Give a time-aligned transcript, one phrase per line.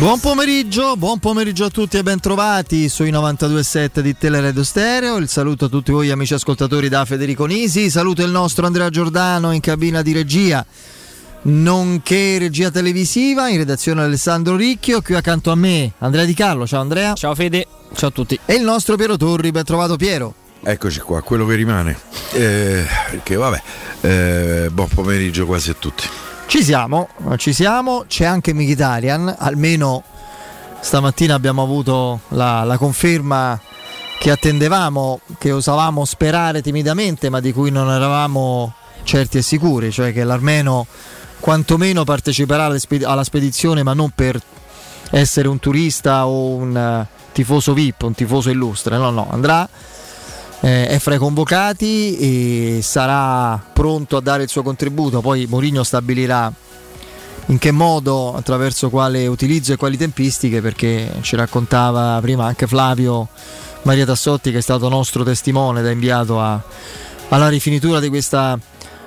[0.00, 5.18] Buon pomeriggio, buon pomeriggio a tutti e bentrovati sui 92.7 di Teleradio Stereo.
[5.18, 7.90] Il saluto a tutti voi amici ascoltatori da Federico Nisi.
[7.90, 10.64] Saluto il nostro Andrea Giordano in cabina di regia,
[11.42, 15.02] nonché regia televisiva, in redazione Alessandro Ricchio.
[15.02, 16.66] Qui accanto a me Andrea Di Carlo.
[16.66, 17.12] Ciao Andrea.
[17.12, 18.40] Ciao Fede, ciao a tutti.
[18.46, 20.34] E il nostro Piero Torri, ben trovato Piero.
[20.62, 21.98] Eccoci qua, quello che rimane.
[22.32, 23.62] Eh, perché vabbè,
[24.00, 26.08] eh, buon pomeriggio quasi a tutti.
[26.50, 30.02] Ci siamo, ci siamo, c'è anche Mkhitaryan, almeno
[30.80, 33.58] stamattina abbiamo avuto la, la, conferma
[34.18, 40.12] che attendevamo, che osavamo sperare timidamente, ma di cui non eravamo certi e sicuri, cioè
[40.12, 40.88] che l'Armeno
[41.38, 42.64] quantomeno parteciperà
[43.04, 44.42] alla spedizione, ma non per
[45.12, 49.68] essere un turista o un eh, tifoso VIP, un tifoso illustre, no, no, andrà
[50.60, 55.20] eh, è fra i convocati e sarà pronto a dare il suo contributo.
[55.20, 56.52] Poi Mourinho stabilirà
[57.46, 63.28] in che modo, attraverso quale utilizzo e quali tempistiche, perché ci raccontava prima anche Flavio
[63.82, 66.62] Maria Tassotti, che è stato nostro testimone da inviato a,
[67.28, 68.58] alla rifinitura di questa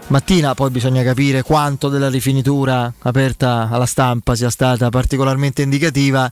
[0.08, 0.54] mattina.
[0.56, 6.30] Poi bisogna capire quanto della rifinitura aperta alla stampa sia stata particolarmente indicativa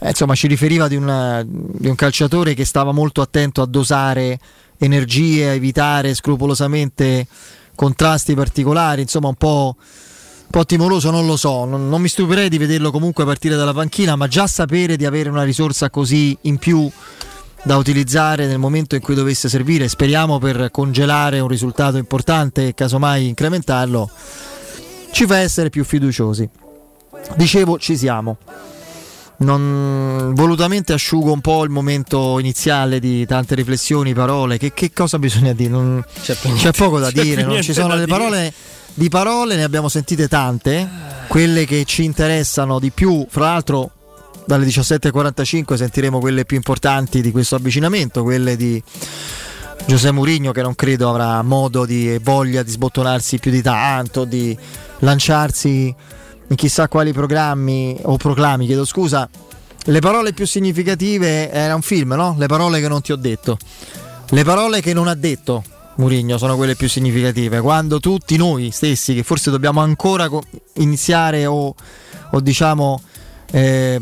[0.00, 4.38] eh, insomma ci riferiva di, una, di un calciatore che stava molto attento a dosare
[4.78, 7.26] energie, a evitare scrupolosamente
[7.74, 12.48] contrasti particolari, insomma un po', un po timoroso, non lo so, non, non, mi stupirei
[12.48, 16.58] di vederlo comunque partire dalla panchina, ma già sapere di avere una risorsa così in
[16.58, 16.90] più
[17.62, 22.74] da utilizzare nel momento in cui dovesse servire, speriamo per congelare un risultato importante e
[22.74, 24.08] casomai incrementarlo,
[25.10, 26.48] ci fa essere più fiduciosi.
[27.36, 28.38] Dicevo, ci siamo
[29.38, 34.58] non, volutamente asciugo un po' il momento iniziale di tante riflessioni, parole.
[34.58, 35.70] Che, che cosa bisogna dire?
[35.70, 38.52] Non, c'è, c'è, poco da dire, non ci sono le parole.
[38.94, 40.88] Di parole ne abbiamo sentite tante,
[41.28, 43.92] quelle che ci interessano di più, fra l'altro
[44.44, 48.82] dalle 17.45 sentiremo quelle più importanti di questo avvicinamento, quelle di
[49.86, 54.56] Giuseppe Mourinho che non credo avrà modo di voglia di sbottonarsi più di tanto, di
[54.98, 55.94] lanciarsi
[56.48, 59.28] in chissà quali programmi o proclami, chiedo scusa.
[59.84, 62.34] Le parole più significative era un film, no?
[62.38, 63.56] Le parole che non ti ho detto.
[64.30, 65.62] Le parole che non ha detto
[65.96, 67.60] Murigno sono quelle più significative.
[67.60, 70.28] Quando tutti noi stessi, che forse dobbiamo ancora
[70.74, 71.74] iniziare o,
[72.30, 73.00] o diciamo
[73.50, 74.00] eh,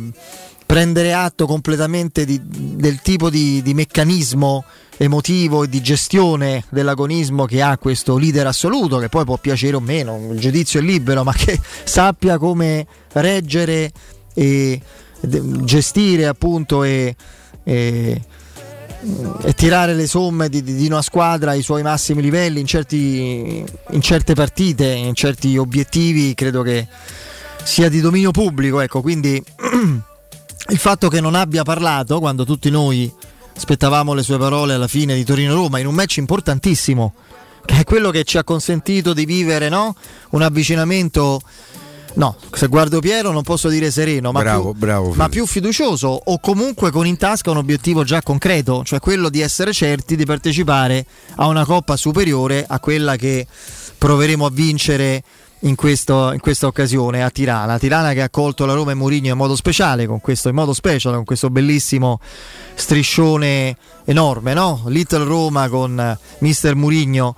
[0.67, 4.65] prendere atto completamente di, del tipo di, di meccanismo
[4.99, 9.81] emotivo e di gestione dell'agonismo che ha questo leader assoluto, che poi può piacere o
[9.81, 13.93] meno, il giudizio è libero, ma che sappia come reggere
[14.35, 14.81] e
[15.21, 17.15] gestire appunto e,
[17.65, 18.23] e,
[19.43, 24.01] e tirare le somme di, di, una squadra ai suoi massimi livelli in, certi, in
[24.01, 26.87] certe partite, in certi obiettivi, credo che
[27.63, 29.43] sia di dominio pubblico, ecco, quindi
[30.69, 33.13] il fatto che non abbia parlato quando tutti noi
[33.57, 37.15] aspettavamo le sue parole alla fine di Torino-Roma in un match importantissimo,
[37.65, 39.95] che è quello che ci ha consentito di vivere no?
[40.31, 41.41] un avvicinamento.
[42.15, 46.09] No, se guardo Piero non posso dire sereno, ma, bravo, più, bravo, ma più fiducioso
[46.09, 50.25] o comunque con in tasca un obiettivo già concreto, cioè quello di essere certi di
[50.25, 53.47] partecipare a una coppa superiore a quella che
[53.99, 55.23] proveremo a vincere
[55.67, 57.79] in, questo, in, questa occasione a Tirana.
[57.79, 60.73] Tirana che ha accolto la Roma e Mourinho in modo speciale, con questo, in modo
[60.73, 62.21] special, con questo bellissimo
[62.75, 64.83] striscione enorme, no?
[64.87, 67.35] Little Roma con Mister Mourinho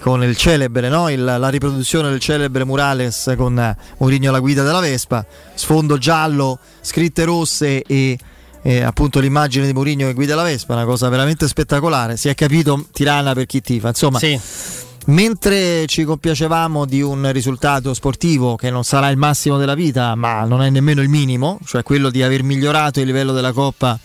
[0.00, 1.08] con il celebre, no?
[1.10, 7.24] il, la riproduzione del celebre Murales con Mourinho alla guida della Vespa, sfondo giallo, scritte
[7.24, 8.16] rosse e,
[8.62, 12.16] e appunto l'immagine di Mourinho che guida la Vespa, una cosa veramente spettacolare.
[12.16, 14.18] Si è capito Tirana per chi tifa, insomma.
[14.20, 20.14] Sì Mentre ci compiacevamo di un risultato sportivo che non sarà il massimo della vita,
[20.14, 23.98] ma non è nemmeno il minimo, cioè quello di aver migliorato il livello della Coppa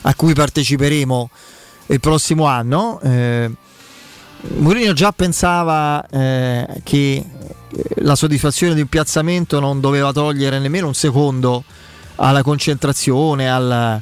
[0.00, 1.30] a cui parteciperemo
[1.88, 3.50] il prossimo anno, eh,
[4.56, 7.24] Mourinho già pensava eh, che
[7.96, 11.62] la soddisfazione di un piazzamento non doveva togliere nemmeno un secondo
[12.16, 14.00] alla concentrazione, al,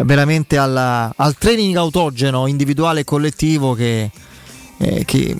[0.00, 4.10] veramente alla, al training autogeno individuale e collettivo che
[4.80, 5.36] eh, che,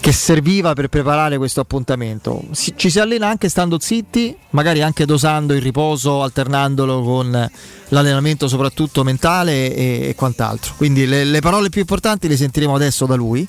[0.00, 2.44] che, serviva per preparare questo appuntamento.
[2.52, 7.50] Si, ci si allena anche stando zitti, magari anche dosando il riposo, alternandolo con
[7.88, 10.74] l'allenamento soprattutto mentale e, e quant'altro.
[10.76, 13.46] Quindi le, le parole più importanti le sentiremo adesso da lui.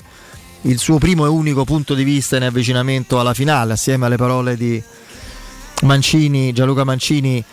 [0.62, 4.56] Il suo primo e unico punto di vista in avvicinamento alla finale, assieme alle parole
[4.56, 4.82] di
[5.82, 7.44] Mancini, Gianluca Mancini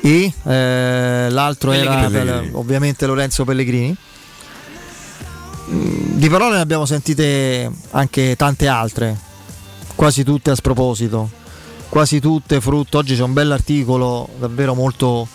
[0.00, 2.16] e eh, l'altro Pellegrini.
[2.16, 3.96] era ovviamente Lorenzo Pellegrini.
[5.70, 9.16] Mm, di parole ne abbiamo sentite anche tante altre,
[9.94, 11.30] quasi tutte a sproposito.
[11.88, 15.26] quasi tutte frutto, oggi c'è un bell'articolo davvero molto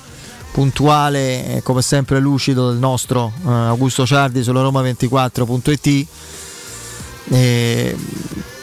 [0.51, 6.07] puntuale e come sempre lucido del nostro eh, Augusto Ciardi sulla Roma24.it
[7.29, 7.95] eh,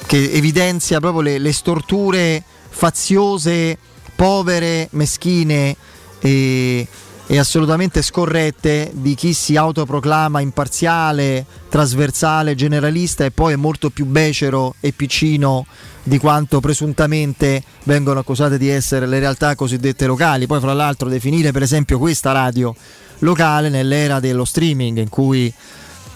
[0.07, 3.79] che evidenzia proprio le, le storture faziose,
[4.15, 5.77] povere, meschine
[6.21, 6.87] e,
[7.31, 14.07] e, assolutamente scorrette di chi si autoproclama imparziale, trasversale, generalista e poi è molto più
[14.07, 15.67] becero e piccino
[16.03, 20.47] di quanto presuntamente vengono accusate di essere le realtà cosiddette locali.
[20.47, 22.75] Poi fra l'altro definire per esempio questa radio
[23.19, 25.53] locale nell'era dello streaming in cui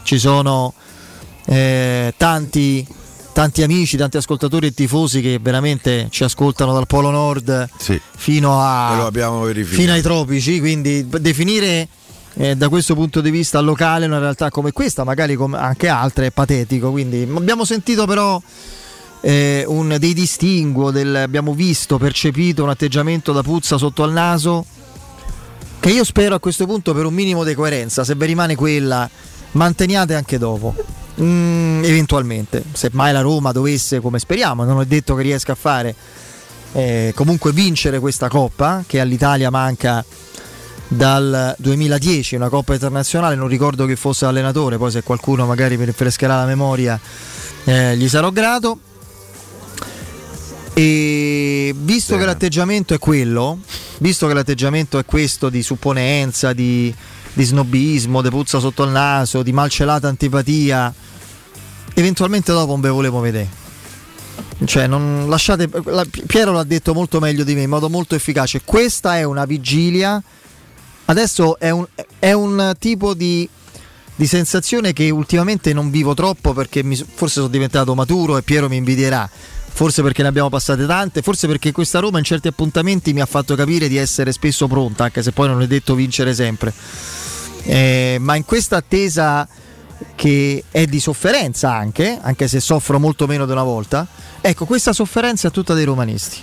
[0.05, 0.73] ci sono
[1.44, 2.87] eh, tanti,
[3.32, 8.00] tanti amici, tanti ascoltatori e tifosi che veramente ci ascoltano dal Polo Nord sì.
[8.17, 9.11] fino, a,
[9.64, 11.88] fino, ai tropici, quindi definire
[12.34, 16.26] eh, da questo punto di vista locale una realtà come questa, magari come anche altre,
[16.26, 16.90] è patetico.
[16.90, 18.40] Quindi abbiamo sentito però
[19.20, 24.64] eh, un, dei distinguo, del, abbiamo visto, percepito un atteggiamento da puzza sotto al naso
[25.81, 29.08] che io spero a questo punto per un minimo di coerenza, se vi rimane quella,
[29.52, 31.00] manteniate anche dopo.
[31.20, 35.56] Mm, eventualmente, se mai la Roma dovesse, come speriamo, non è detto che riesca a
[35.56, 35.94] fare,
[36.73, 40.05] eh, comunque vincere questa coppa che all'Italia manca
[40.88, 45.85] dal 2010, una coppa internazionale, non ricordo che fosse allenatore, poi se qualcuno magari mi
[45.85, 46.99] rinfrescherà la memoria
[47.65, 48.79] eh, gli sarò grato.
[50.75, 52.25] E visto Bene.
[52.25, 53.58] che l'atteggiamento è quello,
[53.99, 56.94] visto che l'atteggiamento è questo di supponenza, di,
[57.32, 60.93] di snobismo, di puzza sotto il naso, di malcelata antipatia,
[61.94, 63.61] eventualmente dopo non ve volevo vedere.
[64.64, 65.69] Cioè, non lasciate.
[65.84, 68.62] La, Piero l'ha detto molto meglio di me, in modo molto efficace.
[68.64, 70.23] Questa è una vigilia.
[71.05, 71.87] Adesso è un,
[72.19, 73.49] è un tipo di,
[74.14, 78.69] di, sensazione che ultimamente non vivo troppo perché mi, forse sono diventato maturo e Piero
[78.69, 79.29] mi invidierà
[79.73, 83.27] forse perché ne abbiamo passate tante, forse perché questa Roma in certi appuntamenti mi ha
[83.27, 86.73] fatto capire di essere spesso pronta, anche se poi non è detto vincere sempre.
[87.65, 89.49] Eh, ma in questa attesa
[90.15, 94.07] che è di sofferenza anche, anche se soffro molto meno di una volta,
[94.41, 96.39] ecco, questa sofferenza è tutta dei romanisti.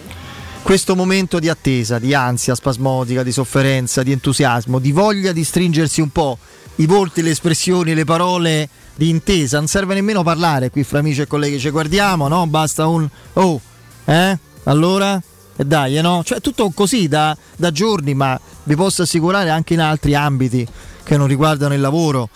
[0.61, 6.01] Questo momento di attesa, di ansia spasmodica, di sofferenza, di entusiasmo, di voglia di stringersi
[6.01, 6.37] un po'
[6.75, 11.21] i volti, le espressioni, le parole di intesa, non serve nemmeno parlare qui fra amici
[11.21, 12.45] e colleghi, ci guardiamo, no?
[12.47, 13.61] Basta un oh,
[14.03, 14.37] eh?
[14.63, 15.21] Allora?
[15.55, 16.21] E dai, eh, no?
[16.21, 20.67] Cioè tutto così da, da giorni, ma vi posso assicurare anche in altri ambiti
[21.01, 22.27] che non riguardano il lavoro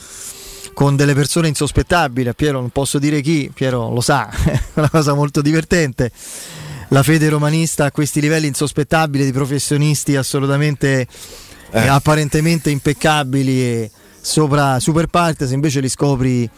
[0.73, 2.29] con delle persone insospettabili.
[2.29, 6.13] A Piero non posso dire chi, Piero lo sa, è una cosa molto divertente.
[6.87, 11.07] La fede romanista a questi livelli insospettabili di professionisti assolutamente eh.
[11.71, 13.91] Eh, apparentemente impeccabili e
[14.23, 16.49] sopra Super Partes invece li scopri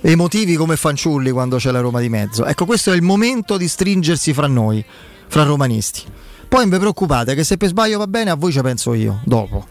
[0.00, 2.44] emotivi come fanciulli quando c'è la Roma di mezzo.
[2.44, 4.84] Ecco, questo è il momento di stringersi fra noi,
[5.28, 6.02] fra romanisti.
[6.48, 9.20] Poi non vi preoccupate che se per sbaglio va bene a voi ci penso io,
[9.24, 9.66] dopo.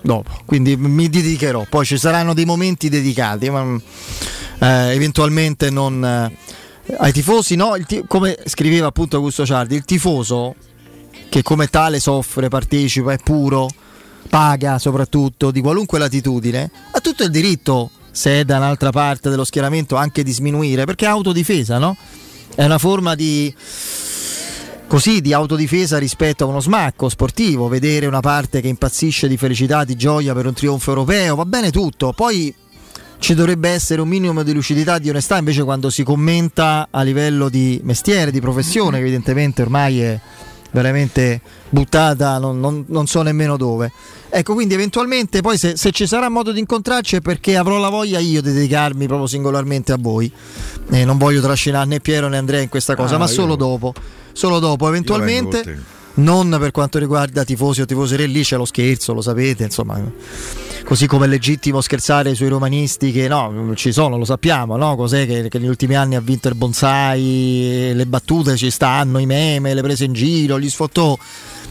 [0.00, 1.66] Dopo, quindi mi dedicherò.
[1.68, 3.78] Poi ci saranno dei momenti dedicati, ma
[4.58, 7.76] eh, eventualmente non eh, ai tifosi, no?
[7.86, 10.54] T- come scriveva appunto Augusto Ciardi, il tifoso
[11.28, 13.68] che come tale soffre, partecipa, è puro
[14.28, 19.44] paga soprattutto di qualunque latitudine, ha tutto il diritto, se è da un'altra parte dello
[19.44, 21.96] schieramento, anche di sminuire, perché è autodifesa, no?
[22.54, 23.54] È una forma di
[24.88, 29.84] così di autodifesa rispetto a uno smacco sportivo, vedere una parte che impazzisce di felicità,
[29.84, 32.12] di gioia per un trionfo europeo, va bene tutto.
[32.12, 32.52] Poi
[33.18, 37.48] ci dovrebbe essere un minimo di lucidità, di onestà, invece quando si commenta a livello
[37.48, 40.20] di mestiere, di professione, evidentemente ormai è
[40.70, 43.90] veramente buttata, non, non, non, so nemmeno dove.
[44.28, 47.88] Ecco, quindi eventualmente poi se, se, ci sarà modo di incontrarci è perché avrò la
[47.88, 50.30] voglia io di dedicarmi proprio singolarmente a voi.
[50.90, 53.92] Eh, non voglio trascinare né Piero né Andrea in questa cosa, ah, ma solo dopo.
[54.32, 59.20] Solo dopo, eventualmente non per quanto riguarda tifosi o tifoserie, lì c'è lo scherzo, lo
[59.20, 60.00] sapete, insomma,
[60.88, 64.96] così come è legittimo scherzare sui romanisti che no, ci sono, lo sappiamo, no?
[64.96, 69.26] Cos'è che, che negli ultimi anni ha vinto il bonsai, le battute ci stanno, i
[69.26, 71.14] meme, le prese in giro, gli sfottò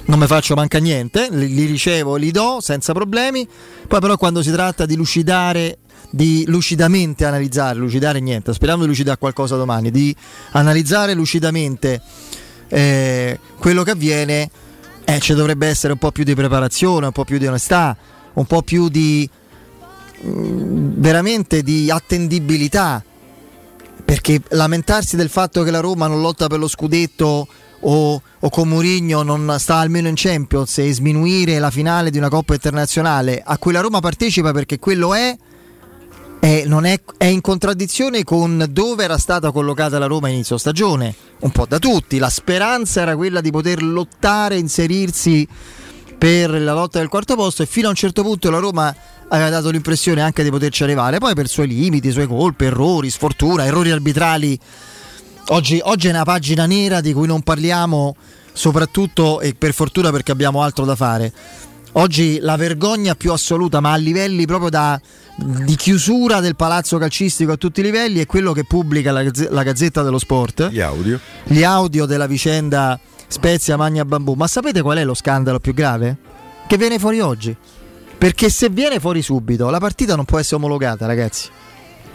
[0.05, 3.47] non mi faccio manca niente, li, li ricevo, li do senza problemi.
[3.87, 5.79] Poi però quando si tratta di lucidare
[6.11, 10.15] di lucidamente analizzare, lucidare niente, speriamo di lucidare qualcosa domani, di
[10.51, 12.03] analizzare lucidamente
[12.67, 14.51] eh, quello che avviene,
[15.03, 17.97] eh, ci dovrebbe essere un po' più di preparazione, un po' più di onestà,
[18.37, 19.29] un po' più di
[20.25, 23.03] mm, veramente di attendibilità.
[24.05, 27.47] Perché lamentarsi del fatto che la Roma non lotta per lo scudetto
[27.79, 32.29] o, o con Murigno non sta almeno in Champions e sminuire la finale di una
[32.29, 35.35] Coppa internazionale a cui la Roma partecipa perché quello è,
[36.39, 41.51] è, è, è in contraddizione con dove era stata collocata la Roma inizio stagione un
[41.51, 42.17] po' da tutti.
[42.17, 45.45] La speranza era quella di poter lottare, inserirsi
[46.17, 48.93] per la lotta del quarto posto e fino a un certo punto la Roma
[49.29, 52.65] aveva dato l'impressione anche di poterci arrivare, poi per i suoi limiti, i suoi colpi,
[52.65, 54.57] errori, sfortuna, errori arbitrali.
[55.49, 58.15] Oggi, oggi è una pagina nera di cui non parliamo
[58.51, 61.31] soprattutto e per fortuna perché abbiamo altro da fare.
[61.93, 64.99] Oggi la vergogna più assoluta, ma a livelli proprio da,
[65.35, 69.63] di chiusura del palazzo calcistico a tutti i livelli, è quello che pubblica la, la
[69.63, 70.69] Gazzetta dello Sport.
[70.69, 71.19] Gli audio.
[71.45, 74.33] Gli audio della vicenda Spezia Magna Bambù.
[74.33, 76.17] Ma sapete qual è lo scandalo più grave?
[76.67, 77.55] Che viene fuori oggi.
[78.17, 81.49] Perché se viene fuori subito, la partita non può essere omologata, ragazzi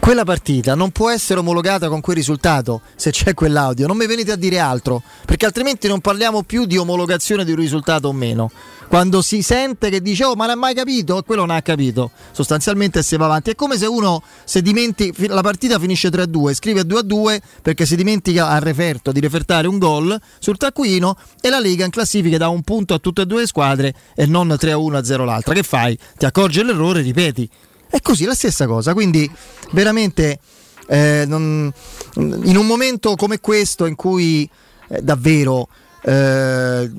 [0.03, 3.87] quella partita non può essere omologata con quel risultato se c'è quell'audio.
[3.87, 7.59] Non mi venite a dire altro, perché altrimenti non parliamo più di omologazione di un
[7.59, 8.51] risultato o meno.
[8.89, 11.63] Quando si sente che dice oh ma non ha mai capito e quello non ha
[11.63, 13.51] capito, sostanzialmente si va avanti.
[13.51, 18.49] È come se uno se dimentica la partita finisce 3-2, scrive 2-2 perché si dimentica
[18.49, 22.63] al referto di refertare un gol sul taccuino e la Lega in classifica dà un
[22.63, 25.55] punto a tutte e due le squadre e non 3-1-0 l'altra.
[25.55, 25.97] Che fai?
[26.19, 27.49] Ti accorgi dell'errore, ripeti
[27.93, 28.95] è così, la stessa cosa.
[28.95, 29.31] Quindi
[29.73, 30.39] veramente
[30.87, 31.71] eh, non,
[32.15, 34.49] in un momento come questo in cui
[34.89, 35.69] eh, davvero
[36.03, 36.91] eh,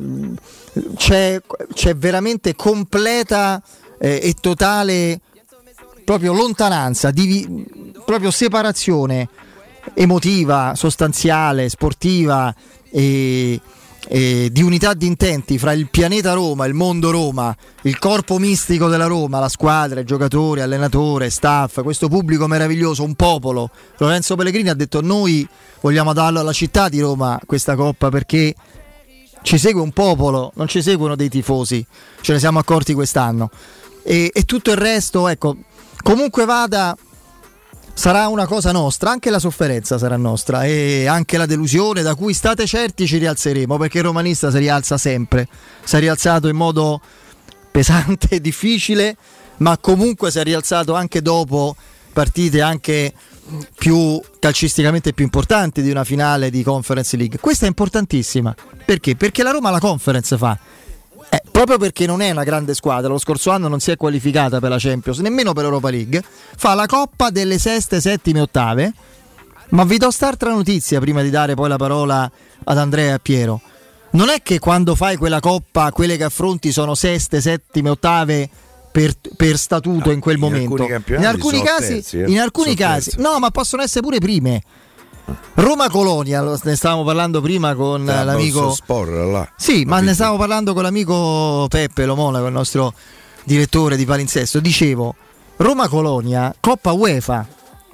[0.96, 1.42] c'è,
[1.74, 3.62] c'è, veramente completa
[4.00, 5.20] eh, e totale
[6.06, 9.28] proprio lontananza, divi, proprio separazione
[9.96, 12.54] emotiva, sostanziale, sportiva
[12.92, 13.60] e,
[14.08, 18.88] eh, di unità di intenti fra il pianeta Roma, il mondo Roma, il corpo mistico
[18.88, 23.70] della Roma, la squadra, i giocatori, allenatore, staff, questo pubblico meraviglioso, un popolo.
[23.98, 25.48] Lorenzo Pellegrini ha detto noi
[25.82, 28.54] vogliamo darlo alla città di Roma questa coppa perché
[29.42, 31.86] ci segue un popolo, non ci seguono dei tifosi,
[32.22, 33.50] ce ne siamo accorti quest'anno.
[34.04, 35.58] E, e tutto il resto, ecco,
[36.02, 36.96] comunque vada
[37.94, 42.34] sarà una cosa nostra, anche la sofferenza sarà nostra e anche la delusione da cui
[42.34, 45.48] state certi ci rialzeremo perché il romanista si rialza sempre,
[45.84, 47.00] si è rialzato in modo
[47.72, 49.16] pesante difficile,
[49.58, 51.76] ma comunque si è rialzato anche dopo
[52.12, 53.14] partite anche
[53.76, 57.40] più calcisticamente più importanti di una finale di Conference League.
[57.40, 59.16] Questa è importantissima perché?
[59.16, 60.58] Perché la Roma la Conference fa
[61.34, 64.60] eh, proprio perché non è una grande squadra, lo scorso anno non si è qualificata
[64.60, 66.24] per la Champions, nemmeno per Europa League,
[66.56, 68.94] fa la coppa delle seste, settime, ottave.
[69.70, 72.32] Ma vi do st'altra notizia prima di dare poi la parola
[72.66, 73.62] ad Andrea e a Piero.
[74.12, 78.48] Non è che quando fai quella coppa, quelle che affronti sono seste, settime, ottave
[78.92, 80.84] per, per statuto ah, in quel in momento.
[80.84, 82.30] Alcuni in alcuni casi, terzi, eh?
[82.30, 84.62] in alcuni casi no, ma possono essere pure prime.
[85.56, 89.50] Roma Colonia, ne stavamo parlando prima con da l'amico Sporra, là.
[89.56, 92.94] Sì, ma ne stavamo parlando con l'amico Peppe Lomonaco, il nostro
[93.44, 94.60] direttore di palinsesto.
[94.60, 95.16] Dicevo,
[95.58, 97.48] Roma Colonia, Coppa UEFA.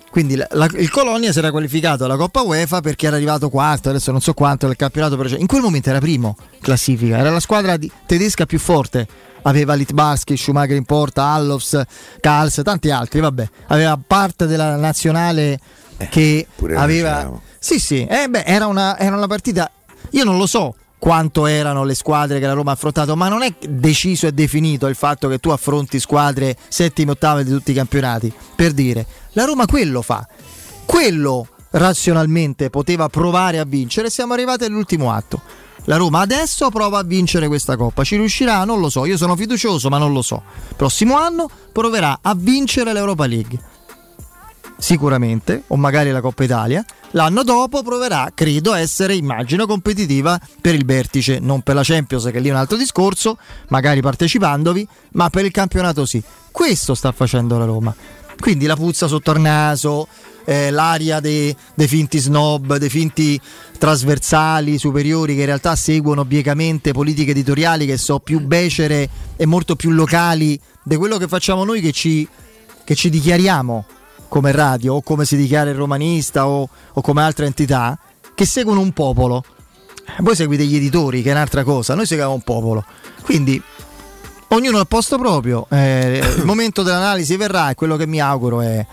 [0.09, 3.89] Quindi la, la, il Colonia si era qualificato alla Coppa UEFA perché era arrivato quarto,
[3.89, 7.77] adesso non so quanto nel campionato, in quel momento era primo classifica, era la squadra
[7.77, 9.07] di, tedesca più forte.
[9.43, 11.81] Aveva Litbarski, Schumacher in porta, Allofs,
[12.19, 13.47] Kals, tanti altri, vabbè.
[13.67, 15.59] Aveva parte della nazionale
[15.99, 17.31] eh, che aveva...
[17.59, 19.69] Sì, sì, eh, beh, era, una, era una partita...
[20.11, 23.41] Io non lo so quanto erano le squadre che la Roma ha affrontato, ma non
[23.41, 27.73] è deciso e definito il fatto che tu affronti squadre settime, ottave di tutti i
[27.73, 28.31] campionati.
[28.55, 30.27] Per dire, la Roma quello fa.
[30.85, 35.41] Quello razionalmente poteva provare a vincere, siamo arrivati all'ultimo atto.
[35.85, 38.63] La Roma adesso prova a vincere questa coppa, ci riuscirà?
[38.63, 40.43] Non lo so, io sono fiducioso ma non lo so.
[40.75, 43.59] Prossimo anno proverà a vincere l'Europa League
[44.79, 46.83] sicuramente, o magari la Coppa Italia.
[47.11, 52.29] L'anno dopo proverà, credo, a essere, immagino, competitiva per il vertice, non per la Champions,
[52.31, 56.23] che lì è un altro discorso, magari partecipandovi, ma per il campionato sì.
[56.51, 57.93] Questo sta facendo la Roma.
[58.39, 60.07] Quindi la puzza sotto il naso,
[60.45, 63.39] eh, l'aria dei, dei, finti snob, dei finti
[63.77, 69.75] trasversali, superiori che in realtà seguono biecamente politiche editoriali che sono più becere e molto
[69.75, 72.25] più locali di quello che facciamo noi che ci,
[72.85, 73.85] che ci dichiariamo
[74.29, 77.97] come radio o come si dichiara il romanista o, o come altre entità
[78.33, 79.43] che seguono un popolo.
[80.19, 82.85] Voi seguite gli editori, che è un'altra cosa, noi seguiamo un popolo.
[83.21, 83.61] Quindi
[84.49, 85.67] ognuno al posto proprio.
[85.69, 88.85] Eh, il momento dell'analisi verrà e quello che mi auguro è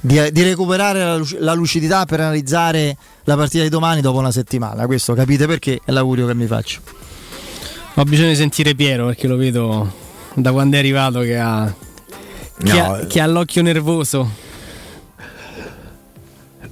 [0.00, 4.86] di, di recuperare la, la, lucidità per analizzare la partita di domani dopo una settimana.
[4.86, 6.80] Questo capite perché è l'augurio che mi faccio.
[7.94, 9.92] Ho bisogno di sentire Piero perché lo vedo
[10.34, 11.72] da quando è arrivato che ha,
[12.62, 14.50] che no, ha, che ha l'occhio nervoso.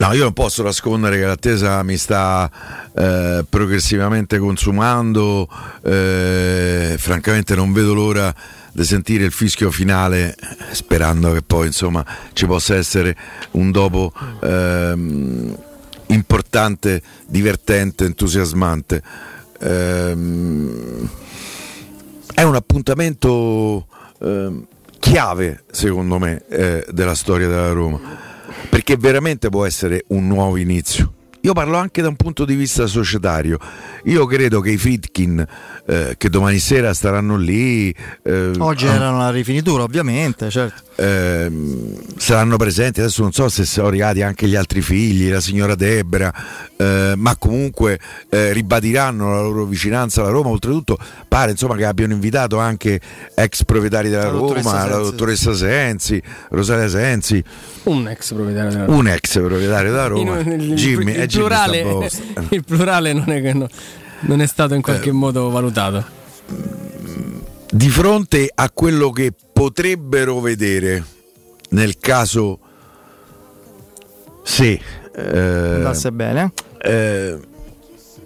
[0.01, 2.51] No, io non posso nascondere che l'attesa mi sta
[2.97, 5.47] eh, progressivamente consumando,
[5.83, 8.35] eh, francamente non vedo l'ora
[8.73, 10.35] di sentire il fischio finale,
[10.71, 12.03] sperando che poi insomma
[12.33, 13.15] ci possa essere
[13.53, 14.11] un dopo
[14.43, 15.59] ehm,
[16.07, 19.03] importante, divertente, entusiasmante.
[19.61, 21.11] Ehm,
[22.33, 23.87] è un appuntamento
[24.19, 24.67] eh,
[24.99, 28.29] chiave, secondo me, eh, della storia della Roma,
[28.69, 31.15] perché veramente può essere un nuovo inizio.
[31.43, 33.59] Io parlo anche da un punto di vista societario.
[34.05, 35.47] Io credo che i Fritkin
[35.87, 37.95] eh, che domani sera staranno lì.
[38.23, 40.83] Eh, Oggi ah, erano la rifinitura, ovviamente, certo.
[40.97, 41.51] eh,
[42.17, 43.01] saranno presenti.
[43.01, 46.33] Adesso non so se sono arrivati anche gli altri figli, la signora Debra,
[46.77, 50.51] eh, ma comunque eh, ribadiranno la loro vicinanza alla Roma.
[50.51, 53.01] Oltretutto, pare insomma, che abbiano invitato anche
[53.35, 57.43] ex proprietari della la Roma, la dottoressa Sensi, Rosalia Sensi.
[57.85, 58.99] Un ex proprietario della Roma.
[58.99, 60.39] Un ex proprietario della Roma.
[60.41, 61.81] Il, il, Jimmy, il, il plurale,
[62.51, 63.69] il plurale non è che no,
[64.21, 66.05] non è stato in qualche eh, modo valutato.
[67.71, 71.05] Di fronte a quello che potrebbero vedere
[71.71, 72.59] nel caso
[74.43, 74.81] se
[75.15, 77.39] eh, andasse bene, eh,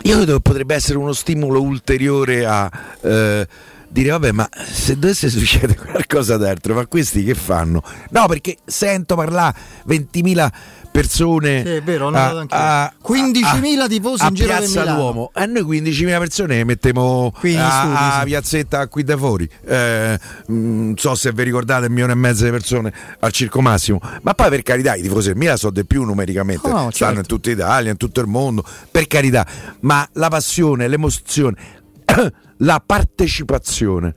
[0.03, 2.71] io credo che potrebbe essere uno stimolo ulteriore a
[3.01, 3.47] eh,
[3.89, 7.83] dire vabbè ma se dovesse succedere qualcosa d'altro ma questi che fanno?
[8.11, 9.57] No perché sento parlare
[9.89, 10.53] 20.000
[10.95, 15.33] persone sì, vero, a, a, 15.000 tifosi in giro Piazza Duomo.
[15.35, 19.49] E noi 15.000 persone mettiamo Quindi, a, a piazzetta qui da fuori.
[19.67, 23.61] Eh, non mm, so se vi ricordate un milione e mezzo di persone al Circo
[23.61, 24.01] Massimo.
[24.23, 26.69] Ma poi per carità i tifosi del Milan sono di più numericamente.
[26.69, 27.19] Oh, no, stanno certo.
[27.19, 28.65] in tutta Italia in tutto il mondo.
[28.89, 29.45] Per carità
[29.81, 31.57] ma la passione l'emozione
[32.59, 34.15] la partecipazione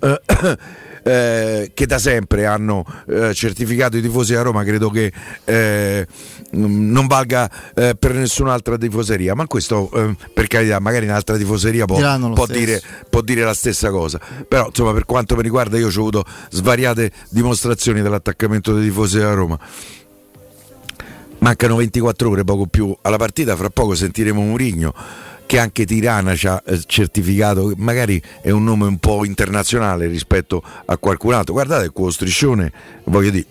[1.02, 5.12] eh, che da sempre hanno eh, certificato i tifosi a Roma, credo che
[5.44, 6.06] eh,
[6.52, 11.98] non valga eh, per nessun'altra tifoseria, ma questo eh, per carità, magari un'altra tifoseria può,
[12.32, 14.20] può, dire, può, dire, la stessa cosa.
[14.46, 19.32] Però insomma per quanto mi riguarda io ho avuto svariate dimostrazioni dell'attaccamento dei tifosi a
[19.32, 19.58] Roma.
[21.38, 24.94] Mancano 24 ore, poco più alla partita, fra poco sentiremo Murigno
[25.46, 30.62] che anche Tirana ci ha eh, certificato, magari è un nome un po' internazionale rispetto
[30.84, 31.52] a qualcun altro.
[31.52, 32.72] Guardate quello striscione,
[33.04, 33.46] voglio dire,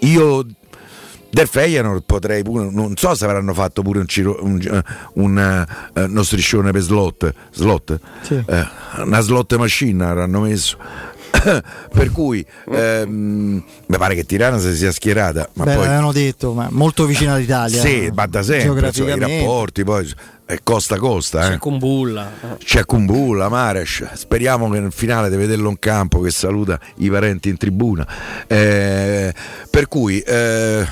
[0.00, 0.46] io
[1.28, 4.82] del Feyenoord potrei pure, non so se avranno fatto pure un, ciro, un, un,
[5.14, 8.00] un uh, uno striscione per slot, slot?
[8.22, 8.42] Sì.
[8.46, 8.66] Eh,
[9.02, 10.78] una slot machine avranno messo.
[11.92, 15.48] per cui ehm, mi pare che Tirana si sia schierata.
[15.54, 15.86] Ma Beh, poi...
[15.86, 17.80] avevano detto, ma molto vicino all'Italia.
[17.80, 20.12] Sì, ma da sempre, insomma, i rapporti, poi
[20.46, 21.44] è costa a costa.
[21.44, 21.50] Eh.
[21.50, 22.30] C'è Kumbulla.
[22.58, 24.12] C'è Kumbulla, Mares.
[24.14, 28.06] Speriamo che nel finale di vederlo in campo che saluta i parenti in tribuna.
[28.46, 29.34] Eh,
[29.68, 30.86] per cui eh,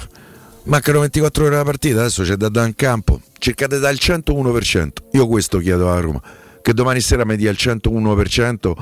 [0.65, 3.21] mancano 24 ore alla partita, adesso c'è da dare in campo.
[3.39, 4.89] Cercate dal 101%.
[5.13, 6.21] Io questo chiedo a Roma.
[6.61, 8.75] Che domani sera mi dia il 101%.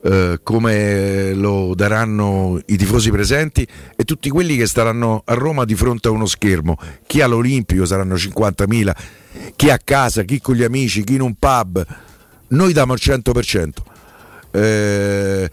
[0.00, 5.74] Eh, come lo daranno i tifosi presenti e tutti quelli che staranno a Roma di
[5.74, 6.76] fronte a uno schermo.
[7.06, 8.94] Chi all'Olimpico saranno 50.000,
[9.56, 11.84] chi a casa, chi con gli amici, chi in un pub.
[12.48, 13.70] Noi diamo il 100%.
[14.50, 15.50] Eh,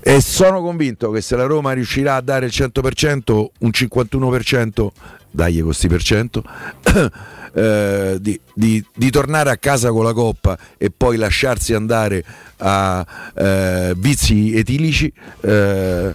[0.00, 4.88] e sono convinto che se la Roma riuscirà a dare il 100%, un 51%,
[5.30, 6.42] dagli questi per cento,
[7.54, 12.24] eh, di, di, di, tornare a casa con la coppa e poi lasciarsi andare
[12.58, 15.12] a eh, vizi etilici.
[15.40, 16.14] Eh,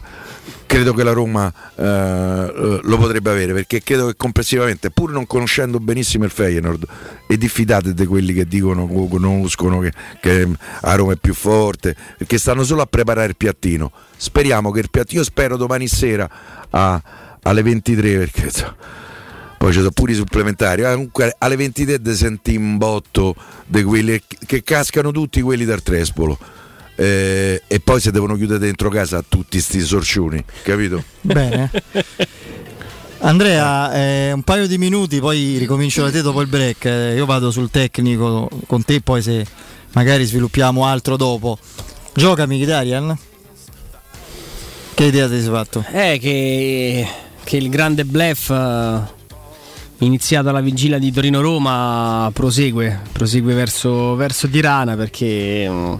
[0.73, 5.79] credo che la Roma eh, lo potrebbe avere perché credo che complessivamente pur non conoscendo
[5.79, 6.87] benissimo il Feyenoord
[7.27, 10.47] e diffidate di quelli che dicono conoscono che, che
[10.81, 14.89] a Roma è più forte perché stanno solo a preparare il piattino speriamo che il
[14.89, 16.27] piattino io spero domani sera
[16.71, 17.01] a,
[17.43, 18.49] alle 23 perché
[19.63, 20.81] poi ci sono pure i supplementari.
[20.81, 23.33] Eh, comunque alle 23 senti in botto
[23.65, 26.37] di quelli che cascano tutti quelli dal Trespolo.
[26.95, 31.01] Eh, e poi si devono chiudere dentro casa tutti sti sorciuni, capito?
[31.21, 31.71] Bene.
[33.19, 36.83] Andrea, eh, un paio di minuti, poi ricomincio da te dopo il break.
[36.83, 39.45] Eh, io vado sul tecnico con te, poi se
[39.93, 41.57] magari sviluppiamo altro dopo.
[42.13, 43.17] Gioca Mkhitaryan?
[44.93, 45.85] Che idea ti sei fatto?
[45.89, 47.07] Eh, che,
[47.45, 49.21] che il grande blef uh
[50.03, 55.99] iniziata la vigilia di Torino-Roma prosegue, prosegue verso, verso Tirana perché,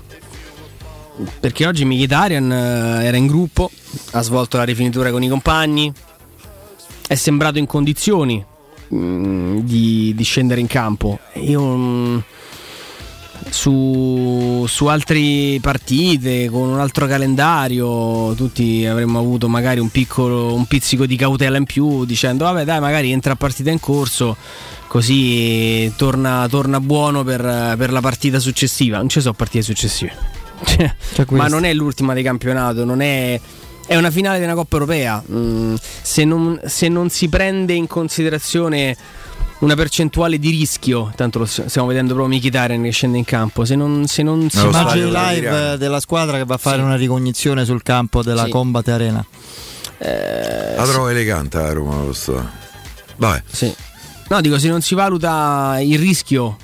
[1.40, 3.72] perché oggi Mkhitaryan eh, era in gruppo,
[4.12, 5.92] ha svolto la rifinitura con i compagni,
[7.08, 8.44] è sembrato in condizioni
[8.94, 11.20] mm, di, di, scendere in campo.
[11.36, 12.18] Io mm,
[13.50, 20.66] su, su altre partite con un altro calendario tutti avremmo avuto magari un piccolo un
[20.66, 24.36] pizzico di cautela in più dicendo vabbè dai magari entra a partita in corso
[24.94, 27.42] così torna, torna buono per,
[27.78, 28.98] per, la partita successiva.
[28.98, 30.14] Non ci sono partite successive.
[31.14, 33.40] Cioè, ma non è l'ultima di campionato non è
[33.86, 35.22] è una finale di una Coppa Europea.
[35.30, 38.96] Mm, se, non, se, non, si prende in considerazione
[39.64, 43.76] una percentuale di rischio, tanto lo stiamo vedendo proprio Mkhitaryan che scende in campo, se
[43.76, 46.84] non, se non si Immagini live della squadra che va a fare Sì.
[46.84, 48.50] una ricognizione sul campo della Sì.
[48.50, 49.26] Combat Arena.
[50.00, 52.50] eh, La trovo elegante la Roma questo.
[53.16, 53.42] Vabbè.
[53.50, 53.74] Sì.
[54.30, 56.58] No, dico, se non si valuta il rischio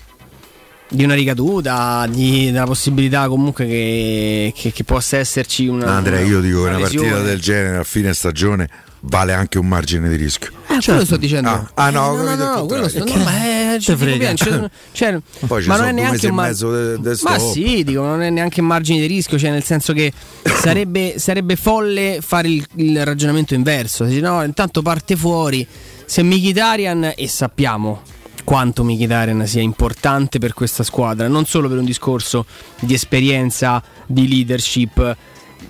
[0.89, 5.95] di una ricaduta, di, della possibilità comunque che, che- che possa esserci una.
[5.95, 7.23] Andrea, io dico che una partita lesione.
[7.23, 8.67] del genere a fine stagione
[9.01, 10.51] vale anche un margine di rischio.
[10.67, 11.49] Eh, quello sto dicendo.
[11.49, 14.33] Ah, ah, no, ho no, no, no, quello sto, no, ma è, cioè, dico, frega.
[14.35, 16.99] cioè, cioè, Poi ci ma sono non è due neanche e un mar- mezzo de-
[16.99, 20.11] de Ma sì, dico, non è neanche un margine di rischio, cioè nel senso che
[20.43, 24.03] sarebbe, sarebbe folle fare il, il ragionamento inverso.
[24.03, 25.65] Dici, no, intanto parte fuori.
[26.05, 28.01] Se Mkhitaryan e sappiamo
[28.43, 32.45] quanto Mkhitaryan sia importante per questa squadra, non solo per un discorso
[32.79, 35.17] di esperienza, di leadership,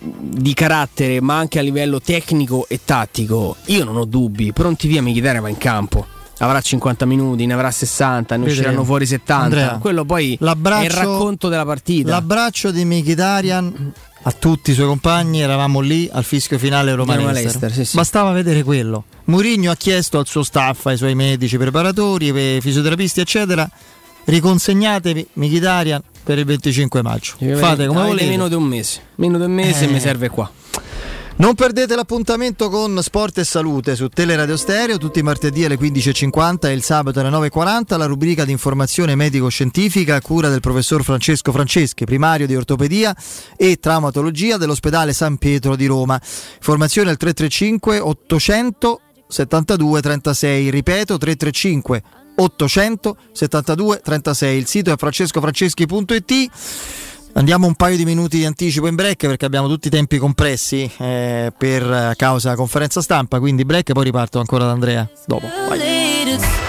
[0.02, 3.56] di carattere, ma anche a livello tecnico e tattico.
[3.66, 6.06] Io non ho dubbi, pronti via Mkhitaryan va in campo.
[6.42, 8.60] Avrà 50 minuti, ne avrà 60, ne Vedremo.
[8.62, 9.44] usciranno fuori 70.
[9.44, 12.12] Andrea, Quello poi è il racconto della partita.
[12.12, 17.32] L'abbraccio di Mkhitaryan a tutti i suoi compagni, eravamo lì al fischio finale Roma Roma
[17.32, 17.62] Leicester.
[17.62, 17.96] Leicester, sì, sì.
[17.98, 19.04] Bastava vedere quello.
[19.26, 23.70] Mourinho ha chiesto al suo staff, ai suoi medici preparatori, ai fisioterapisti, eccetera,
[24.24, 27.34] riconsegnatevi Mkhitaryan per il 25 maggio.
[27.56, 28.30] Fate come volete.
[28.30, 29.02] meno di un mese.
[29.16, 29.88] Meno di un mese Eh.
[29.88, 30.48] mi serve qua.
[31.38, 36.68] Non perdete l'appuntamento con Sport e Salute su Teleradio Stereo tutti i martedì alle 15.50
[36.68, 41.52] e il sabato alle 9.40 la rubrica di informazione medico-scientifica a cura del professor Francesco
[41.52, 43.16] Franceschi, primario di ortopedia
[43.58, 46.22] e traumatologia dell'ospedale San Pietro di Roma.
[46.58, 52.04] Informazioni al 335 800 72 36, ripeto 335
[52.40, 54.58] 800 72 36.
[54.58, 56.50] Il sito è francescofranceschi.it.
[57.34, 60.90] Andiamo un paio di minuti di anticipo in break perché abbiamo tutti i tempi compressi
[60.98, 65.46] eh, per causa conferenza stampa, quindi break e poi riparto ancora da Andrea dopo.
[65.68, 66.69] Vai.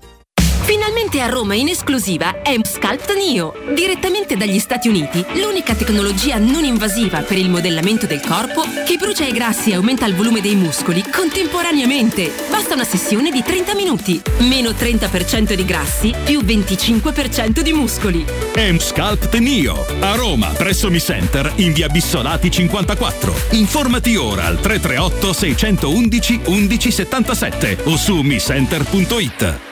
[0.71, 6.63] Finalmente a Roma in esclusiva è Sculpt Neo, direttamente dagli Stati Uniti, l'unica tecnologia non
[6.63, 10.55] invasiva per il modellamento del corpo che brucia i grassi e aumenta il volume dei
[10.55, 12.31] muscoli contemporaneamente.
[12.49, 18.25] Basta una sessione di 30 minuti, meno 30% di grassi più 25% di muscoli.
[18.55, 23.35] M-Sculpt Neo a Roma presso Mi Center in via Bissolati 54.
[23.51, 29.69] Informati ora al 338 611 1177 o su micenter.it.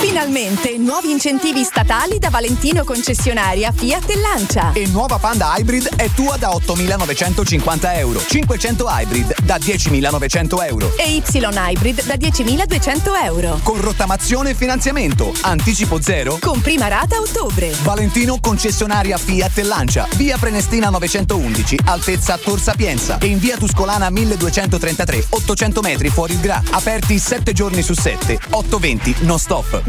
[0.00, 4.72] Finalmente nuovi incentivi statali da Valentino concessionaria Fiat e Lancia.
[4.72, 8.24] E nuova Panda Hybrid è tua da 8.950 euro.
[8.26, 10.92] 500 Hybrid da 10.900 euro.
[10.96, 13.60] E Y Hybrid da 10.200 euro.
[13.62, 15.34] Con rottamazione e finanziamento.
[15.42, 16.38] Anticipo zero.
[16.40, 17.70] Con prima rata a ottobre.
[17.82, 20.08] Valentino concessionaria Fiat e Lancia.
[20.16, 23.18] Via Prenestina 911, altezza Tor Sapienza.
[23.18, 26.62] E in via Tuscolana 1233, 800 metri fuori il Gra.
[26.70, 28.38] Aperti 7 giorni su 7.
[28.48, 29.88] 820 non stop.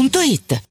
[0.01, 0.70] otticasalvagente.it.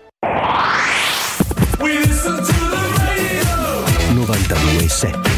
[4.61, 5.29] 92.7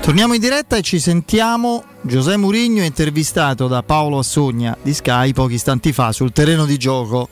[0.00, 1.84] Torniamo in diretta e ci sentiamo.
[2.00, 7.28] Giuseppe Murigno intervistato da Paolo Assogna di Sky pochi istanti fa sul terreno di gioco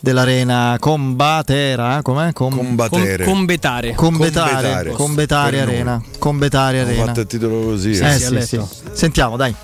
[0.00, 2.32] dell'arena Combatera, com'è?
[2.32, 3.24] Com- Combatere.
[3.24, 3.94] Com- combetare.
[3.94, 4.90] Combetare, Combetare.
[4.92, 6.02] Combetare Arena.
[6.18, 7.04] Combetare Ho Arena.
[7.06, 7.90] fatto il titolo così.
[7.90, 8.18] Eh, eh.
[8.18, 8.56] sì, sì.
[8.56, 8.68] letto.
[8.92, 9.54] Sentiamo, dai.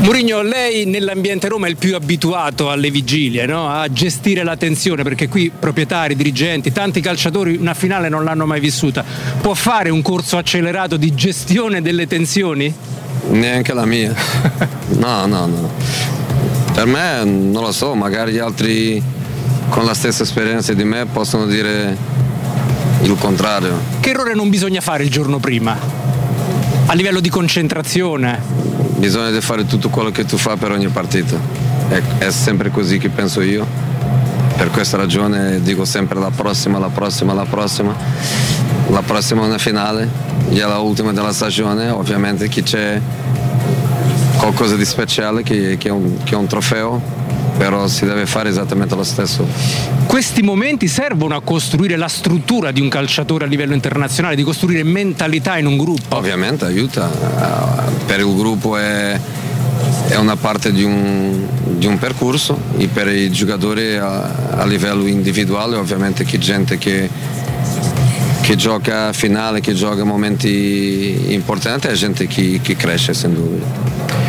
[0.00, 3.68] Murigno, lei nell'ambiente Roma è il più abituato alle vigilie, no?
[3.68, 8.60] a gestire la tensione, perché qui proprietari, dirigenti, tanti calciatori una finale non l'hanno mai
[8.60, 9.04] vissuta.
[9.40, 12.72] Può fare un corso accelerato di gestione delle tensioni?
[13.30, 14.14] Neanche la mia.
[14.88, 15.70] No, no, no.
[16.72, 19.00] Per me non lo so, magari gli altri
[19.68, 21.96] con la stessa esperienza di me possono dire
[23.02, 23.78] il contrario.
[24.00, 25.76] Che errore non bisogna fare il giorno prima?
[26.86, 28.67] A livello di concentrazione?
[28.98, 31.38] Bisogna fare tutto quello che tu fai per ogni partita.
[31.88, 33.64] È, è sempre così che penso io.
[34.56, 37.94] Per questa ragione dico sempre la prossima, la prossima, la prossima.
[38.88, 40.08] La prossima è una finale,
[40.50, 43.00] è la ultima della stagione, ovviamente che c'è
[44.38, 47.17] qualcosa di speciale che, che è un, che è un trofeo
[47.58, 49.46] però si deve fare esattamente lo stesso.
[50.06, 54.84] Questi momenti servono a costruire la struttura di un calciatore a livello internazionale, di costruire
[54.84, 56.16] mentalità in un gruppo.
[56.16, 57.08] Ovviamente aiuta,
[58.06, 59.20] per il gruppo è,
[60.08, 65.06] è una parte di un, di un percorso e per i giocatori a, a livello
[65.06, 67.10] individuale ovviamente che gente che,
[68.40, 73.87] che gioca a finale, che gioca momenti importanti è gente che, che cresce senza dubbio.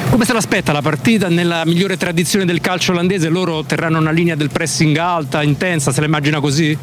[0.10, 3.30] Come se l'aspetta la partita nella migliore tradizione del calcio olandese?
[3.30, 6.76] Loro terranno una linea del pressing alta, intensa, se la immagina così?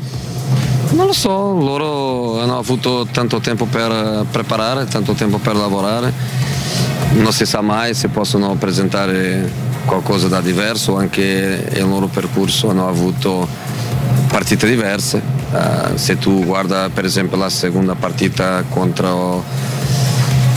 [0.91, 6.13] Non lo so, loro hanno avuto tanto tempo per preparare, tanto tempo per lavorare.
[7.15, 9.51] Non si sa mai se possono presentare
[9.87, 13.47] qualcosa da diverso, anche nel loro percorso hanno avuto
[14.29, 15.21] partite diverse.
[15.51, 19.45] Uh, se tu guarda per esempio la seconda partita contro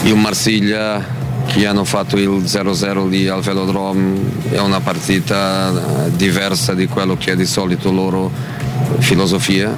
[0.04, 1.18] il Marsiglia
[1.50, 4.20] che hanno fatto il 0-0 lì al Velodrome
[4.52, 8.32] è una partita eh, diversa di quello che è di solito loro
[9.00, 9.76] filosofia.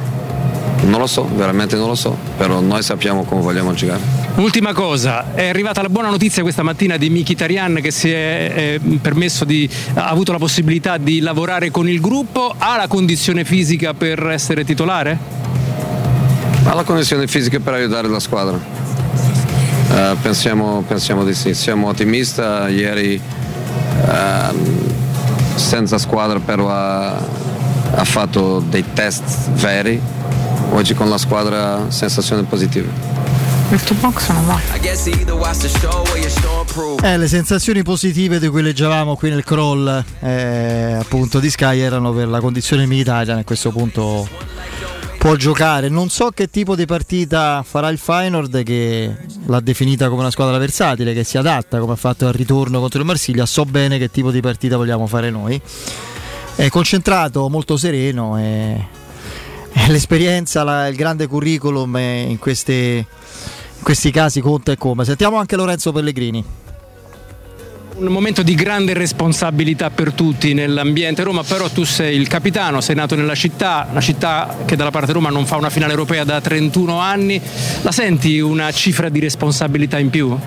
[0.83, 4.19] Non lo so, veramente non lo so, però noi sappiamo come vogliamo giocare.
[4.35, 8.97] Ultima cosa, è arrivata la buona notizia questa mattina di Mkhitaryan che si è eh,
[8.99, 13.93] permesso di, ha avuto la possibilità di lavorare con il gruppo, ha la condizione fisica
[13.93, 15.17] per essere titolare?
[16.63, 18.80] Ha la condizione fisica per aiutare la squadra.
[19.91, 22.39] Uh, pensiamo, pensiamo, di sì, siamo ottimisti.
[22.39, 23.21] Ieri
[24.05, 24.55] uh,
[25.55, 30.01] senza squadra però ha, ha, fatto dei test veri,
[30.71, 32.87] oggi con la squadra sensazioni positive.
[33.71, 34.59] Il tuo box non va.
[37.03, 42.11] Eh, le sensazioni positive di cui leggevamo qui nel crawl eh, appunto di Sky erano
[42.11, 44.27] per la condizione militare a questo punto
[45.21, 45.87] può giocare.
[45.87, 50.57] Non so che tipo di partita farà il Feyenoord che l'ha definita come una squadra
[50.57, 53.45] versatile, che si adatta come ha fatto al ritorno contro il Marsiglia.
[53.45, 55.61] So bene che tipo di partita vogliamo fare noi.
[56.55, 58.83] È concentrato, molto sereno e,
[59.89, 65.05] l'esperienza, la, il grande curriculum in, queste, in questi casi conta e come.
[65.05, 66.43] Sentiamo anche Lorenzo Pellegrini
[68.07, 72.95] un momento di grande responsabilità per tutti nell'ambiente Roma, però tu sei il capitano, sei
[72.95, 76.41] nato nella città, una città che dalla parte Roma non fa una finale europea da
[76.41, 77.39] 31 anni,
[77.81, 80.37] la senti una cifra di responsabilità in più?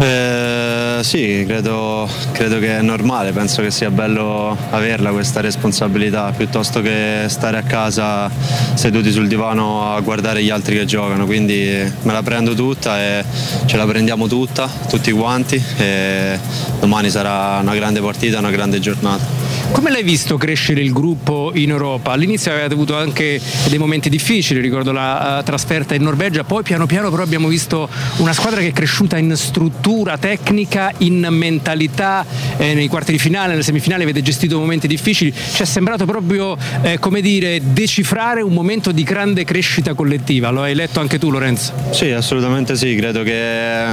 [0.00, 0.71] Eh,
[1.02, 7.24] sì, credo, credo, che è normale, penso che sia bello averla questa responsabilità piuttosto che
[7.28, 8.30] stare a casa
[8.74, 11.54] seduti sul divano a guardare gli altri che giocano, quindi
[12.02, 13.24] me la prendo tutta e
[13.66, 16.38] ce la prendiamo tutta, tutti quanti e
[16.80, 19.41] domani sarà una grande partita, una grande giornata.
[19.72, 22.12] Come l'hai visto crescere il gruppo in Europa?
[22.12, 26.84] All'inizio avete avuto anche dei momenti difficili, ricordo la uh, trasferta in Norvegia, poi piano
[26.84, 32.24] piano però abbiamo visto una squadra che è cresciuta in struttura tecnica, in mentalità,
[32.58, 36.56] eh, nei quarti di finale, nelle semifinali avete gestito momenti difficili, ci è sembrato proprio
[36.82, 41.30] eh, come dire decifrare un momento di grande crescita collettiva, lo hai letto anche tu
[41.30, 41.72] Lorenzo?
[41.92, 43.86] Sì, assolutamente sì, credo che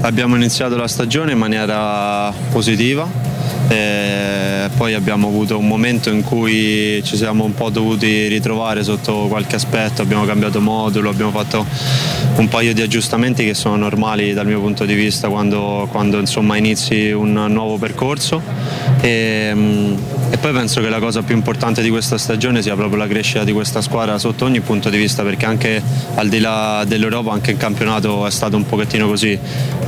[0.00, 3.37] abbiamo iniziato la stagione in maniera positiva
[3.68, 9.26] e poi abbiamo avuto un momento in cui ci siamo un po' dovuti ritrovare sotto
[9.28, 11.66] qualche aspetto, abbiamo cambiato modulo, abbiamo fatto
[12.36, 16.56] un paio di aggiustamenti che sono normali dal mio punto di vista quando, quando insomma,
[16.56, 18.40] inizi un nuovo percorso.
[19.00, 19.96] E,
[20.30, 23.44] e, poi penso che la cosa più importante di questa stagione sia proprio la crescita
[23.44, 25.82] di questa squadra sotto ogni punto di vista perché anche
[26.14, 29.38] al di là dell'Europa anche il campionato è stato un pochettino così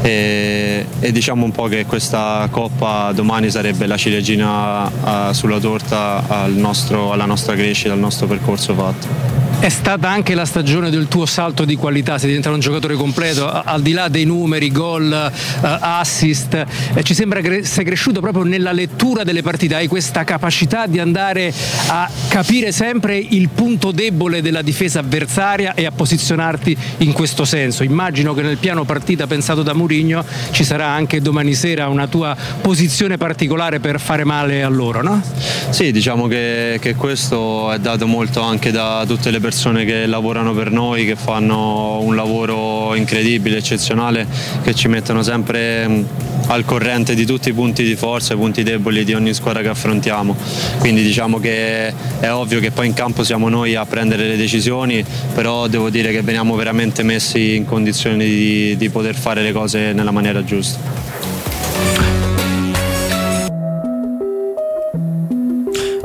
[0.02, 6.24] e, e diciamo un po' che questa coppa domani sarebbe la ciliegina uh, sulla torta
[6.26, 9.49] al nostro, alla nostra crescita, al nostro percorso fatto.
[9.60, 13.46] È stata anche la stagione del tuo salto di qualità, sei diventato un giocatore completo,
[13.46, 16.54] al di là dei numeri, gol, uh, assist,
[16.94, 20.98] eh, ci sembra che sei cresciuto proprio nella lettura delle partite, hai questa capacità di
[20.98, 21.52] andare
[21.88, 27.82] a capire sempre il punto debole della difesa avversaria e a posizionarti in questo senso.
[27.82, 32.34] Immagino che nel piano partita pensato da Mourinho ci sarà anche domani sera una tua
[32.62, 35.22] posizione particolare per fare male a loro, no?
[35.68, 40.06] Sì, diciamo che, che questo è dato molto anche da tutte le persone persone che
[40.06, 44.24] lavorano per noi, che fanno un lavoro incredibile, eccezionale,
[44.62, 46.04] che ci mettono sempre
[46.46, 49.68] al corrente di tutti i punti di forza, i punti deboli di ogni squadra che
[49.68, 50.36] affrontiamo.
[50.78, 55.04] Quindi diciamo che è ovvio che poi in campo siamo noi a prendere le decisioni,
[55.34, 59.92] però devo dire che veniamo veramente messi in condizioni di, di poter fare le cose
[59.92, 60.78] nella maniera giusta.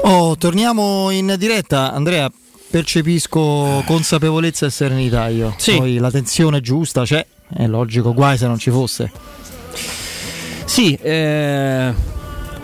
[0.01, 2.27] Oh, torniamo in diretta, Andrea
[2.70, 5.53] percepisco consapevolezza e serenità io.
[5.57, 5.76] Sì.
[5.78, 9.11] Poi la tensione giusta c'è, è logico, guai se non ci fosse.
[10.66, 11.93] Sì, eh,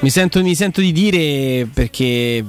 [0.01, 2.43] Mi sento, mi sento, di dire perché,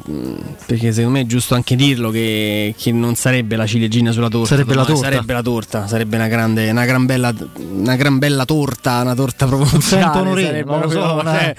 [0.67, 4.49] perché, secondo me è giusto anche dirlo che, che, non sarebbe la ciliegina sulla torta.
[4.49, 5.03] Sarebbe la torta.
[5.03, 9.47] Sarebbe la torta, sarebbe una grande, una gran bella, una gran bella torta, una torta
[9.47, 10.43] promozionale.
[10.43, 11.33] Sarebbe, non lo so, una...
[11.33, 11.55] cioè,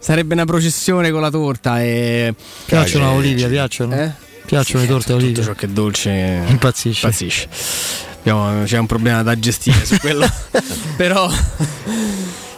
[0.00, 1.80] sarebbe una processione con la torta.
[1.82, 2.34] E...
[2.64, 3.94] Piacciono a Olivia, piacciono?
[3.94, 4.26] Eh?
[4.48, 5.34] Piacciono le torte a Olivia?
[5.34, 6.10] Tutto ciò che è dolce
[6.48, 7.06] impazzisce.
[7.06, 7.48] impazzisce.
[8.20, 10.26] Abbiamo, c'è un problema da gestire su quello.
[10.96, 11.30] Però...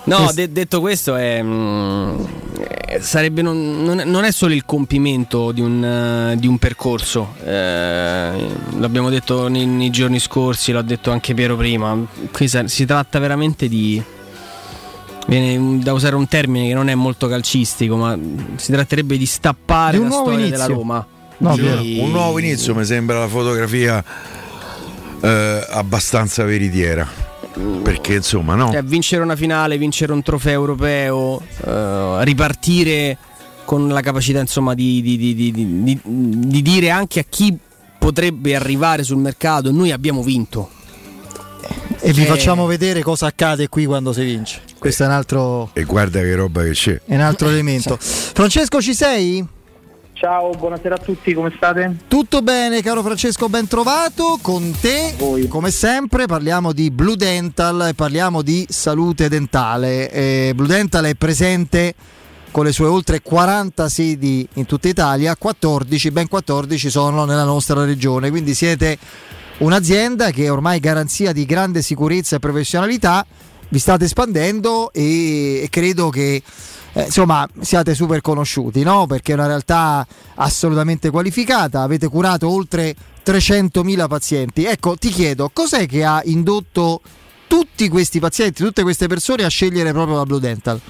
[0.05, 2.28] No, de- detto questo, è, mh,
[3.01, 8.32] sarebbe non, non, è solo il compimento di un, uh, di un percorso, eh,
[8.78, 11.97] l'abbiamo detto nei, nei, giorni scorsi, l'ha detto anche Piero prima,
[12.32, 14.03] qui sa- si tratta veramente di...
[15.26, 18.18] Viene da usare un termine che non è molto calcistico, ma
[18.57, 20.51] si tratterebbe di stappare di la storia inizio.
[20.51, 21.07] della Roma.
[21.41, 21.99] No, di...
[22.01, 24.03] Un nuovo inizio mi sembra la fotografia
[25.20, 27.28] eh, abbastanza veritiera.
[27.82, 28.70] Perché insomma no.
[28.70, 33.18] Cioè, vincere una finale vincere un trofeo europeo eh, ripartire
[33.64, 37.57] con la capacità insomma di, di, di, di, dire anche a chi
[37.99, 40.70] potrebbe arrivare sul mercato noi abbiamo vinto
[41.99, 44.62] e vi facciamo vedere cosa accade qui quando si vince.
[44.78, 47.01] Questo è un altro e guarda che roba che c'è.
[47.05, 47.97] È un altro elemento.
[48.01, 49.45] Francesco ci sei?
[50.21, 51.97] Ciao, buonasera a tutti, come state?
[52.07, 54.39] Tutto bene, caro Francesco, ben trovato.
[54.43, 55.49] Con te, Voi.
[55.49, 60.11] come sempre, parliamo di Blue Dental e parliamo di salute dentale.
[60.11, 61.95] Eh, Blue Dental è presente
[62.51, 67.83] con le sue oltre 40 sedi in tutta Italia, 14, ben 14 sono nella nostra
[67.87, 68.99] regione, quindi siete
[69.61, 73.25] un'azienda che è ormai garanzia di grande sicurezza e professionalità,
[73.71, 76.43] vi state espandendo e, e credo che
[76.93, 79.07] eh, insomma siate super conosciuti, no?
[79.07, 84.64] perché è una realtà assolutamente qualificata, avete curato oltre 300.000 pazienti.
[84.64, 87.01] Ecco, ti chiedo, cos'è che ha indotto
[87.47, 90.80] tutti questi pazienti, tutte queste persone a scegliere proprio la Blue Dental?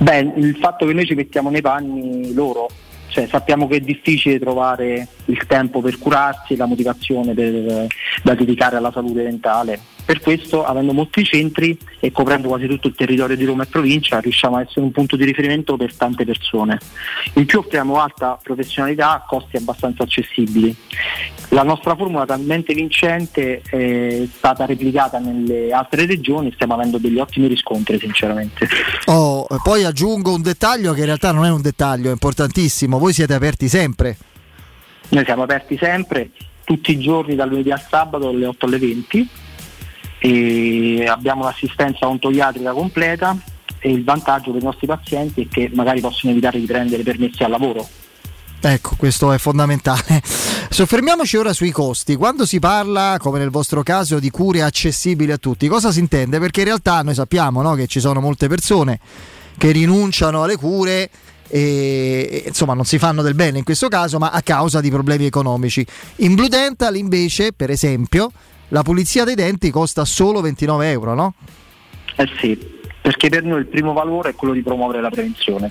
[0.00, 2.68] Beh, il fatto che noi ci mettiamo nei panni loro,
[3.08, 7.86] cioè, sappiamo che è difficile trovare il tempo per curarsi, la motivazione per,
[8.22, 12.94] da dedicare alla salute dentale per questo, avendo molti centri e coprendo quasi tutto il
[12.94, 16.78] territorio di Roma e provincia, riusciamo a essere un punto di riferimento per tante persone.
[17.34, 20.74] In più offriamo alta professionalità a costi abbastanza accessibili.
[21.50, 27.46] La nostra formula talmente vincente è stata replicata nelle altre regioni, stiamo avendo degli ottimi
[27.46, 28.68] riscontri sinceramente.
[29.06, 33.14] Oh, poi aggiungo un dettaglio che in realtà non è un dettaglio, è importantissimo, voi
[33.14, 34.16] siete aperti sempre.
[35.08, 36.30] Noi siamo aperti sempre,
[36.64, 39.28] tutti i giorni dal lunedì al sabato alle 8 alle 20
[40.18, 43.34] e abbiamo un'assistenza ontoiatrica completa
[43.78, 47.50] e il vantaggio dei nostri pazienti è che magari possono evitare di prendere permessi al
[47.50, 47.88] lavoro.
[48.60, 50.20] Ecco, questo è fondamentale.
[50.70, 52.14] Soffermiamoci ora sui costi.
[52.14, 56.38] Quando si parla, come nel vostro caso, di cure accessibili a tutti, cosa si intende?
[56.38, 59.00] Perché in realtà noi sappiamo no, che ci sono molte persone
[59.56, 61.10] che rinunciano alle cure
[61.48, 65.24] e insomma non si fanno del bene in questo caso, ma a causa di problemi
[65.24, 65.84] economici.
[66.16, 68.30] In Blue Dental invece, per esempio,
[68.68, 71.34] la pulizia dei denti costa solo 29 euro, no?
[72.14, 72.56] Eh sì,
[73.00, 75.70] perché per noi il primo valore è quello di promuovere la prevenzione.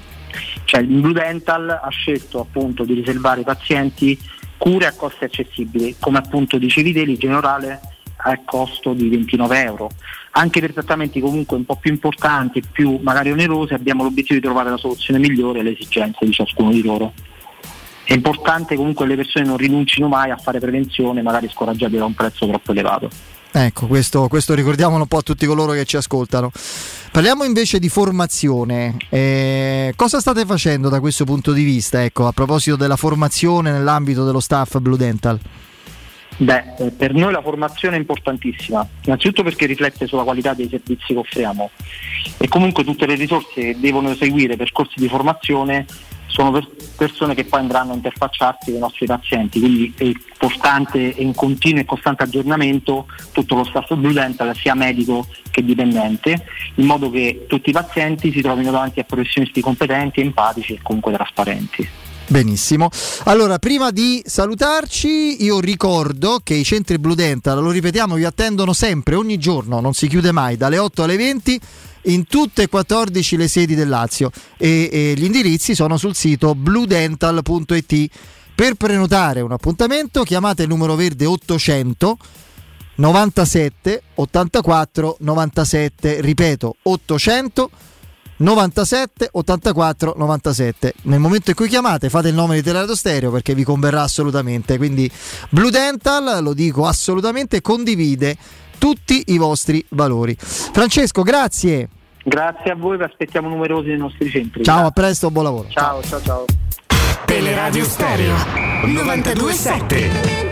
[0.65, 4.19] Cioè il Blue Dental ha scelto appunto di riservare ai pazienti
[4.57, 7.79] cure a costi accessibili, come appunto dicevi te, in generale
[8.17, 9.89] a costo di 29 euro.
[10.31, 14.69] Anche per trattamenti comunque un po' più importanti, più magari onerosi, abbiamo l'obiettivo di trovare
[14.69, 17.13] la soluzione migliore alle esigenze di ciascuno di loro
[18.07, 22.05] è importante comunque che le persone non rinuncino mai a fare prevenzione, magari scoraggiate da
[22.05, 23.09] un prezzo troppo elevato.
[23.51, 26.49] Ecco, questo, questo ricordiamolo un po' a tutti coloro che ci ascoltano.
[27.11, 28.97] Parliamo invece di formazione.
[29.09, 32.03] Eh, cosa state facendo da questo punto di vista?
[32.03, 35.39] Ecco, a proposito della formazione nell'ambito dello staff Blue Dental.
[36.39, 41.13] Beh, eh, per noi la formazione è importantissima, innanzitutto perché riflette sulla qualità dei servizi
[41.13, 41.71] che offriamo
[42.37, 45.87] e comunque tutte le risorse che devono seguire percorsi di formazione
[46.27, 46.65] sono
[46.95, 51.33] persone che poi andranno a interfacciarsi con i nostri pazienti, quindi è importante e in
[51.33, 57.45] continuo e costante aggiornamento tutto lo staff Dental, sia medico che dipendente, in modo che
[57.47, 62.06] tutti i pazienti si trovino davanti a professionisti competenti, empatici e comunque trasparenti.
[62.29, 62.89] Benissimo.
[63.23, 68.73] Allora, prima di salutarci, io ricordo che i centri Blue Dental, lo ripetiamo, vi attendono
[68.73, 71.59] sempre, ogni giorno, non si chiude mai, dalle 8 alle 20
[72.03, 76.53] in tutte e 14 le sedi del Lazio e, e gli indirizzi sono sul sito
[76.53, 78.09] bludental.it.
[78.53, 82.17] Per prenotare un appuntamento chiamate il numero verde 800
[82.95, 87.87] 97 84 97, ripeto 800 97
[88.39, 90.93] 84 97.
[91.03, 94.77] Nel momento in cui chiamate fate il nome di Teleradio Stereo perché vi converrà assolutamente.
[94.77, 95.09] Quindi
[95.49, 98.35] Blue Dental, lo dico assolutamente, condivide
[98.77, 100.35] tutti i vostri valori.
[100.37, 101.89] Francesco, grazie.
[102.23, 104.63] Grazie a voi, vi aspettiamo numerosi nei nostri centri.
[104.63, 105.69] Ciao, a presto, buon lavoro.
[105.69, 106.45] Ciao, ciao, ciao.
[107.25, 108.35] Teleradio Stereo
[108.85, 110.46] 927.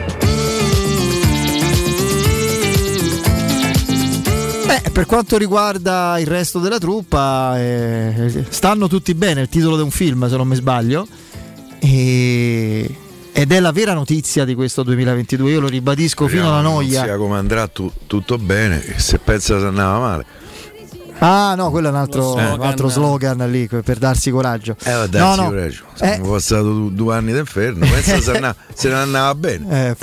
[4.65, 9.81] Beh, per quanto riguarda il resto della truppa, eh, stanno tutti bene, il titolo di
[9.83, 11.07] un film se non mi sbaglio,
[11.79, 12.95] e-
[13.31, 16.83] ed è la vera notizia di questo 2022, io lo ribadisco fino alla Speriamo che
[16.85, 17.03] non noia.
[17.03, 20.25] sia come andrà tu- tutto bene, se pensa se andava male.
[21.19, 22.59] Ah no, quello è un altro, Lo slogan.
[22.59, 24.75] un altro slogan lì per darsi coraggio.
[24.83, 25.47] Eh, va No, darsi no.
[25.47, 25.83] coraggio.
[26.01, 26.07] Eh.
[26.13, 29.89] Siamo passati du- due anni d'inferno, pensa se, andava- se ne andava bene.
[29.91, 29.95] Eh.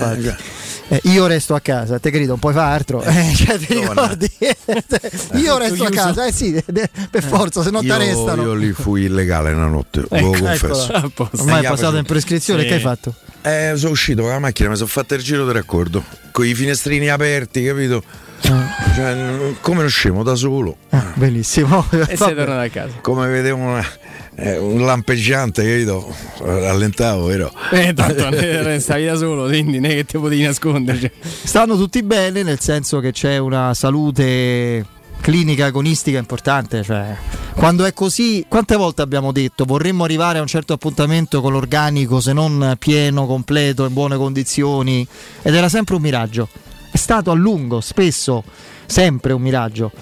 [0.89, 3.03] Eh, io resto a casa, te credo, non puoi fare altro.
[3.03, 4.31] Eh, cioè, ti ricordi?
[5.41, 6.63] io resto a casa, eh sì,
[7.11, 8.43] per forza, se no ti io, arrestano.
[8.43, 10.93] io lì fui illegale una notte, Ecco, lo confesso.
[10.93, 11.31] eccola.
[11.39, 13.15] Ormai è passato in prescrizione, che hai fatto?
[13.43, 16.55] Eh, sono uscito con la macchina, mi sono fatto il giro di raccordo, con i
[16.55, 18.03] finestrini aperti, capito?
[18.41, 20.77] Cioè, n- come uno scemo da solo.
[20.91, 21.87] Ah, Benissimo.
[21.91, 22.95] E sei tornato a casa.
[23.01, 23.87] Come vedevo una-
[24.35, 26.15] eh, un lampeggiante, capito?
[26.39, 27.53] Rallentavo, vero?
[27.71, 28.29] Eh, tanto
[28.81, 30.99] stavi da solo, quindi non è che ti potevi nascondere.
[30.99, 31.11] cioè.
[31.21, 34.87] Stanno tutti bene, nel senso che c'è una salute
[35.21, 36.83] clinica agonistica importante.
[36.83, 37.17] Cioè,
[37.55, 42.21] quando è così, quante volte abbiamo detto vorremmo arrivare a un certo appuntamento con l'organico,
[42.21, 45.07] se non pieno, completo, in buone condizioni,
[45.43, 46.49] ed era sempre un miraggio.
[46.91, 48.43] È stato a lungo, spesso,
[48.87, 49.93] sempre un miraggio.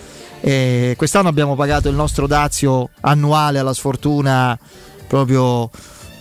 [0.41, 4.59] E quest'anno abbiamo pagato il nostro dazio annuale alla sfortuna
[5.07, 5.71] proprio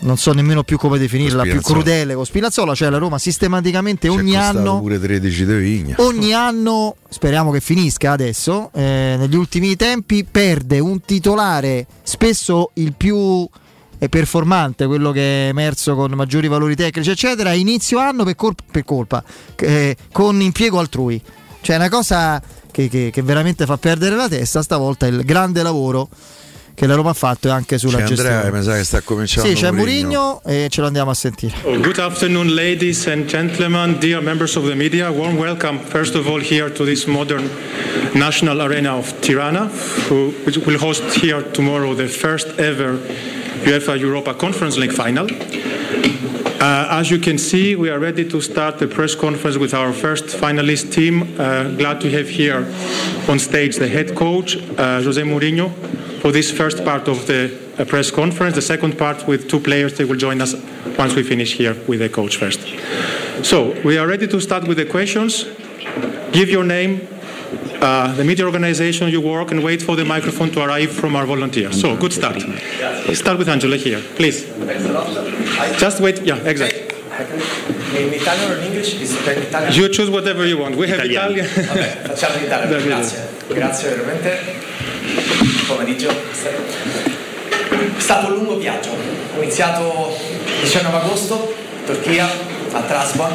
[0.01, 4.35] non so nemmeno più come definirla, più crudele con Spinazzola, cioè la Roma sistematicamente ogni
[4.35, 5.95] anno pure 13 di vigna.
[5.99, 12.93] ogni anno, speriamo che finisca adesso, eh, negli ultimi tempi perde un titolare, spesso il
[12.95, 13.47] più
[13.97, 18.55] eh, performante, quello che è emerso con maggiori valori tecnici, eccetera, inizio anno per, col-
[18.71, 19.23] per colpa,
[19.57, 21.21] eh, con impiego altrui.
[21.61, 22.41] Cioè è una cosa
[22.71, 26.07] che, che- che veramente fa perdere la testa, stavolta il grande lavoro
[26.73, 28.57] che la Roma ha fatto anche sulla C'è Andrea, gestione.
[28.57, 30.07] mi sa che sta cominciando Sì, c'è Mourinho.
[30.07, 31.53] Murigno e ce lo andiamo a sentire.
[31.63, 35.09] Oh, Good afternoon, ladies and gentlemen, dear members of the media.
[35.11, 37.49] Warm welcome, first of all, here to this modern
[38.13, 39.69] national arena of Tirana,
[40.07, 42.97] who, which will host here tomorrow the first ever
[43.65, 45.27] UEFA Europa Conference League final.
[46.59, 49.93] Uh, as you can see, we are ready to start the press conference with our
[49.93, 51.21] first finalist team.
[51.39, 52.67] Uh, glad to have here
[53.29, 55.71] on stage the head coach, uh, Jose Mourinho,
[56.21, 58.55] for this first part of the uh, press conference.
[58.55, 60.53] The second part with two players, they will join us
[60.97, 62.59] once we finish here with the coach first.
[63.41, 65.45] So, we are ready to start with the questions.
[66.33, 67.07] Give your name,
[67.81, 71.25] uh, the media organization you work, and wait for the microphone to arrive from our
[71.25, 71.79] volunteers.
[71.79, 72.41] So, good start.
[73.13, 74.45] Start with Angela here, please.
[75.77, 76.21] Just wait.
[76.23, 76.89] Yeah, exactly.
[77.99, 78.95] In Italian or in English?
[78.95, 79.73] In Italian?
[79.73, 80.75] You choose whatever you want.
[80.75, 81.45] We have Italian.
[81.67, 82.79] Vabbè, facciamo in Italia.
[82.79, 83.27] Grazie.
[83.47, 84.39] Grazie veramente.
[85.65, 86.09] Buon pomeriggio.
[86.09, 88.89] È stato un lungo viaggio.
[89.35, 90.15] Ho iniziato
[90.45, 91.53] il 19 agosto,
[91.85, 92.29] Turchia,
[92.71, 93.31] a Trasban.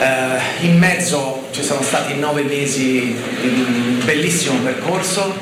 [0.00, 5.34] Eh, in mezzo ci sono stati nove mesi di un bellissimo percorso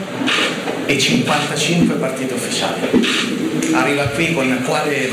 [0.84, 2.80] e 55 partite ufficiali.
[3.72, 5.08] Arriva qui con quale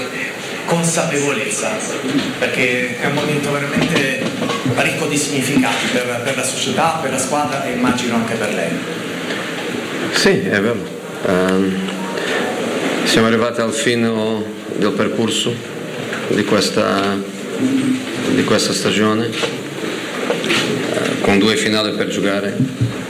[0.66, 1.78] consapevolezza,
[2.40, 4.22] perché è un momento veramente
[4.76, 8.72] ricco di significati per, per la società, per la squadra e immagino anche per lei.
[10.14, 10.84] Sì, è vero.
[11.28, 11.76] Ehm,
[13.04, 14.12] siamo arrivati al fine
[14.76, 15.54] del percorso
[16.30, 17.16] di questa,
[17.58, 19.30] di questa stagione,
[21.28, 22.56] con due finali per giocare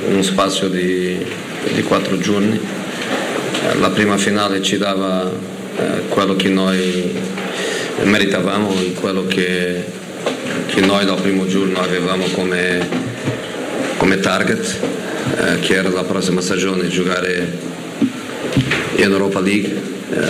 [0.07, 1.23] uno spazio di,
[1.71, 2.59] di quattro giorni.
[2.59, 7.13] Eh, la prima finale ci dava eh, quello che noi
[8.05, 9.83] meritavamo, quello che,
[10.65, 12.89] che noi dal primo giorno avevamo come,
[13.97, 14.79] come target,
[15.37, 17.55] eh, che era la prossima stagione giocare
[18.95, 19.79] in Europa League,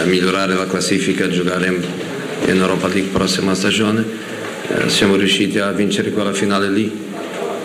[0.04, 1.68] migliorare la classifica, giocare
[2.48, 4.04] in, Europa League prossima stagione.
[4.88, 7.06] Siamo riusciti a vincere quella finale lì.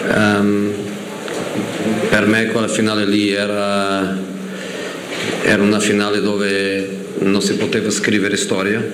[0.08, 0.72] Ehm,
[2.08, 4.16] per me quella finale lì era,
[5.42, 8.84] era una finale dove non si poteva scrivere storia,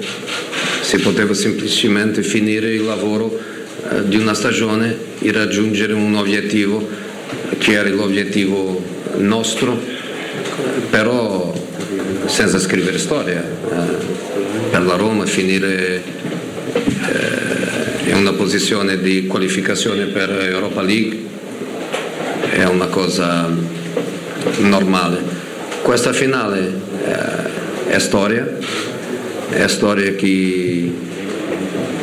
[0.81, 3.39] si poteva semplicemente finire il lavoro
[3.91, 6.87] eh, di una stagione e raggiungere un obiettivo
[7.59, 8.83] che era l'obiettivo
[9.17, 9.81] nostro,
[10.91, 11.53] però
[12.27, 13.43] senza scrivere storia.
[13.43, 14.27] Eh,
[14.71, 16.38] per la Roma finire in
[18.19, 21.17] una posizione di qualificazione per Europa League
[22.51, 23.49] è una cosa
[24.59, 25.23] normale.
[25.83, 26.73] Questa finale
[27.05, 28.59] eh, è storia,
[29.51, 30.93] è storia che,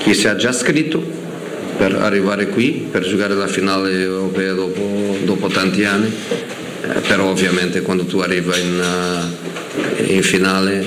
[0.04, 1.04] che si è già scritto
[1.78, 6.10] per arrivare qui, per giocare la finale europea dopo, dopo tanti anni.
[6.82, 10.86] eh, però ovviamente quando tu arrivi in, uh, in finale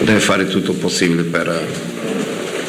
[0.00, 1.66] devi fare tutto il possibile per,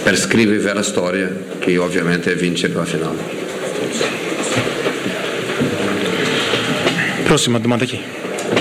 [0.08, 1.30] per scrivere la storia
[1.60, 3.18] che ovviamente è vincere la finale.
[7.26, 8.00] Prossima domanda chi?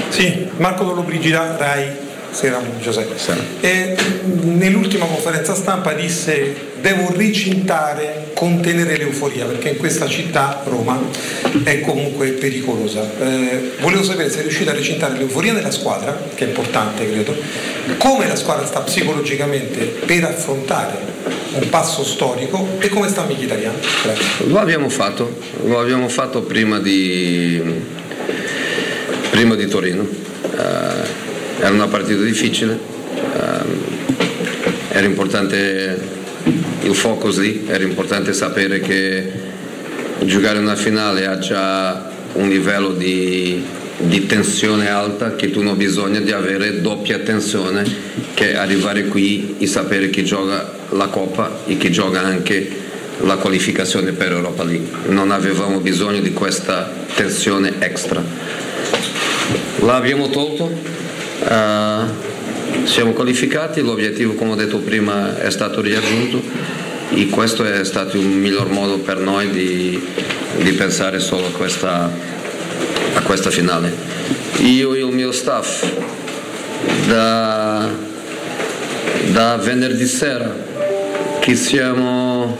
[0.09, 2.06] Sì, Marco Lollobrigida, Rai
[2.37, 3.17] Sera Giuseppe.
[3.61, 3.97] E
[4.43, 11.01] nell'ultima conferenza stampa disse devo ricintare, contenere l'euforia perché in questa città, Roma,
[11.65, 13.11] è comunque pericolosa.
[13.19, 17.35] Eh, volevo sapere se è riuscito a recintare l'euforia nella squadra, che è importante credo,
[17.97, 21.15] come la squadra sta psicologicamente per affrontare
[21.55, 23.79] un passo storico e come sta Michi Italiano.
[24.47, 27.63] Lo abbiamo fatto, lo abbiamo fatto prima di,
[29.31, 30.07] prima di Torino.
[30.43, 31.06] Uh,
[31.67, 32.79] era una partita difficile,
[33.17, 33.85] ehm,
[34.91, 36.01] era importante
[36.83, 39.33] il focus lì, era importante sapere che
[40.21, 43.65] giocare una finale ha già un livello di,
[43.99, 47.85] di tensione alta che tu non hai bisogno di avere doppia tensione
[48.35, 52.85] che arrivare qui e sapere chi gioca la Coppa e chi gioca anche
[53.23, 54.89] la qualificazione per Europa League.
[55.09, 58.23] Non avevamo bisogno di questa tensione extra.
[59.81, 60.96] L'abbiamo tolto,
[61.47, 66.43] Uh, siamo qualificati, l'obiettivo come ho detto prima è stato raggiunto
[67.15, 70.05] e questo è stato il miglior modo per noi di,
[70.57, 72.11] di pensare solo a questa,
[73.15, 73.95] a questa, finale.
[74.63, 75.89] Io e il mio staff
[77.07, 77.91] da,
[79.31, 80.53] da venerdì sera
[81.39, 82.59] che siamo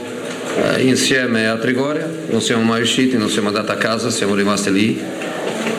[0.55, 4.71] uh, insieme a Trigoria, non siamo mai usciti, non siamo andati a casa, siamo rimasti
[4.71, 5.03] lì.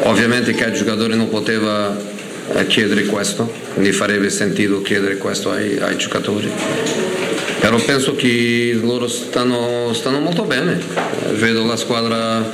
[0.04, 2.16] Ovviamente che il giocatore non poteva
[2.68, 6.50] chiedere questo, quindi farebbe sentito chiedere questo ai, ai giocatori.
[7.60, 10.80] Però penso che loro stanno, stanno molto bene,
[11.34, 12.50] vedo la squadra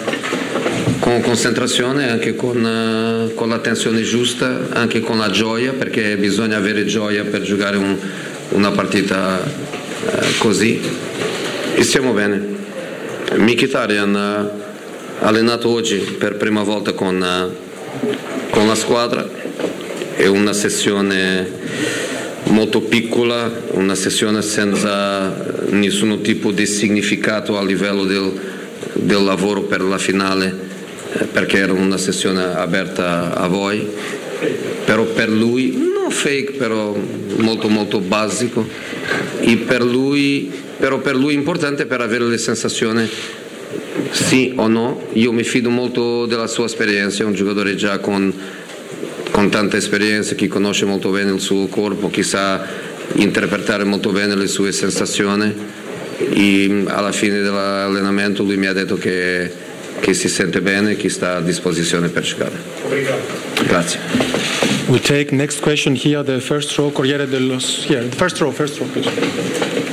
[1.00, 7.24] con concentrazione, anche con, con l'attenzione giusta, anche con la gioia, perché bisogna avere gioia
[7.26, 7.98] per giocare un,
[8.50, 10.80] una partita eh, così.
[11.76, 12.52] E stiamo bene.
[13.36, 14.50] Mkhitaryan ha
[15.20, 17.54] allenato oggi per prima volta con,
[18.50, 19.28] con la squadra
[20.16, 21.49] è una sessione
[22.45, 28.32] molto piccola, una sessione senza nessun tipo di significato a livello del,
[28.93, 30.53] del lavoro per la finale,
[31.14, 33.88] eh, perché era una sessione aperta a voi,
[34.86, 36.95] però per lui, non fake, però
[37.38, 38.68] molto molto basico,
[39.39, 43.09] e per lui, però per lui importante per avere le sensazioni
[44.11, 48.32] sì o no, io mi fido molto della sua esperienza, è un giocatore già con
[49.44, 52.66] con tanta esperienza, chi conosce molto bene il suo corpo, chi sa
[53.16, 55.54] interpretare molto bene le sue sensazioni
[56.18, 59.52] e alla fine dell'allenamento lui mi ha detto che,
[60.00, 62.58] che si sente bene, che sta a disposizione per giocare.
[63.66, 64.00] Grazie.
[64.88, 67.58] We take next question here, the first row, Corriere dello...
[67.86, 69.93] Here, first row, first row, please.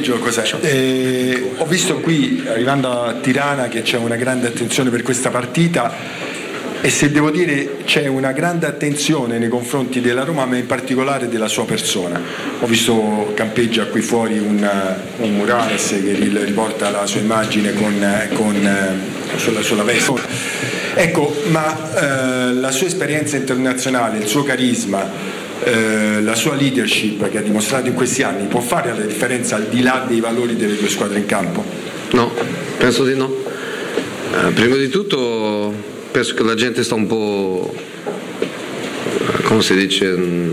[0.00, 0.44] Pomeriggio, cos'è?
[0.62, 6.28] Eh, ho visto qui, arrivando a Tirana, che c'è una grande attenzione per questa partita
[6.82, 11.28] e se devo dire c'è una grande attenzione nei confronti della Roma, ma in particolare
[11.28, 12.20] della sua persona.
[12.60, 14.68] Ho visto campeggia qui fuori un,
[15.18, 20.68] un murales che riporta la sua immagine con, con, eh, sulla, sulla veste.
[20.94, 27.38] Ecco, ma eh, la sua esperienza internazionale, il suo carisma, eh, la sua leadership che
[27.38, 30.76] ha dimostrato in questi anni può fare la differenza al di là dei valori delle
[30.76, 31.64] due squadre in campo?
[32.12, 32.32] No,
[32.78, 33.34] penso di no.
[34.32, 35.72] Eh, prima di tutto
[36.10, 40.52] penso che la gente sta un po', eh, come si dice, mm,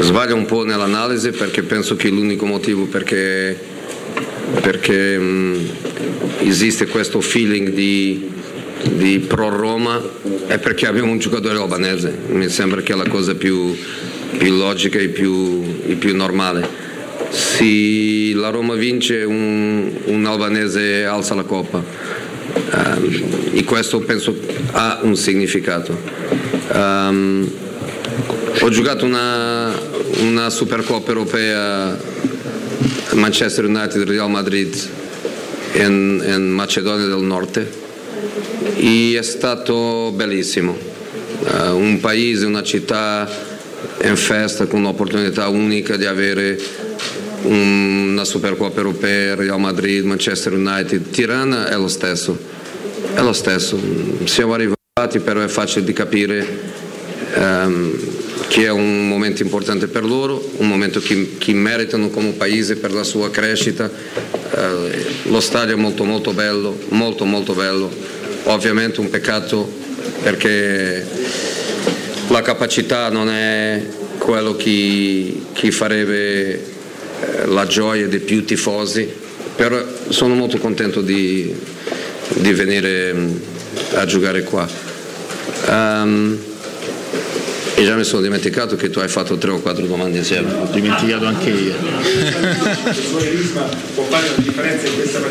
[0.00, 3.58] sbaglia un po' nell'analisi perché penso che l'unico motivo perché,
[4.60, 5.66] perché mh, mm,
[6.40, 8.32] esiste questo feeling di
[8.92, 10.02] di Pro Roma
[10.46, 13.76] è perché abbiamo un giocatore albanese, mi sembra che è la cosa più,
[14.36, 16.82] più logica e più, e più, normale.
[17.30, 24.36] Se la Roma vince un, un albanese alza la coppa um, e questo penso
[24.72, 25.98] ha un significato.
[26.72, 27.50] Um,
[28.60, 29.72] ho giocato una,
[30.20, 31.98] una Supercoppa europea
[33.12, 34.76] Manchester United Real Madrid
[35.74, 37.82] in, in Macedonia del Nord
[38.76, 40.76] e è stato bellissimo.
[41.40, 43.28] Uh, un paese, una città
[44.02, 46.58] in festa con un'opportunità unica di avere
[47.42, 52.38] una Supercoppa europea, Real Madrid, Manchester United, Tirana è lo stesso,
[53.14, 53.78] è lo stesso.
[54.24, 56.46] Siamo arrivati, però è facile di capire
[57.36, 57.92] um,
[58.48, 62.92] che è un momento importante per loro, un momento che, che meritano come paese per
[62.92, 63.90] la sua crescita
[64.54, 67.90] eh, lo stadio è molto molto bello, molto molto bello,
[68.44, 69.70] ovviamente un peccato
[70.22, 71.06] perché
[72.28, 73.82] la capacità non è
[74.18, 79.08] quello che, che farebbe eh, la gioia di più tifosi,
[79.54, 81.54] però sono molto contento di,
[82.28, 83.36] di venire mm,
[83.94, 84.66] a giocare qua.
[85.68, 86.38] Um,
[87.76, 90.52] e già mi sono dimenticato che tu hai fatto tre o quattro domande insieme.
[90.52, 91.74] Ho dimenticato anche io.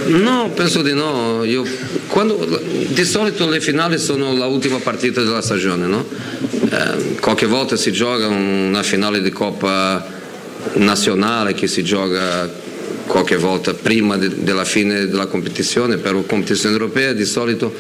[0.07, 1.45] No, penso di no.
[1.45, 1.63] Io,
[2.07, 6.05] quando, di solito le finali sono l'ultima partita della stagione, no?
[6.69, 10.05] Eh, qualche volta si gioca una finale di Coppa
[10.73, 12.61] nazionale che si gioca
[13.07, 17.73] qualche volta prima de, della fine della competizione, però competizione europea di solito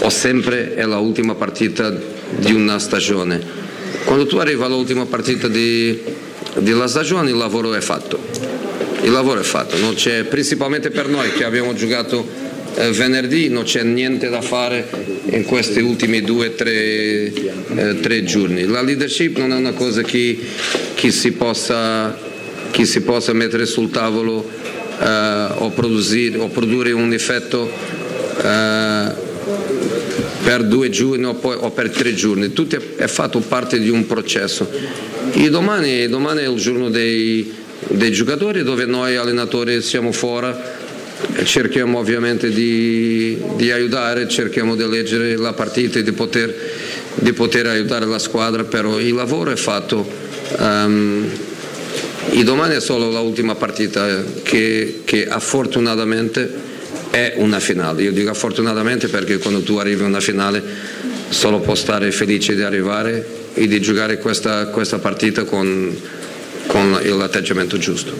[0.00, 3.61] o sempre è l'ultima partita di una stagione
[4.04, 5.98] quando tu arrivi all'ultima partita di,
[6.58, 8.18] della stagione il lavoro è fatto.
[9.02, 12.24] Il lavoro è fatto, non c'è, principalmente per noi che abbiamo giocato
[12.76, 14.88] eh, venerdì, non c'è niente da fare
[15.26, 18.64] in questi ultimi due tre, eh, tre, giorni.
[18.64, 20.38] La leadership non è una cosa che,
[20.94, 22.16] che, si, possa,
[22.70, 24.48] che si, possa, mettere sul tavolo
[25.00, 27.70] eh, o, produzir, o, produrre un effetto
[28.42, 29.30] eh,
[30.42, 34.06] per due giorni o, poi, o per tre giorni, tutto è fatto parte di un
[34.06, 34.68] processo.
[35.32, 37.52] E domani, domani è il giorno dei,
[37.88, 40.80] dei giocatori dove noi allenatori siamo fuori
[41.44, 46.54] cerchiamo ovviamente di, di, aiutare, cerchiamo di leggere la partita e di poter,
[47.14, 50.06] di poter, aiutare la squadra, però il lavoro è fatto.
[50.58, 51.30] Um,
[52.30, 56.70] e domani è solo l'ultima partita che, che fortunatamente
[57.12, 58.02] è una finale.
[58.02, 60.62] Io dico fortunatamente perché quando tu arrivi a una finale
[61.28, 65.94] solo può stare felice di arrivare e di giocare questa, questa partita con,
[66.66, 68.14] con l'atteggiamento giusto.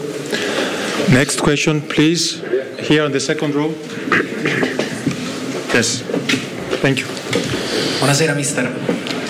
[1.07, 2.39] Next question, please.
[2.87, 3.75] Here on the second row.
[5.73, 6.03] Yes.
[6.81, 7.07] Thank you.
[7.97, 8.71] Buonasera mister.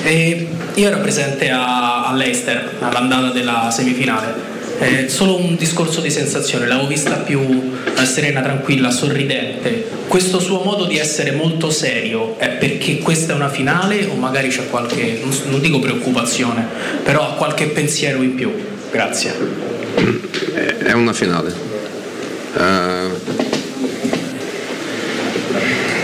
[0.03, 6.67] Eh, io ero presente a, all'Eister all'andata della semifinale eh, solo un discorso di sensazione,
[6.67, 9.87] l'avevo vista più eh, serena, tranquilla, sorridente.
[10.07, 14.49] Questo suo modo di essere molto serio è perché questa è una finale o magari
[14.49, 16.65] c'è qualche, non dico preoccupazione,
[17.03, 18.51] però ha qualche pensiero in più?
[18.91, 19.33] Grazie.
[20.79, 21.71] È una finale.
[22.55, 23.41] Uh,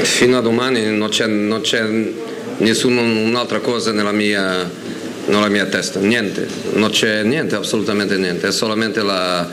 [0.02, 1.84] fino a domani non c'è, non c'è
[2.58, 4.70] nessuna un'altra cosa nella mia
[5.30, 9.48] nella mia testa, niente, non c'è niente, assolutamente niente, è solamente la,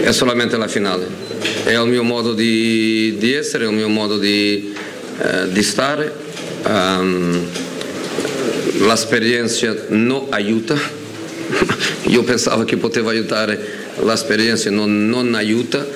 [0.00, 1.06] è solamente la finale,
[1.64, 4.74] è il mio modo di, di essere, il mio modo di,
[5.20, 6.12] eh, di stare,
[6.66, 7.46] um,
[8.80, 10.76] l'esperienza non aiuta,
[12.08, 13.58] io pensavo che poteva aiutare,
[14.02, 15.86] l'esperienza non, non aiuta,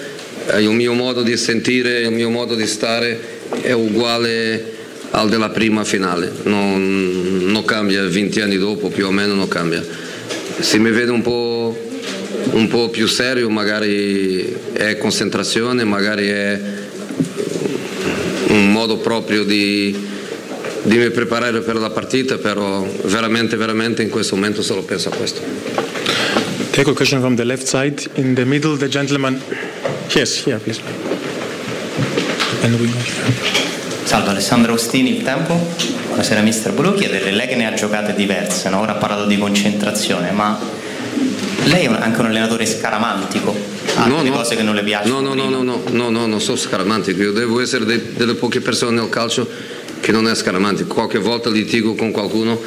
[0.59, 3.19] il mio modo di sentire, il mio modo di stare
[3.63, 4.81] è uguale
[5.13, 9.85] al della prima finale, non, non, cambia 20 anni dopo, più o meno non cambia.
[10.59, 11.77] Se mi vede un po',
[12.53, 16.61] un po' più serio magari è concentrazione, magari è
[18.49, 19.95] un modo proprio di,
[20.83, 25.13] di mi preparare per la partita, però veramente, veramente in questo momento solo penso a
[25.15, 25.41] questo.
[26.71, 29.43] Take a question from the left side, in the middle, the gentleman.
[30.15, 30.81] Yes, here, please.
[32.63, 33.62] And we
[34.13, 35.59] Salve Alessandro Ostini, il tempo.
[36.09, 36.75] Buonasera mister.
[36.75, 38.81] Volevo chiederle, lei che ne ha giocate diverse, no?
[38.81, 40.61] ora ha parlato di concentrazione, ma
[41.65, 43.57] lei è anche un allenatore scaramantico?
[43.95, 44.31] Ha no, no.
[44.31, 45.21] cose che non le piacciono?
[45.21, 48.61] No, no, no, no, no, no, non sono scaramantico, io devo essere de- delle poche
[48.61, 49.49] persone nel calcio
[50.01, 50.93] che non è scaramantico.
[50.93, 52.61] Qualche volta litigo con qualcuno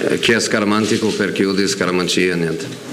[0.00, 2.89] eh, che è scaramantico perché io di scaramanzia niente.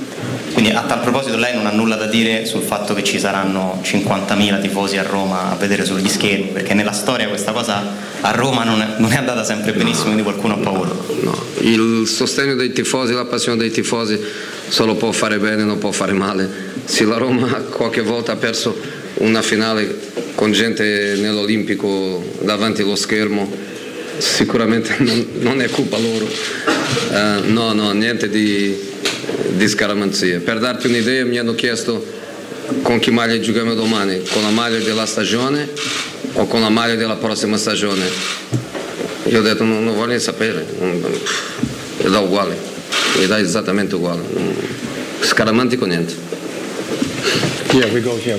[0.58, 3.80] Quindi a tal proposito lei non ha nulla da dire sul fatto che ci saranno
[3.84, 7.86] 50.000 tifosi a Roma a vedere sugli schermi, perché nella storia questa cosa
[8.22, 10.89] a Roma non è, non è andata sempre benissimo, quindi qualcuno ha paura.
[11.22, 14.20] No, il sostegno dei tifosi, la passione dei tifosi
[14.68, 16.49] solo può fare bene, non può fare male.
[16.86, 18.76] Se la Roma qualche volta ha perso
[19.18, 19.95] una finale
[20.34, 23.47] con gente nell'Olimpico davanti allo schermo,
[24.18, 26.26] sicuramente non, non è colpa loro.
[26.26, 28.95] Uh, no, no, niente di
[29.49, 30.39] di scaramanzia.
[30.39, 32.05] Per darti un'idea mi hanno chiesto
[32.82, 35.70] con che maglia giochiamo domani, con la maglia della stagione
[36.34, 38.05] o con la maglia della prossima stagione.
[39.26, 42.57] Io ho detto non, non voglio sapere, mi dà uguale,
[43.18, 44.22] mi dà esattamente uguale,
[45.22, 46.13] scaramantico niente.
[47.74, 48.38] Yeah, we go here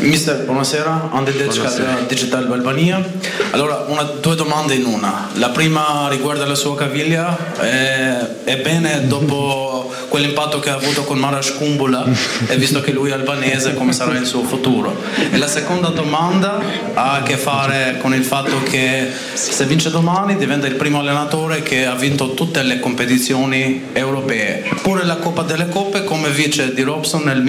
[0.00, 3.02] Mister, buonasera, Andy Digital, Digital Albania.
[3.50, 5.28] Allora, una, due domande in una.
[5.34, 7.36] La prima riguarda la sua caviglia.
[7.58, 12.04] È, è bene dopo quell'impatto che ha avuto con Marash Kumbula
[12.46, 14.96] e visto che lui è albanese come sarà il suo futuro.
[15.30, 16.60] E la seconda domanda
[16.94, 21.62] ha a che fare con il fatto che se vince domani diventa il primo allenatore
[21.62, 26.82] che ha vinto tutte le competizioni europee, pure la Coppa delle Coppe come vice di
[26.82, 27.42] Robson nel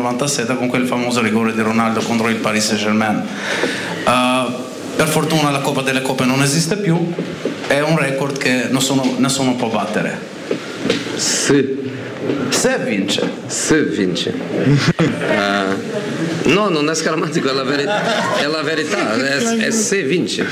[0.00, 3.22] 1997 con quel famoso rigore di Ronaldo contro il Paris Saint Germain.
[4.04, 7.12] Uh, per fortuna la Coppa delle Coppe non esiste più,
[7.66, 10.18] è un record che nessuno, nessuno può battere.
[11.16, 11.88] Sì.
[12.50, 13.30] Se vince.
[13.46, 14.34] Se vince.
[14.98, 20.46] Uh, no, non è scaramantico, è la, veri- è la verità, è, è, se vince.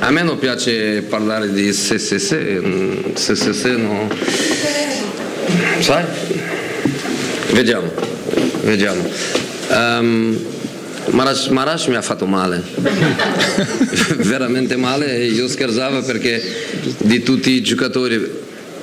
[0.00, 4.08] A me non piace parlare di se se se, mm, se se se no.
[5.78, 6.04] Sai?
[7.52, 7.90] Vediamo,
[8.62, 9.08] vediamo.
[9.70, 10.38] Um,
[11.10, 12.62] Marash, Marash mi ha fatto male,
[14.18, 15.24] veramente male.
[15.24, 16.40] Io scherzavo perché
[16.98, 18.40] di tutti i giocatori,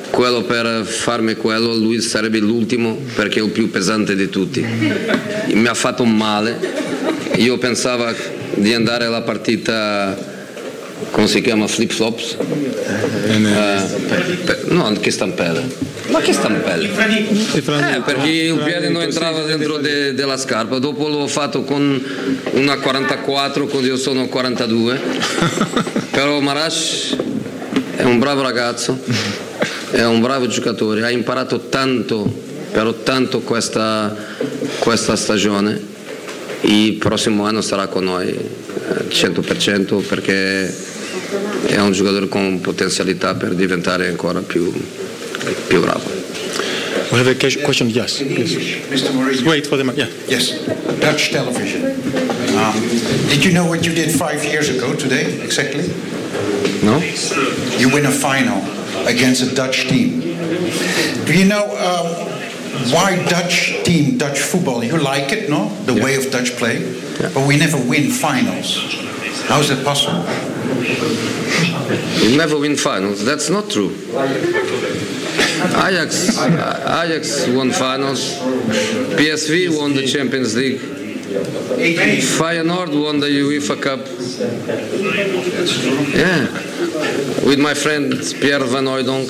[0.10, 4.64] quello per farmi quello, lui sarebbe l'ultimo perché è il più pesante di tutti.
[5.54, 6.60] Mi ha fatto male.
[7.38, 8.14] Io pensavo
[8.56, 10.29] di andare alla partita,
[11.12, 12.38] come si chiama, flip flops?
[12.39, 15.89] Uh, no, che stampelle.
[16.10, 16.89] Ma che stampelle?
[17.54, 22.04] Eh, perché il piede non entrava dentro de, della scarpa, dopo l'ho fatto con
[22.52, 25.00] una 44 quando io sono 42,
[26.12, 27.16] però Marash
[27.95, 29.00] è un bravo ragazzo,
[29.91, 32.32] è un bravo giocatore, ha imparato tanto,
[32.72, 34.16] però tanto questa,
[34.80, 35.97] questa stagione,
[36.62, 38.36] il prossimo anno sarà con noi
[39.10, 40.74] 100% perché
[41.66, 44.72] è un giocatore con potenzialità per diventare ancora più
[45.68, 46.18] più bravo.
[47.12, 48.20] We have a question, yes.
[48.20, 49.12] Mr.
[49.14, 49.48] Mourinho.
[49.48, 50.08] Wait for the mic, yeah.
[50.28, 50.64] Yes,
[51.00, 51.84] Dutch television.
[52.56, 52.74] Um,
[53.30, 55.88] did you know what you did five years ago today, exactly?
[56.84, 57.00] No.
[57.78, 58.62] You win a final
[59.08, 60.22] against a Dutch team.
[61.26, 65.70] Do you know um, why Dutch team, Dutch football, you like it, no?
[65.86, 66.80] The way of Dutch play?
[67.20, 68.78] But we never win finals.
[69.48, 70.24] How is that possible?
[72.22, 73.26] We never win finals.
[73.26, 73.92] That's not true.
[75.76, 78.36] Ajax, Ajax won finals.
[79.20, 80.80] PSV won the Champions League.
[82.40, 84.00] Feyenoord won the UEFA Cup.
[86.16, 86.48] Yeah,
[87.48, 89.30] with my friend Pierre Van Hooydonk.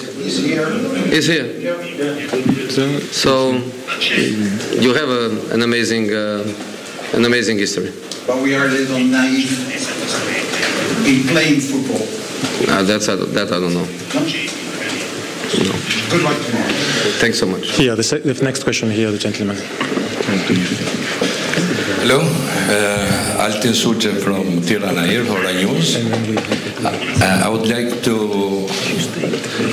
[1.11, 1.49] He's here.
[3.11, 3.53] So
[4.79, 6.43] you have a, an amazing, uh,
[7.13, 7.91] an amazing history.
[8.27, 10.38] But we are a little naive
[11.09, 12.05] in playing football.
[12.69, 13.87] Uh, that's that I don't know.
[16.09, 16.69] Good luck tomorrow.
[17.17, 17.79] Thanks so much.
[17.79, 19.57] Yeah, the, the next question here, the gentleman.
[22.01, 25.95] Hello, uh, Altin Suja from Tirana here, Hora News.
[25.95, 28.15] Uh, I would like to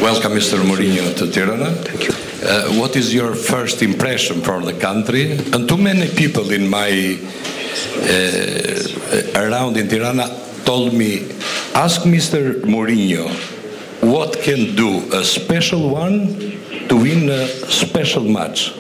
[0.01, 0.59] welcome Mr.
[0.65, 1.71] Mourinho to Tirana.
[1.71, 2.15] Thank you.
[2.49, 5.33] Uh, what is your first impression for the country?
[5.53, 7.19] And too many people in my
[8.09, 11.31] uh, around in Tirana told me,
[11.75, 12.61] ask Mr.
[12.63, 13.31] Mourinho
[14.03, 16.27] what can do a special one
[16.89, 18.75] to win a special match.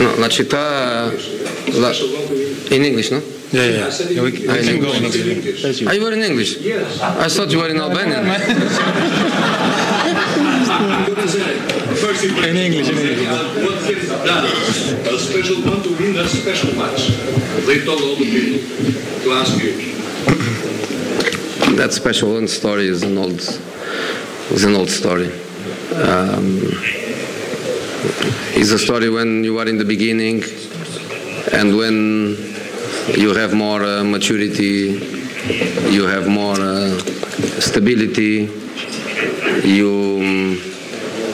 [0.00, 1.12] No, la città.
[1.74, 1.92] La,
[2.70, 3.20] in English, no?
[3.52, 3.90] Yeah, yeah.
[4.10, 5.26] yeah we, we Ah, in can go in English.
[5.26, 5.62] English.
[5.62, 5.88] That's you.
[5.88, 6.58] Ah, were in English?
[6.60, 7.00] Yes.
[7.00, 8.24] I thought you were in Albanian.
[11.20, 13.28] in English, in English.
[13.28, 17.08] What can done a special one to win a special match?
[17.66, 18.60] They told all the people
[19.24, 19.72] to ask you.
[21.76, 23.40] that special one story is an old
[24.50, 25.30] is an old story.
[25.94, 26.60] Um,
[28.56, 30.42] it's a story when you are in the beginning
[31.52, 32.36] and when
[33.16, 34.98] you have more uh, maturity,
[35.90, 36.98] you have more uh,
[37.60, 38.48] stability,
[39.64, 40.09] you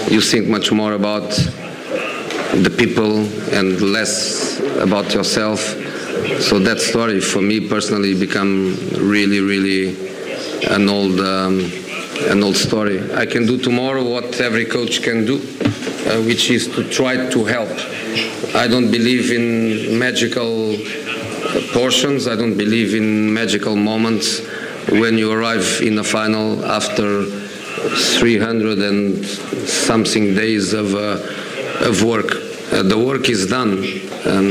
[0.09, 5.61] you think much more about the people and less about yourself.
[6.41, 9.97] So that story for me personally become really, really
[10.69, 11.71] an old, um,
[12.29, 13.13] an old story.
[13.15, 17.45] I can do tomorrow what every coach can do, uh, which is to try to
[17.45, 17.71] help.
[18.55, 20.77] I don't believe in magical
[21.73, 22.27] portions.
[22.27, 24.41] I don't believe in magical moments
[24.89, 27.46] when you arrive in a final after
[27.77, 31.21] 300 and something days of, uh,
[31.87, 32.35] of work.
[32.73, 33.79] Uh, the work is done.
[34.25, 34.49] Um,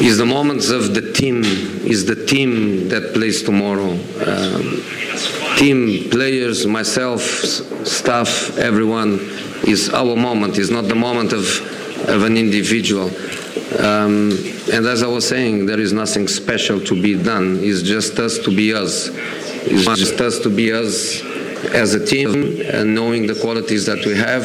[0.00, 3.92] is the moments of the team, is the team that plays tomorrow.
[3.92, 4.82] Um,
[5.56, 9.20] team, players, myself, staff, everyone
[9.66, 11.46] is our moment, is not the moment of,
[12.08, 13.06] of an individual.
[13.78, 14.32] Um,
[14.72, 17.60] and as I was saying, there is nothing special to be done.
[17.62, 19.08] It's just us to be us.
[19.64, 21.22] It's just us to be us
[21.70, 24.44] as a team, uh, knowing the qualities that we have,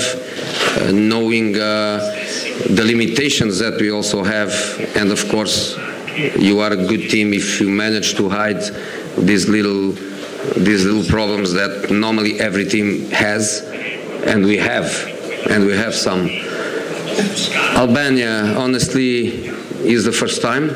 [0.82, 4.51] uh, knowing the limitations that we also have,
[4.95, 5.78] and of course,
[6.39, 8.61] you are a good team if you manage to hide
[9.18, 9.95] these little
[10.55, 13.61] these little problems that normally every team has,
[14.26, 14.86] and we have,
[15.49, 16.30] and we have some.
[17.76, 19.47] Albania, honestly,
[19.84, 20.70] is the first time.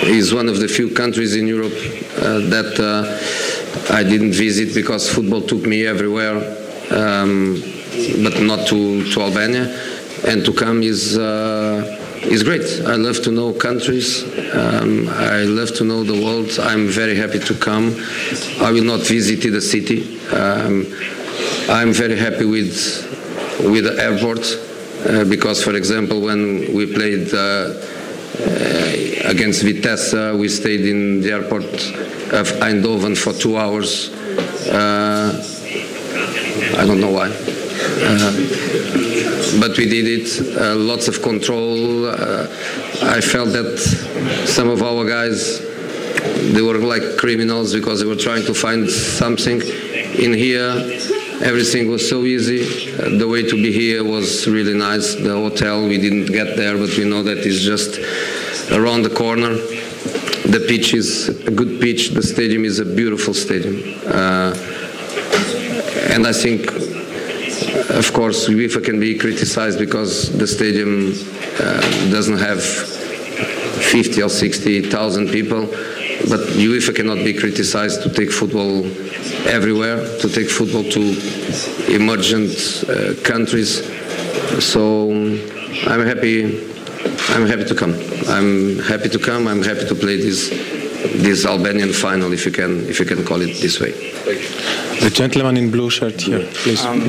[0.00, 3.57] Is one of the few countries in Europe uh, that uh,
[3.90, 6.36] I didn't visit because football took me everywhere,
[6.90, 7.62] um,
[8.22, 9.96] but not to, to Albania.
[10.26, 12.62] And to come is uh, is great.
[12.86, 14.24] I love to know countries.
[14.52, 16.58] Um, I love to know the world.
[16.60, 17.94] I'm very happy to come.
[18.60, 20.18] I will not visit the city.
[20.30, 20.86] Um,
[21.68, 23.06] I'm very happy with
[23.60, 24.44] with the airport
[25.08, 27.74] uh, because, for example, when we played uh,
[29.28, 31.64] against Vitesse, we stayed in the airport
[32.32, 34.10] of Eindhoven for two hours.
[34.68, 35.32] Uh,
[36.76, 37.30] I don't know why.
[37.30, 38.32] Uh,
[39.60, 40.56] but we did it.
[40.56, 42.06] Uh, lots of control.
[42.06, 42.46] Uh,
[43.02, 43.78] I felt that
[44.46, 45.60] some of our guys,
[46.52, 49.60] they were like criminals because they were trying to find something.
[50.18, 50.74] In here,
[51.42, 52.92] everything was so easy.
[52.94, 55.14] Uh, the way to be here was really nice.
[55.14, 57.98] The hotel, we didn't get there, but we know that it's just
[58.72, 59.54] around the corner.
[60.48, 62.10] The pitch is a good pitch.
[62.10, 64.00] The stadium is a beautiful stadium.
[64.06, 64.54] Uh,
[66.10, 66.70] and I think
[67.90, 71.12] of course, UEFA can be criticized because the stadium
[71.58, 71.80] uh,
[72.10, 75.68] doesn't have 50 or 60,000 people,
[76.28, 78.84] but UEFA cannot be criticized to take football
[79.46, 81.00] everywhere, to take football to
[81.94, 82.50] emergent
[82.88, 83.84] uh, countries.
[84.62, 86.66] So I'm happy.
[87.30, 87.94] I'm happy to come.
[88.28, 89.46] I'm happy to come.
[89.46, 90.50] I'm happy to play this
[91.22, 93.92] this Albanian final, if you can if you can call it this way.
[95.00, 96.84] The gentleman in blue shirt here, please.
[96.84, 97.08] Um,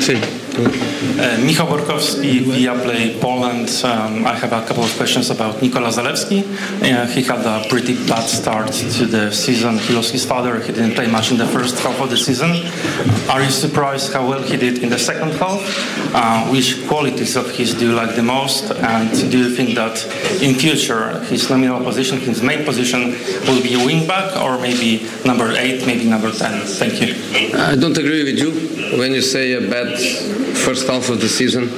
[0.00, 0.45] Sì.
[0.56, 3.82] Uh, Michał Borkowski, Viaplay Poland.
[3.84, 6.42] Um, I have a couple of questions about Nikola Zalewski.
[6.82, 9.78] Uh, he had a pretty bad start to the season.
[9.78, 10.60] He lost his father.
[10.60, 12.50] He didn't play much in the first half of the season.
[13.28, 15.60] Are you surprised how well he did in the second half?
[16.14, 18.70] Uh, which qualities of his do you like the most?
[18.70, 20.02] And do you think that
[20.40, 23.12] in future his nominal position, his main position,
[23.46, 26.62] will be wing back or maybe number eight, maybe number ten?
[26.64, 27.14] Thank you.
[27.58, 31.68] I don't agree with you when you say a bad first half of the season.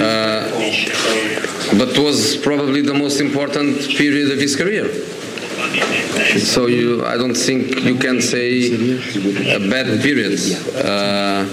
[0.00, 0.48] Uh,
[1.78, 4.92] but was probably the most important period of his career.
[6.38, 8.72] So you, I don't think you can say
[9.54, 10.38] a bad period.
[10.74, 11.44] Uh,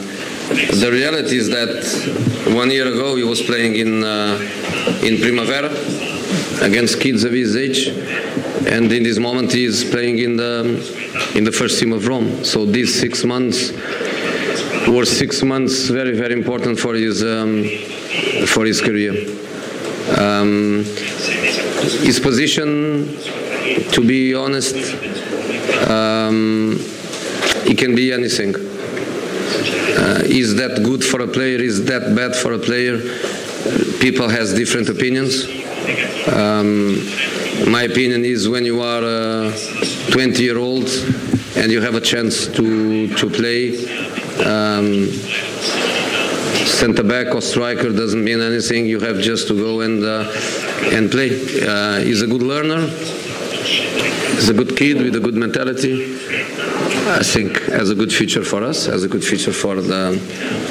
[0.49, 4.39] the reality is that one year ago he was playing in uh,
[5.03, 5.69] in Primavera
[6.61, 7.87] against kids of his age,
[8.67, 10.63] and in this moment he is playing in the
[11.35, 12.43] in the first team of Rome.
[12.43, 13.71] So these six months
[14.89, 17.63] were six months very very important for his um,
[18.47, 19.13] for his career.
[20.17, 20.83] Um,
[22.03, 23.15] his position,
[23.91, 24.75] to be honest,
[25.87, 26.79] um,
[27.65, 28.55] he can be anything.
[28.55, 31.59] Uh, is that good for a player?
[31.59, 32.97] Is that bad for a player?
[33.99, 35.45] People has different opinions.
[36.27, 36.95] Um,
[37.71, 39.53] my opinion is when you are a
[40.11, 40.87] 20 year old
[41.55, 43.71] and you have a chance to to play,
[44.45, 45.05] um,
[46.65, 48.85] center back or striker doesn't mean anything.
[48.85, 50.31] You have just to go and uh,
[50.95, 51.29] and play.
[51.61, 52.87] Uh, he's a good learner.
[54.35, 56.15] He's a good kid with a good mentality.
[57.09, 60.17] I think has a good future for us, has a good future for the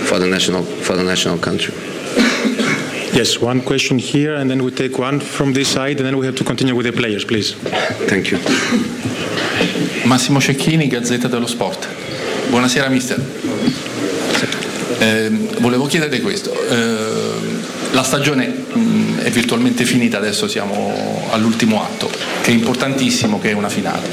[0.07, 1.75] for the national for the national country.
[3.13, 6.27] Yes, one question here, and then we take one from this side, and then we
[6.27, 7.55] have to continue with the players, please.
[8.07, 8.39] Thank you.
[10.07, 12.08] Massimo Cecchini, Gazzetta dello Sport.
[12.49, 13.23] Buonasera mister.
[15.01, 15.31] Eh,
[15.61, 16.53] volevo chiedere questo.
[16.69, 23.51] Eh, la stagione mh, è virtualmente finita, adesso siamo all'ultimo atto, che è importantissimo, che
[23.51, 24.09] è una finale.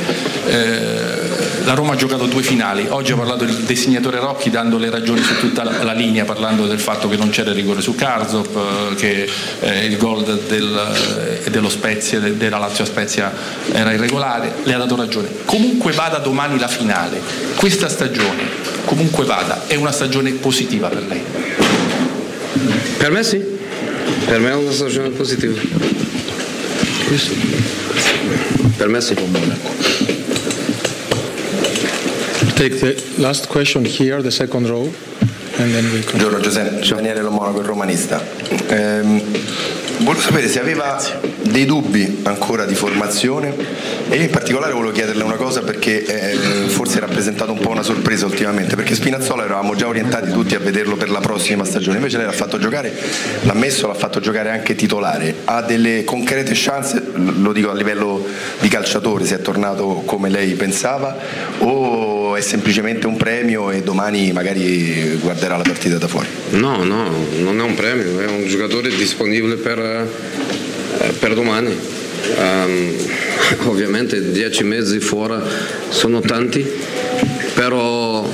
[0.47, 1.24] Eh,
[1.65, 5.21] la Roma ha giocato due finali, oggi ha parlato il disegnatore Rocchi dando le ragioni
[5.21, 9.29] su tutta la, linea, parlando del fatto che non c'era rigore su Karzop, eh, che
[9.61, 13.33] eh, il gol del, eh, dello Spezia, de- della Lazio Spezia
[13.71, 15.27] era irregolare, le ha dato ragione.
[15.45, 17.19] Comunque vada domani la finale,
[17.55, 18.43] questa stagione,
[18.85, 21.23] comunque vada, è una stagione positiva per lei.
[22.97, 23.43] Per me sì,
[24.25, 25.59] per me è una stagione positiva.
[28.77, 29.15] Per me sì.
[32.55, 34.89] Take the last question here, the second row.
[35.57, 38.21] and then we Buongiorno Giuseppe, Daniele Lo Monaco, il romanista.
[38.67, 39.21] Ehm,
[39.99, 40.97] volevo sapere se aveva
[41.49, 43.53] dei dubbi ancora di formazione
[44.09, 46.35] e in particolare volevo chiederle una cosa perché eh,
[46.67, 50.59] forse è rappresentato un po' una sorpresa ultimamente, perché Spinazzola eravamo già orientati tutti a
[50.59, 52.93] vederlo per la prossima stagione, invece lei l'ha fatto giocare,
[53.43, 58.25] l'ha messo, l'ha fatto giocare anche titolare, ha delle concrete chance, lo dico a livello
[58.59, 61.17] di calciatore, se è tornato come lei pensava
[61.59, 66.27] o è semplicemente un premio e domani magari guarderà la partita da fuori?
[66.51, 70.07] No, no, non è un premio, è un giocatore disponibile per,
[71.19, 71.75] per domani.
[72.37, 72.95] Ehm,
[73.67, 75.35] ovviamente dieci mesi fuori
[75.89, 76.65] sono tanti,
[77.53, 78.27] però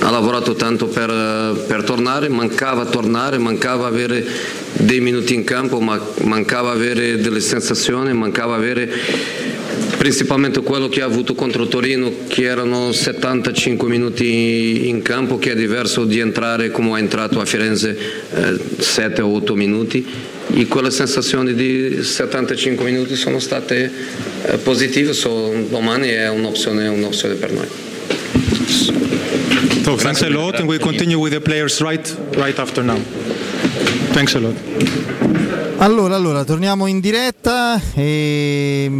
[0.00, 4.24] ha lavorato tanto per, per tornare, mancava tornare, mancava avere
[4.72, 8.88] dei minuti in campo, ma mancava avere delle sensazioni, mancava avere
[9.96, 15.56] principalmente quello che ha avuto contro Torino che erano 75 minuti in campo che è
[15.56, 17.96] diverso di entrare come è entrato a Firenze
[18.30, 20.06] eh, 7 o 8 minuti
[20.54, 23.90] e quelle sensazioni di 75 minuti sono state
[24.42, 27.66] eh, positive so, domani è un'opzione, un'opzione per noi
[29.86, 32.98] So thanks a lot, and we continue with the players right, right after now.
[34.10, 34.56] Thanks a lot.
[35.76, 38.90] Allora, allora, torniamo in diretta e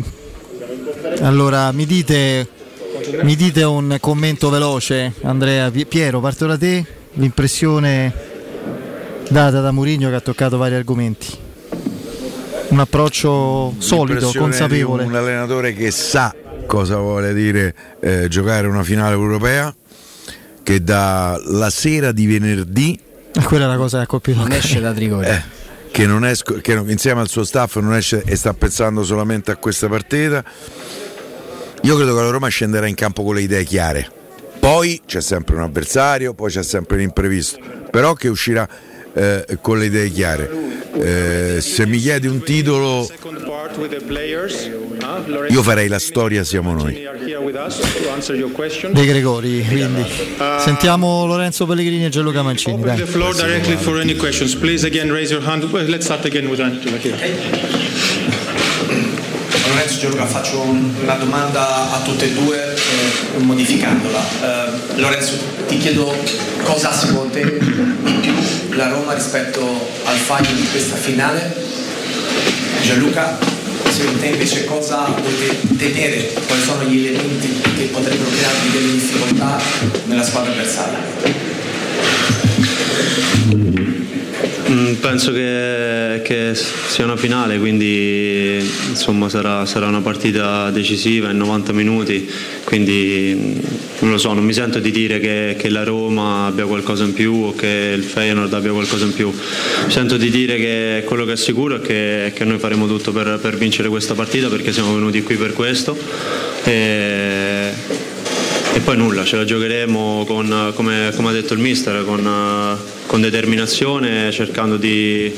[1.22, 2.46] allora mi dite,
[3.22, 6.84] mi dite un commento veloce, Andrea, Pi- Piero, parto da te,
[7.14, 8.25] l'impressione
[9.28, 11.44] data da Mourinho che ha toccato vari argomenti.
[12.68, 15.04] Un approccio solido, consapevole.
[15.04, 16.34] di un allenatore che sa
[16.66, 19.72] cosa vuole dire eh, giocare una finale europea
[20.64, 22.98] che dalla sera di venerdì
[23.32, 24.38] Eh, Quella è la cosa che ha colpito.
[24.40, 25.26] Non esce da Trigori.
[25.28, 25.42] eh,
[25.92, 29.52] che, non esco- che non- insieme al suo staff non esce e sta pensando solamente
[29.52, 30.42] a questa partita
[31.82, 34.10] io credo che la Roma scenderà in campo con le idee chiare
[34.58, 37.58] poi c'è sempre un avversario poi c'è sempre l'imprevisto
[37.90, 38.68] però che uscirà
[39.16, 40.50] eh, con le idee chiare
[40.98, 43.06] Eh, se mi chiedi un titolo
[45.48, 47.06] io farei la storia siamo noi.
[48.92, 50.04] De Gregori, quindi
[50.58, 52.80] sentiamo Lorenzo Pellegrini e Gianluca Mancini.
[52.82, 52.96] Dai.
[52.96, 54.54] the floor directly for any questions.
[54.54, 55.64] Please again raise your hand.
[55.70, 57.14] Well, let's start again with Angela here.
[59.68, 64.20] Lorenzo Gianluca, faccio un- una domanda a tutte e due, eh, modificandola.
[64.42, 65.32] Eh, Lorenzo,
[65.68, 66.14] ti chiedo
[66.62, 67.84] cosa secondo te di più
[68.76, 69.62] la Roma rispetto
[70.04, 71.54] al faglio di questa finale?
[72.82, 73.38] Gianluca,
[73.88, 76.32] secondo te invece cosa dovete temere?
[76.46, 79.58] Quali sono gli elementi che potrebbero crearvi delle difficoltà
[80.04, 80.98] nella squadra avversaria?
[84.68, 88.58] Mm, Penso che, che sia una finale, quindi
[88.88, 92.28] insomma sarà, sarà una partita decisiva in 90 minuti,
[92.64, 93.58] quindi mm,
[94.00, 97.12] non lo so, non mi sento di dire che, che la Roma abbia qualcosa in
[97.12, 99.32] più o che il Feyenoord abbia qualcosa in più,
[99.86, 103.38] sento di dire che quello che è sicuro è che, che noi faremo tutto per,
[103.40, 105.96] per vincere questa partita perché siamo venuti qui per questo.
[106.64, 108.05] E,
[108.76, 113.06] e poi nulla, ce la giocheremo con, come, come ha detto il mister, con, eh,
[113.06, 115.32] con determinazione, cercando di,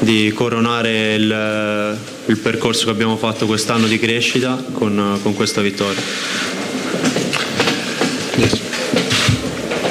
[0.00, 6.02] di coronare il, il percorso che abbiamo fatto quest'anno di crescita con, con questa vittoria.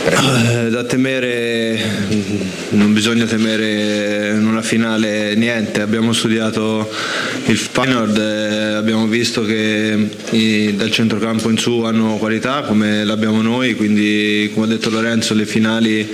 [0.06, 6.90] Eh, da temere non bisogna temere in una finale niente, abbiamo studiato
[7.48, 13.42] il Feyenoord, eh, abbiamo visto che i- dal centrocampo in su hanno qualità come l'abbiamo
[13.42, 16.08] noi, quindi come ha detto Lorenzo le finali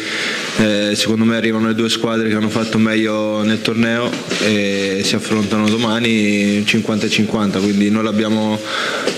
[0.58, 4.10] eh, secondo me arrivano le due squadre che hanno fatto meglio nel torneo
[4.40, 8.60] e si affrontano domani 50-50, quindi noi l'abbiamo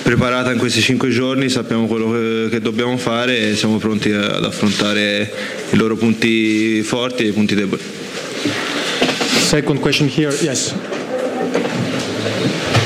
[0.03, 4.43] preparata in questi cinque giorni, sappiamo quello che, che dobbiamo fare e siamo pronti ad
[4.43, 5.31] affrontare
[5.71, 7.81] i loro punti forti i punti deboli.
[9.47, 10.35] Second question here.
[10.41, 10.73] Yes.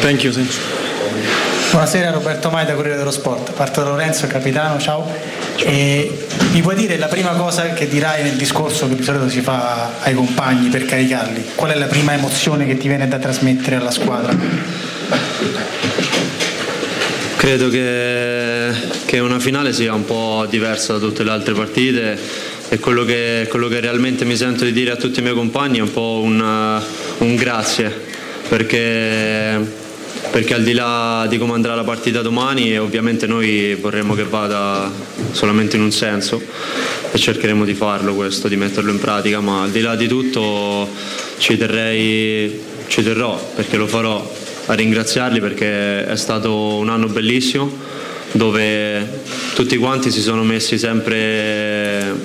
[0.02, 0.34] Thank you.
[0.34, 0.58] Thanks.
[1.72, 3.54] Buonasera Roberto Maida, Corriere dello Sport.
[3.54, 5.12] Parto da Lorenzo, capitano, ciao.
[5.58, 9.42] E mi puoi dire la prima cosa che dirai nel discorso che di solito si
[9.42, 11.52] fa ai compagni per caricarli?
[11.56, 14.38] Qual è la prima emozione che ti viene da trasmettere alla squadra?
[17.38, 18.72] Credo che,
[19.06, 22.20] che una finale sia un po' diversa da tutte le altre partite
[22.70, 25.80] e quello che, quello che realmente mi sento di dire a tutti i miei compagni
[25.80, 26.82] è un po' un,
[27.18, 27.92] un grazie
[28.48, 29.60] perché,
[30.32, 34.92] perché al di là di come andrà la partita domani ovviamente noi vorremmo che vada
[35.32, 36.42] solamente in un senso
[37.12, 40.90] e cercheremo di farlo questo, di metterlo in pratica, ma al di là di tutto
[41.38, 44.42] ci terrei, ci terrò perché lo farò.
[44.66, 47.70] A ringraziarli perché è stato un anno bellissimo
[48.32, 49.22] dove
[49.54, 52.16] tutti quanti si sono messi sempre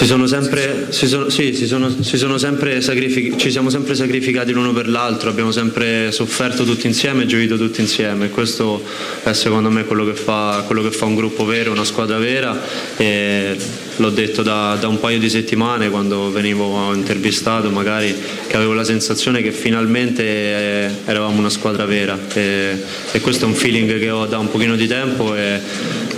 [0.00, 3.94] Si sono sempre, si sono, sì, si sono, si sono sempre sacrific- ci siamo sempre
[3.94, 8.30] sacrificati l'uno per l'altro, abbiamo sempre sofferto tutti insieme e gioito tutti insieme.
[8.30, 8.82] Questo
[9.22, 12.58] è secondo me quello che, fa, quello che fa un gruppo vero, una squadra vera.
[12.96, 13.58] E
[13.96, 18.14] l'ho detto da, da un paio di settimane quando venivo intervistato, magari
[18.46, 22.18] che avevo la sensazione che finalmente eh, eravamo una squadra vera.
[22.32, 22.76] E,
[23.12, 25.34] e questo è un feeling che ho da un pochino di tempo.
[25.34, 25.60] E,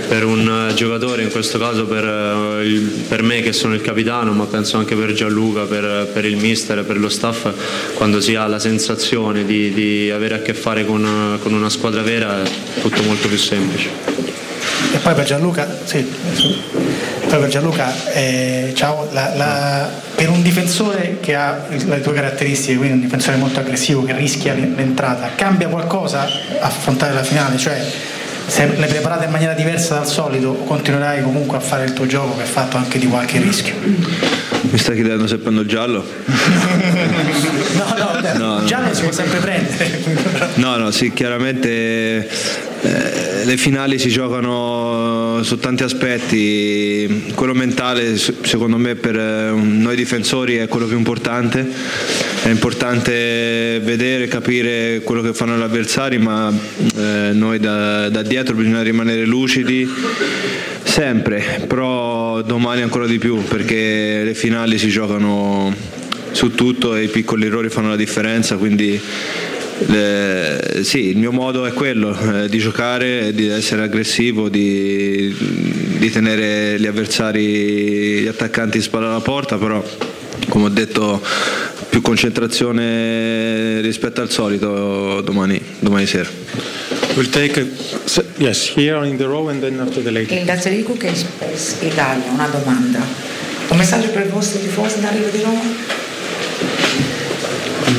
[0.09, 4.33] per un giocatore, in questo caso per, eh, il- per me che sono il capitano,
[4.33, 7.49] ma penso anche per Gianluca, per, per il mister per lo staff,
[7.95, 12.03] quando si ha la sensazione di, di avere a che fare con, con una squadra
[12.03, 12.51] vera è
[12.81, 13.89] tutto molto più semplice.
[14.93, 16.05] E poi per Gianluca, sì.
[17.33, 22.77] Poi per Gianluca, eh, ciao, la- la- per un difensore che ha le tue caratteristiche,
[22.77, 26.29] quindi un difensore molto aggressivo che rischia l'entrata, cambia qualcosa
[26.61, 27.57] affrontare la finale?
[27.57, 27.83] Cioè
[28.45, 32.37] se l'hai preparata in maniera diversa dal solito continuerai comunque a fare il tuo gioco
[32.37, 33.77] che è fatto anche di qualche rischio?
[33.81, 36.05] Mi stai chiedendo se prendo il giallo?
[37.77, 38.65] No, no, No, no.
[38.65, 40.01] giallo si può sempre prendere.
[40.55, 42.29] No, no, sì, chiaramente
[42.83, 49.97] eh, le finali si giocano su tanti aspetti, quello mentale secondo me per eh, noi
[49.97, 51.67] difensori è quello più importante,
[52.43, 56.53] è importante vedere, capire quello che fanno gli avversari, ma
[56.97, 59.89] eh, noi da, da dietro bisogna rimanere lucidi
[60.85, 65.75] sempre, però domani ancora di più perché le finali si giocano
[66.33, 69.01] su tutto e i piccoli errori fanno la differenza, quindi
[69.89, 75.35] eh, sì, il mio modo è quello, eh, di giocare, di essere aggressivo, di,
[75.99, 79.83] di tenere gli avversari, gli attaccanti in spalla alla porta, però
[80.49, 81.21] come ho detto
[81.89, 86.29] più concentrazione rispetto al solito domani, domani sera.
[87.15, 87.67] We'll take a,
[88.05, 90.39] so- yes here in the row and then after the lady.
[90.39, 91.13] Il Dazzarico che
[91.81, 93.01] Italia, una domanda.
[93.69, 95.61] Un messaggio per i vostri tifosi in arrivo di Roma?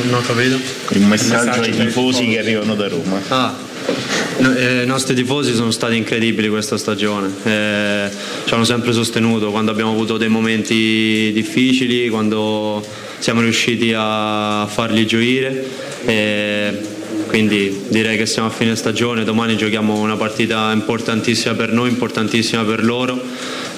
[0.04, 0.58] Non ho capito.
[0.94, 3.20] Un messaggio ai tifosi che arrivano da Roma.
[3.28, 3.56] Ah,
[4.38, 8.10] no, eh, I nostri tifosi sono stati incredibili questa stagione, eh,
[8.44, 12.84] ci hanno sempre sostenuto quando abbiamo avuto dei momenti difficili, quando
[13.18, 15.64] siamo riusciti a farli gioire.
[16.06, 16.92] eh,
[17.26, 22.62] quindi direi che siamo a fine stagione, domani giochiamo una partita importantissima per noi, importantissima
[22.62, 23.20] per loro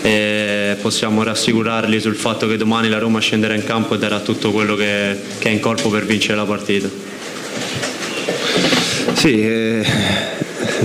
[0.06, 4.52] e possiamo rassicurarli sul fatto che domani la Roma scenderà in campo e darà tutto
[4.52, 6.88] quello che, che è in corpo per vincere la partita.
[9.14, 9.84] Sì, eh,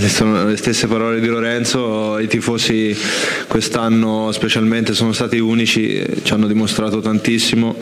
[0.07, 2.95] sono le stesse parole di Lorenzo, i tifosi
[3.47, 7.75] quest'anno specialmente sono stati unici, ci hanno dimostrato tantissimo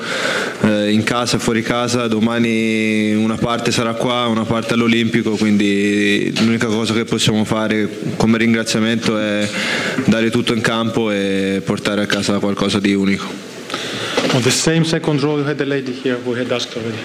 [0.61, 6.33] eh, in casa e fuori casa, domani una parte sarà qua, una parte all'Olimpico, quindi
[6.39, 7.87] l'unica cosa che possiamo fare
[8.17, 9.47] come ringraziamento è
[10.05, 13.25] dare tutto in campo e portare a casa qualcosa di unico.
[14.33, 16.99] On the same second row you had the lady here who had asked already.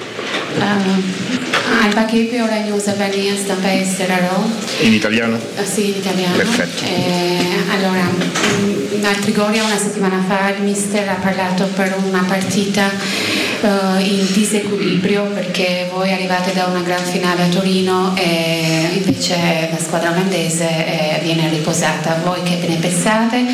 [0.58, 1.43] Uh,
[1.84, 4.50] Alba Chepi, ora news Albania, stampa estera Rho.
[4.80, 5.38] In italiano?
[5.54, 6.34] Eh, Sì, in italiano.
[6.34, 6.82] Perfetto.
[6.82, 7.36] Eh,
[7.74, 14.02] allora, mm, a Trigoria una settimana fa il mister ha parlato per una partita eh,
[14.02, 20.08] in disequilibrio perché voi arrivate da una gran finale a Torino e invece la squadra
[20.08, 22.18] olandese eh, viene riposata.
[22.24, 23.44] Voi che ne pensate?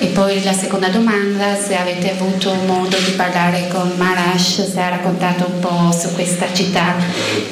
[0.00, 4.90] E poi la seconda domanda, se avete avuto modo di parlare con Marash, se ha
[4.90, 6.94] raccontato un po' su questa città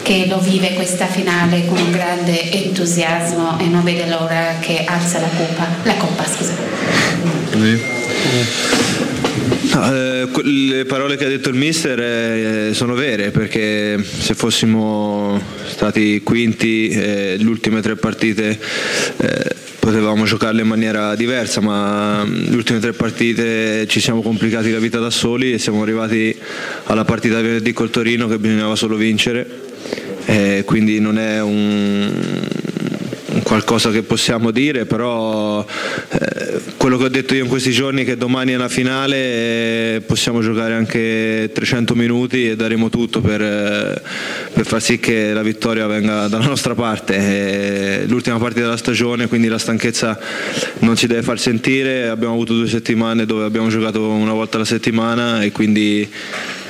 [0.03, 5.19] che lo vive questa finale con un grande entusiasmo e non vede l'ora che alza
[5.19, 6.55] la coppa, la coppa scusa.
[9.77, 16.23] Eh, le parole che ha detto il mister eh, sono vere perché se fossimo stati
[16.23, 18.59] quinti eh, le ultime tre partite
[19.17, 24.73] eh, potevamo giocarle in maniera diversa ma mm, le ultime tre partite ci siamo complicati
[24.73, 26.37] la vita da soli e siamo arrivati
[26.87, 29.47] alla partita venerdì col Torino che bisognava solo vincere.
[30.25, 32.66] Eh, quindi non è un, un
[33.57, 35.65] qualcosa che possiamo dire, però
[36.11, 39.17] eh, quello che ho detto io in questi giorni è che domani è la finale
[39.17, 44.03] e possiamo giocare anche 300 minuti e daremo tutto per, eh,
[44.53, 47.17] per far sì che la vittoria venga dalla nostra parte.
[47.17, 50.19] È l'ultima partita della stagione, quindi la stanchezza
[50.81, 52.09] non si deve far sentire.
[52.09, 56.07] Abbiamo avuto due settimane dove abbiamo giocato una volta alla settimana e quindi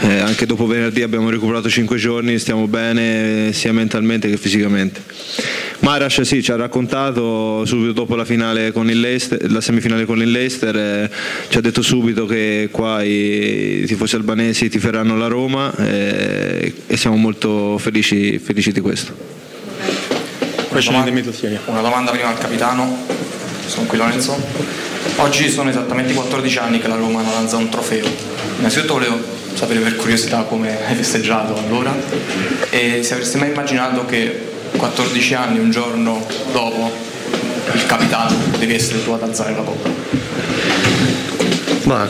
[0.00, 5.00] eh, anche dopo venerdì abbiamo recuperato 5 giorni, stiamo bene sia mentalmente che fisicamente.
[5.80, 10.20] Marash sì, ci ha raccontato subito dopo la, finale con il Leicester, la semifinale con
[10.20, 11.10] il Leicester, eh,
[11.48, 17.16] ci ha detto subito che qua i, tifosi albanesi tiferanno la Roma eh, e siamo
[17.16, 19.34] molto felici, felici di questo.
[20.72, 21.48] Here.
[21.48, 21.60] yeah.
[21.66, 23.06] Una domanda prima al capitano,
[23.66, 24.36] sono qui Lorenzo.
[25.16, 28.06] Oggi sono esattamente 14 anni che la Roma non lancia un trofeo.
[28.58, 31.94] Innanzitutto volevo sapere per curiosità come hai festeggiato allora
[32.68, 36.92] e se avresti mai immaginato che 14 anni, un giorno dopo,
[37.72, 39.88] il capitano devi essere tu ad alzare la coppa.
[41.84, 42.06] Ma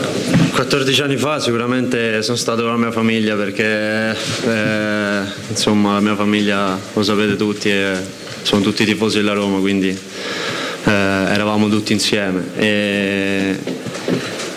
[0.51, 6.15] 14 anni fa sicuramente sono stato con la mia famiglia perché eh, insomma la mia
[6.15, 7.93] famiglia lo sapete tutti e
[8.41, 13.59] sono tutti tifosi della Roma quindi eh, eravamo tutti insieme e,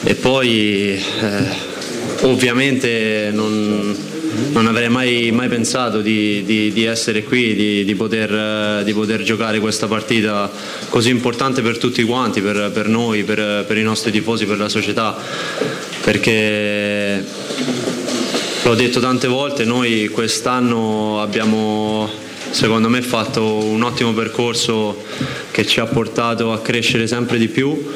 [0.03, 1.70] e poi eh,
[2.23, 3.97] ovviamente non,
[4.53, 9.23] non avrei mai, mai pensato di, di- di essere qui, di, poter, eh, di poter
[9.23, 10.51] giocare questa partita
[10.89, 14.69] così importante per tutti quanti, per, per noi, per, per i nostri tifosi, per la
[14.69, 15.17] società,
[16.03, 17.25] perché
[18.63, 25.05] l'ho detto tante volte, noi quest'anno abbiamo secondo me fatto un ottimo percorso
[25.53, 27.93] che ci ha portato a crescere sempre di più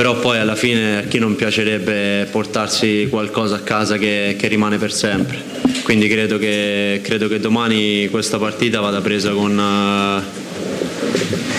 [0.00, 4.78] però poi alla fine a chi non piacerebbe portarsi qualcosa a casa che, che rimane
[4.78, 5.42] per sempre.
[5.82, 10.22] Quindi credo che, credo che domani questa partita vada presa con, eh,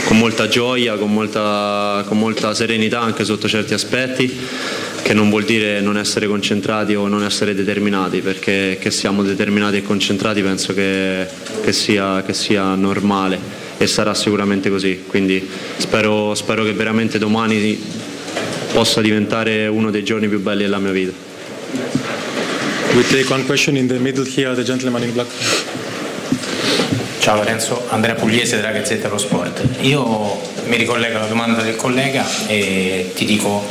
[0.05, 4.35] con molta gioia, con molta, con molta serenità anche sotto certi aspetti,
[5.03, 9.77] che non vuol dire non essere concentrati o non essere determinati, perché che siamo determinati
[9.77, 11.27] e concentrati penso che,
[11.63, 13.38] che sia, che sia normale
[13.77, 15.03] e sarà sicuramente così.
[15.05, 15.47] Quindi
[15.77, 18.09] spero, spero che veramente domani
[18.72, 21.11] possa diventare uno dei giorni più belli della mia vita.
[22.93, 25.30] We take one question in the middle here, the gentleman in black.
[27.19, 29.61] Ciao Lorenzo, Andrea Pugliese della Gazzetta dello Sport.
[29.81, 33.65] Io mi ricollego alla domanda del collega e ti dico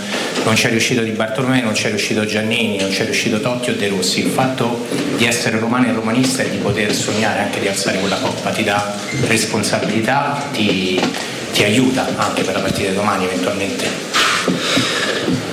[0.45, 3.89] non c'è riuscito Di Bartolomei, non c'è riuscito Giannini, non c'è riuscito Totti o De
[3.89, 4.25] Rossi.
[4.25, 4.87] Il fatto
[5.17, 8.65] di essere romano e romanista e di poter sognare anche di alzare quella coppa ti
[8.65, 8.95] dà
[9.27, 11.01] responsabilità, ti,
[11.53, 14.20] ti aiuta anche per la partita di domani eventualmente.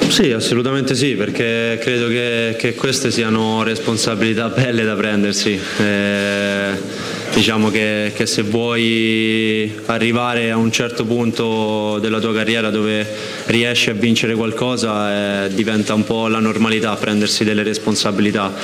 [0.07, 5.59] Sì, assolutamente sì, perché credo che, che queste siano responsabilità belle da prendersi.
[5.80, 6.72] Eh,
[7.34, 13.05] diciamo che, che se vuoi arrivare a un certo punto della tua carriera dove
[13.45, 18.55] riesci a vincere qualcosa, eh, diventa un po' la normalità prendersi delle responsabilità.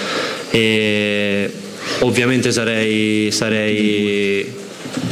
[0.50, 1.52] E
[2.00, 4.62] ovviamente sarei, sarei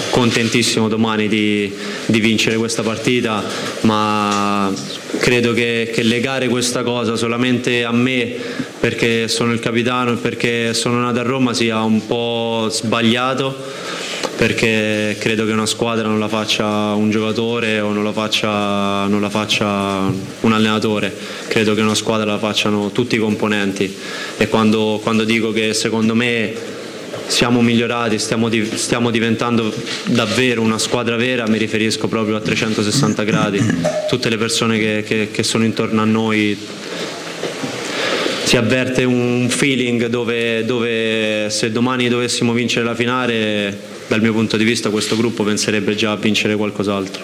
[0.10, 1.72] contentissimo domani di,
[2.06, 3.44] di vincere questa partita,
[3.82, 4.72] ma
[5.20, 8.36] credo che, che legare questa cosa solamente a me
[8.80, 14.10] perché sono il capitano e perché sono nato a Roma sia un po' sbagliato
[14.42, 19.22] perché credo che una squadra non la faccia un giocatore o non la faccia, non
[19.22, 21.16] la faccia un allenatore,
[21.48, 23.96] credo che una squadra la facciano tutti i componenti.
[24.38, 26.71] E quando, quando dico che secondo me
[27.32, 29.74] siamo migliorati, stiamo, di- stiamo diventando
[30.08, 33.64] davvero una squadra vera, mi riferisco proprio a 360 gradi,
[34.10, 36.58] tutte le persone che, che- che sono intorno a noi
[38.44, 44.58] si avverte un feeling dove, dove se domani dovessimo vincere la finale, dal mio punto
[44.58, 47.24] di vista questo gruppo penserebbe già a vincere qualcos'altro.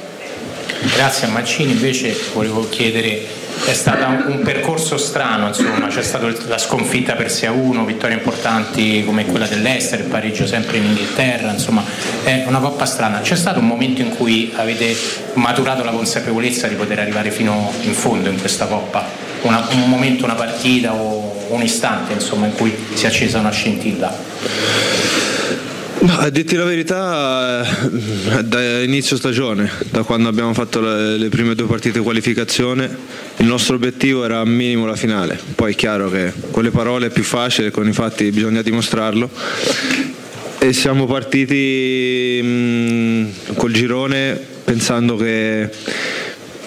[0.95, 3.19] Grazie a Mancini invece volevo chiedere,
[3.65, 9.25] è stato un, percorso strano, insomma, c'è stata la sconfitta per 6-1, vittorie importanti come
[9.25, 11.83] quella dell'Ester, il pareggio sempre in Inghilterra, insomma
[12.23, 13.19] è una coppa strana.
[13.21, 14.95] C'è stato un momento in cui avete
[15.33, 19.05] maturato la consapevolezza di poter arrivare fino in fondo in questa coppa?
[19.41, 23.51] Una- un momento, una partita o un istante insomma, in cui si è accesa una
[23.51, 25.36] scintilla?
[25.99, 31.65] A dirti la verità, eh, da inizio stagione, da quando abbiamo fatto le, prime due
[31.65, 32.95] partite di qualificazione,
[33.37, 35.39] il nostro obiettivo era minimo la finale.
[35.55, 39.29] Poi è chiaro che con le parole è più facile, con i fatti bisogna dimostrarlo.
[40.59, 45.69] E siamo partiti mh, col girone pensando che,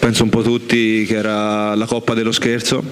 [0.00, 2.82] penso un po' tutti, che era la coppa dello scherzo,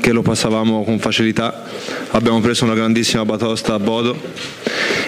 [0.00, 1.64] che lo passavamo con facilità.
[2.10, 4.16] Abbiamo preso una grandissima batosta a Bodo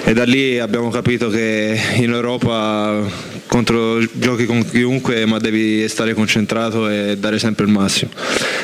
[0.04, 3.02] e da lì abbiamo capito che in Europa
[3.46, 8.12] contro giochi con chiunque ma devi stare concentrato e dare sempre il massimo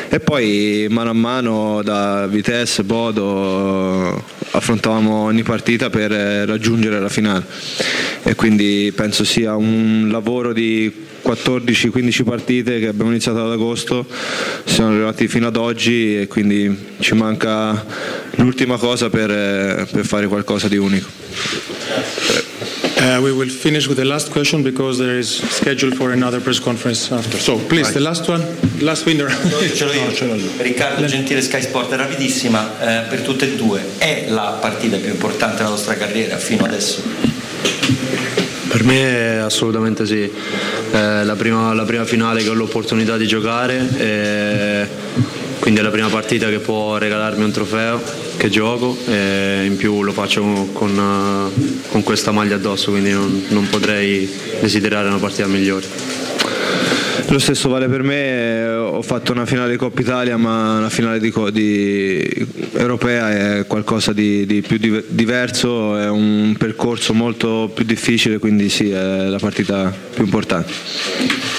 [0.09, 7.45] e poi mano a mano da Vitesse, Bodo affrontavamo ogni partita per raggiungere la finale
[8.23, 14.07] e quindi penso sia un lavoro di 14-15 partite che abbiamo iniziato ad agosto,
[14.65, 17.85] siamo arrivati fino ad oggi e quindi ci manca
[18.37, 21.09] l'ultima cosa per, eh, per fare qualcosa di unico.
[22.99, 26.59] Uh, we will finish with the last question because there is scheduled for another press
[26.59, 27.39] conference after.
[27.39, 28.43] So please, the last one,
[28.81, 29.29] last winner.
[29.75, 30.51] Ce l'ho io.
[30.57, 33.85] Riccardo Gentile Sky Sport, rapidissima eh, per tutte e due.
[33.99, 37.03] È la partita più importante della vostra carriera fino adesso?
[38.77, 40.31] Per me assolutamente sì,
[40.91, 43.89] È la prima, la prima finale che ho l'opportunità di giocare.
[43.97, 44.87] E
[45.61, 48.03] quindi è la prima partita che può regalarmi un trofeo
[48.37, 53.47] che gioco e in più lo faccio con, eh, con questa maglia addosso, quindi non,
[53.49, 54.31] non potrei
[54.61, 56.26] desiderare una partita migliore.
[57.29, 61.19] Lo stesso vale per me, ho fatto una finale di Coppa Italia, ma una finale
[61.19, 67.85] di, di- europea è qualcosa di, di più div- diverso, è un percorso molto più
[67.85, 70.73] difficile, quindi sì, è la partita più importante.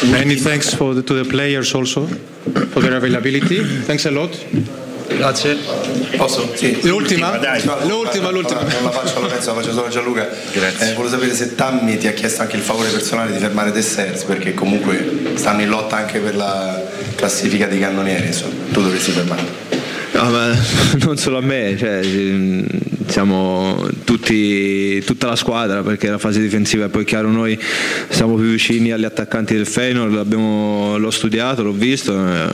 [0.09, 2.07] Many thanks for the, to the players also
[2.69, 3.61] for their availability.
[3.85, 4.85] Thanks a lot.
[5.15, 5.57] Grazie.
[6.15, 6.51] Posso?
[6.55, 6.79] Sì.
[6.87, 7.37] L'ultima?
[7.85, 8.61] L'ultima, l'ultima.
[8.61, 10.27] Non la faccio a Lorenzo, la faccio solo a Gianluca.
[10.51, 10.93] Grazie.
[10.93, 14.23] volevo sapere se Tammy ti ha chiesto anche il favore personale di fermare De Serres,
[14.23, 16.81] perché comunque stanno in lotta anche per la
[17.15, 18.53] classifica dei cannonieri, insomma.
[18.71, 19.76] Tu dovresti fermarlo.
[20.17, 20.49] No, ma
[21.05, 22.65] non solo a me, cioè, mm,
[23.05, 27.55] siamo tutti, tutta la squadra perché la fase difensiva è poi chiaro noi
[28.09, 32.47] siamo più vicini agli attaccanti del Feyenoord, l'abbiamo- l'ho studiato, l'ho visto, è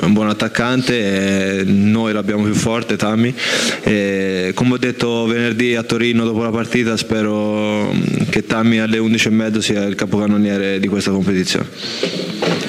[0.00, 3.34] un buon attaccante, e noi l'abbiamo più forte Tammy.
[3.82, 7.94] E come ho detto venerdì a Torino dopo la partita spero
[8.30, 11.66] che Tammy alle 11.30 sia il capocannoniere di questa competizione.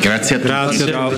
[0.02, 0.84] Grazie a tutti.
[0.84, 0.91] Grazie.
[0.91, 1.10] Ciao.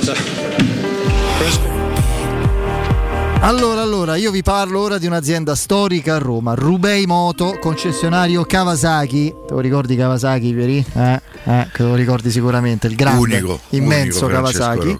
[3.43, 9.35] Allora, allora, io vi parlo ora di un'azienda storica a Roma, Rubei Moto, concessionario Kawasaki.
[9.45, 10.85] Te lo ricordi Kawasaki, Pieri?
[10.93, 14.99] Eh, eh, te lo ricordi sicuramente, il grande, Unico, immenso unico Kawasaki.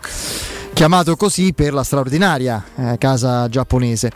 [0.74, 4.12] Chiamato così per la straordinaria eh, casa giapponese.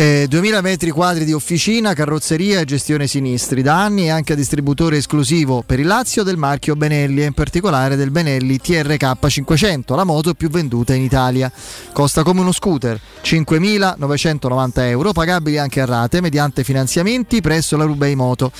[0.00, 3.60] Eh, 2000 metri quadri di officina, carrozzeria e gestione sinistri.
[3.60, 7.96] Da anni è anche distributore esclusivo per il Lazio del marchio Benelli e in particolare
[7.96, 11.52] del Benelli TRK 500, la moto più venduta in Italia.
[11.92, 18.14] Costa come uno scooter, 5.990 euro, pagabili anche a rate mediante finanziamenti presso la Rubei
[18.14, 18.50] Moto.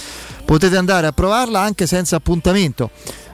[0.45, 2.91] Potete andare a provarla anche senza appuntamento.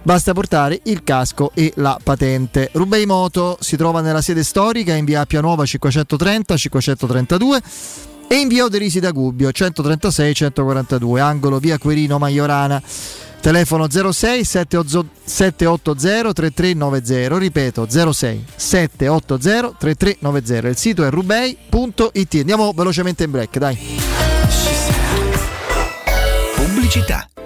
[0.06, 2.68] Basta portare il casco e la patente.
[2.74, 7.95] Rubei Moto si trova nella sede storica in via Appia Nuova 530-532
[8.28, 12.82] e in via Oderisi da Gubbio 136-142, angolo via Querino Maiorana.
[13.40, 20.68] Telefono 06 780 3390, ripeto 06 780 3390.
[20.68, 22.34] Il sito è rubei.it.
[22.34, 23.78] Andiamo velocemente in break, dai.
[26.56, 27.28] Pubblicità.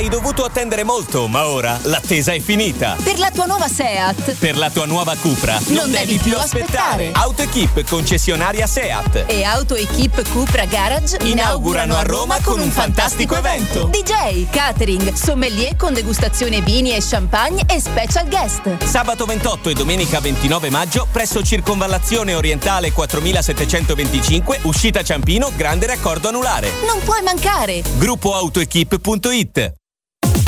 [0.00, 2.96] Hai dovuto attendere molto, ma ora l'attesa è finita.
[3.02, 4.32] Per la tua nuova SEAT.
[4.36, 7.10] Per la tua nuova Cupra Non devi più aspettare.
[7.12, 9.24] AutoEquip concessionaria Seat.
[9.26, 13.90] E Auto Equip Cupra Garage Inaugurano a Roma con un fantastico evento.
[13.92, 18.82] DJ, catering, sommelier con degustazione vini e champagne e special guest.
[18.82, 26.70] Sabato 28 e domenica 29 maggio presso Circonvallazione Orientale 4725, uscita Ciampino, grande raccordo anulare.
[26.86, 27.82] Non puoi mancare.
[27.98, 29.74] Gruppoautoequip.it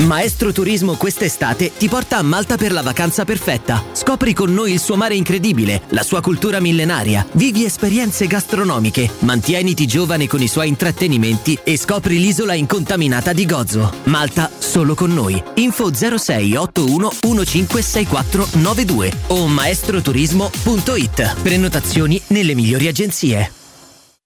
[0.02, 3.82] Maestro Turismo quest'estate ti porta a Malta per la vacanza perfetta.
[3.92, 9.86] Scopri con noi il suo mare incredibile, la sua cultura millenaria, vivi esperienze gastronomiche, mantieniti
[9.86, 13.92] giovane con i suoi intrattenimenti e scopri l'isola incontaminata di Gozo.
[14.04, 15.42] Malta solo con noi.
[15.54, 21.40] Info 06 81 156492 o maestroturismo.it.
[21.42, 23.61] Prenotazioni nelle migliori agenzie.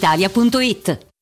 [0.00, 1.09] brispalitalia.it.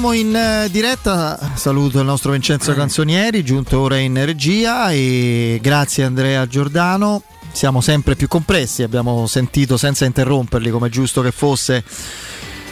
[0.00, 6.04] Torniamo in eh, diretta, saluto il nostro Vincenzo Canzonieri, giunto ora in regia e grazie
[6.04, 7.22] Andrea Giordano.
[7.52, 11.84] Siamo sempre più compressi, abbiamo sentito senza interromperli come giusto che fosse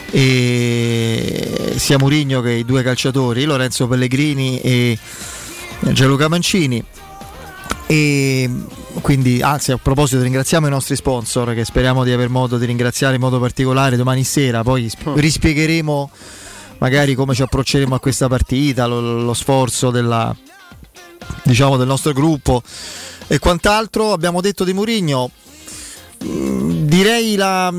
[0.09, 4.97] e sia Murigno che i due calciatori, Lorenzo Pellegrini e
[5.81, 6.83] Gianluca Mancini.
[7.85, 8.49] E
[9.01, 13.15] quindi, anzi, a proposito, ringraziamo i nostri sponsor che speriamo di aver modo di ringraziare
[13.15, 14.63] in modo particolare domani sera.
[14.63, 16.09] Poi sp- rispiegheremo
[16.79, 20.35] magari come ci approcceremo a questa partita, lo, lo sforzo della,
[21.43, 22.61] diciamo, del nostro gruppo
[23.27, 24.11] e quant'altro.
[24.11, 25.31] Abbiamo detto di Murigno.
[26.23, 27.71] mm, Direi la,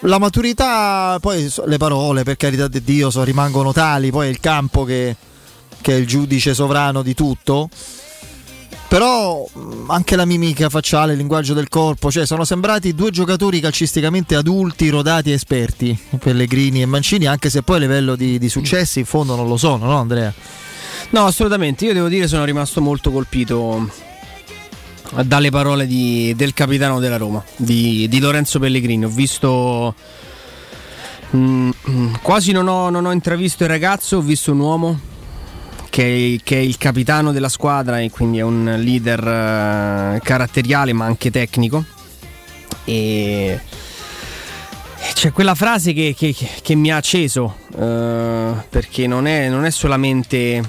[0.00, 4.40] la maturità, poi le parole per carità di Dio so- rimangono tali, poi è il
[4.40, 5.14] campo che,
[5.80, 7.68] che è il giudice sovrano di tutto.
[8.90, 13.60] Però mh, anche la mimica facciale, il linguaggio del corpo, cioè sono sembrati due giocatori
[13.60, 18.48] calcisticamente adulti, rodati e esperti, Pellegrini e Mancini, anche se poi a livello di, di
[18.48, 20.34] successi in fondo non lo sono, no Andrea?
[21.10, 21.84] No, assolutamente.
[21.84, 23.88] Io devo dire sono rimasto molto colpito
[25.22, 29.04] dalle parole di- del capitano della Roma, di, di Lorenzo Pellegrini.
[29.04, 29.94] Ho visto.
[31.36, 35.00] mm, mm, quasi non ho, non ho intravisto il ragazzo, ho visto un uomo
[35.90, 40.92] che è, che è il capitano della squadra e quindi è un leader eh, caratteriale
[40.92, 41.84] ma anche tecnico.
[42.84, 43.60] E
[45.14, 49.70] c'è quella frase che, che- che mi ha acceso eh, perché non è, non è
[49.70, 50.62] solamente eh,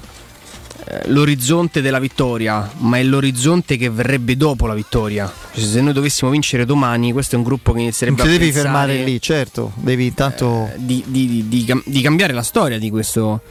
[1.07, 5.31] l'orizzonte della vittoria, ma è l'orizzonte che verrebbe dopo la vittoria.
[5.53, 8.51] Cioè, se noi dovessimo vincere domani, questo è un gruppo che inizierebbe Non a devi
[8.51, 10.69] fermare lì, certo, devi intanto...
[10.75, 13.41] di, di- di- di di cambiare la storia di questo,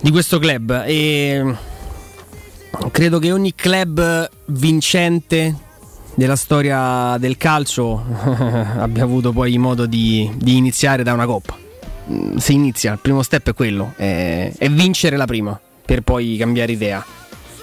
[0.00, 0.82] di questo club.
[0.86, 1.54] E
[2.90, 5.54] credo che ogni club vincente
[6.14, 8.02] della storia del calcio
[8.78, 11.56] abbia avuto poi modo di, di iniziare da una coppa.
[12.10, 16.36] Mm, Si inizia, il primo step è quello, è, è vincere la prima per poi
[16.38, 17.04] cambiare idea.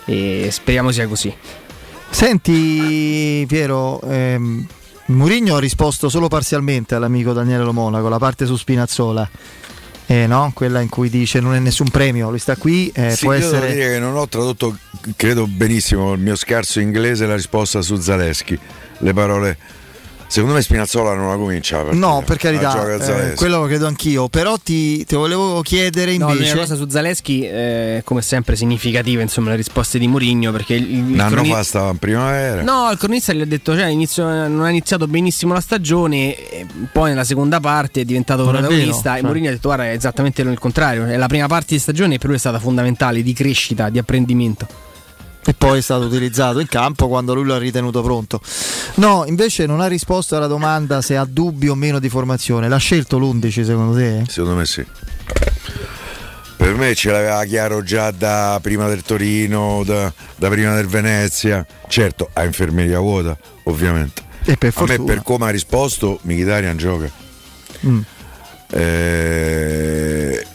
[0.06, 1.34] E speriamo sia così.
[2.10, 4.66] Senti Piero, ehm,
[5.08, 9.30] Mourinho ha risposto solo parzialmente all'amico Daniele Lo Monaco, la parte su Spinazzola.
[10.08, 10.52] Eh, no?
[10.54, 13.74] Quella in cui dice non è nessun premio, lui sta qui, eh, Sì, può essere...
[13.74, 14.78] dire che non ho tradotto,
[15.16, 18.58] credo benissimo, il mio scarso inglese la risposta su Zaleschi.
[19.00, 19.58] Le parole.
[20.30, 21.78] Secondo me Spinazzola non la comincia.
[21.78, 22.06] la partita.
[22.06, 26.30] No, per La carità, eh, quello lo credo anch'io, però ti, ti volevo chiedere No,
[26.30, 26.50] invece...
[26.52, 31.14] l'unica cosa su Zaleschi, eh, come sempre, significativa insomma, le risposte di Mourinho perché il,
[31.14, 32.62] Un anno croni- fa stava in primavera.
[32.62, 36.66] No, il cronista gli ha detto cioè, inizio- non ha iniziato benissimo la stagione, e
[36.92, 39.22] poi nella seconda parte è diventato Non è protagonista vero, e cioè.
[39.24, 42.28] Mourinho ha detto guarda è esattamente il contrario, è la prima parte di stagione per
[42.28, 44.68] lui è stata fondamentale, di crescita, di apprendimento.
[45.48, 48.42] E poi è stato utilizzato in campo quando lui l'ha ritenuto pronto.
[48.96, 52.68] No, invece non ha risposto alla domanda se ha dubbi o meno di formazione.
[52.68, 54.26] L'ha scelto l'11 secondo te?
[54.28, 54.86] Secondo me sì.
[56.58, 61.66] Per me ce l'aveva chiaro già da prima del Torino, da, da prima del Venezia.
[61.88, 64.24] Certo, a infermeria vuota, ovviamente.
[64.44, 67.10] E per a me per come ha risposto, Mkhitaryan gioca.
[67.86, 68.00] Mm.
[68.70, 70.46] Eh,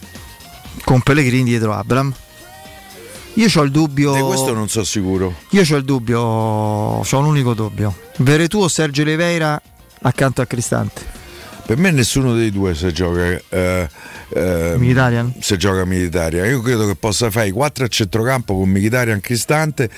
[0.84, 2.12] Con Pellegrini dietro Abram.
[3.34, 4.14] Io ho il dubbio.
[4.14, 5.34] di questo non sono sicuro.
[5.50, 7.94] Io ho il dubbio, ho un unico dubbio.
[8.18, 9.60] Veretù o Sergio Oliveira
[10.02, 11.20] accanto a Cristante.
[11.64, 13.88] Per me nessuno dei due se gioca eh,
[14.28, 15.34] eh, Mkhitaryan?
[15.38, 16.44] se gioca Militaria.
[16.44, 19.88] Io credo che possa fare i quattro a centrocampo con Mkhitaryan Cristante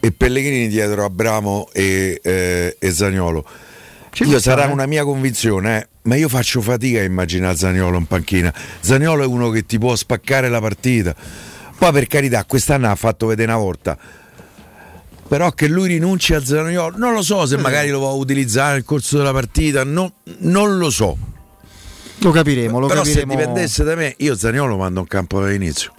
[0.00, 3.44] e Pellegrini dietro Abramo e, eh, e Zagnolo.
[4.20, 4.72] Io sarà stare.
[4.72, 8.54] una mia convinzione, eh, ma io faccio fatica a immaginare Zagnolo in panchina.
[8.80, 11.14] Zagnolo è uno che ti può spaccare la partita.
[11.76, 13.96] Poi per carità, quest'anno ha fatto vedere una volta.
[15.26, 18.74] Però che lui rinunci a Zagnolo, non lo so se magari lo va a utilizzare
[18.74, 21.16] nel corso della partita, no- non lo so.
[22.18, 23.32] Lo capiremo, lo Però capiremo.
[23.32, 25.92] se dipendesse da me, io Zagnolo mando in campo dall'inizio.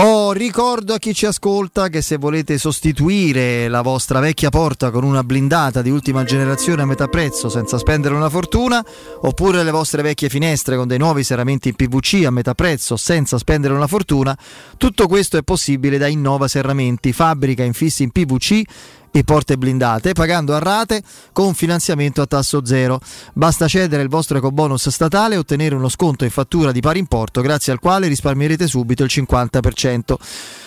[0.00, 5.02] Oh, ricordo a chi ci ascolta che se volete sostituire la vostra vecchia porta con
[5.02, 8.84] una blindata di ultima generazione a metà prezzo senza spendere una fortuna,
[9.22, 13.38] oppure le vostre vecchie finestre con dei nuovi serramenti in PVC a metà prezzo senza
[13.38, 14.38] spendere una fortuna,
[14.76, 18.62] tutto questo è possibile da Innova Serramenti, fabbrica infissi in PVC
[19.10, 21.02] e porte blindate pagando a rate
[21.32, 23.00] con finanziamento a tasso zero.
[23.32, 27.40] Basta cedere il vostro ecobonus statale e ottenere uno sconto in fattura di pari importo
[27.40, 30.14] grazie al quale risparmierete subito il 50%.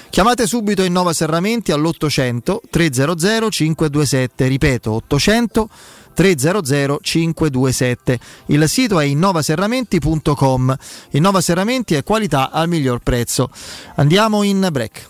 [0.09, 5.69] Chiamate subito Innova Serramenti all'800 300 527, ripeto 800
[6.13, 8.19] 300 527.
[8.47, 10.75] Il sito è innovaserramenti.com.
[11.11, 13.49] Innova Serramenti è qualità al miglior prezzo.
[13.95, 15.09] Andiamo in break.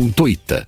[0.01, 0.67] gratuita.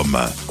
[0.01, 0.50] Roma.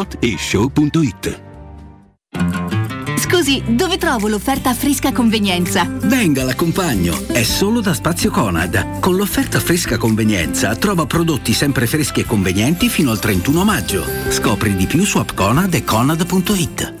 [0.01, 1.41] whatishow.it.
[3.17, 5.87] Scusi, dove trovo l'offerta fresca convenienza?
[6.03, 7.27] Venga, l'accompagno.
[7.27, 8.99] È solo da Spazio Conad.
[8.99, 14.03] Con l'offerta fresca convenienza trova prodotti sempre freschi e convenienti fino al 31 maggio.
[14.29, 17.00] Scopri di più su appconad e conad.it.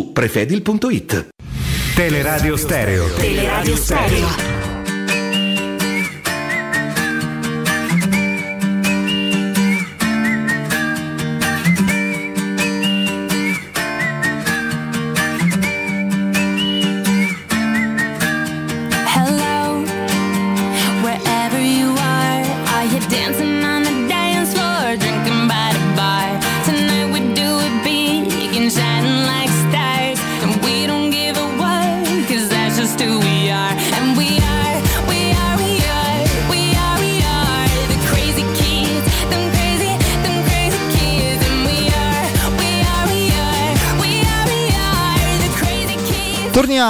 [0.00, 1.28] prefedil.it.
[1.94, 3.06] Teleradio Stereo.
[3.18, 4.71] Teleradio Stereo.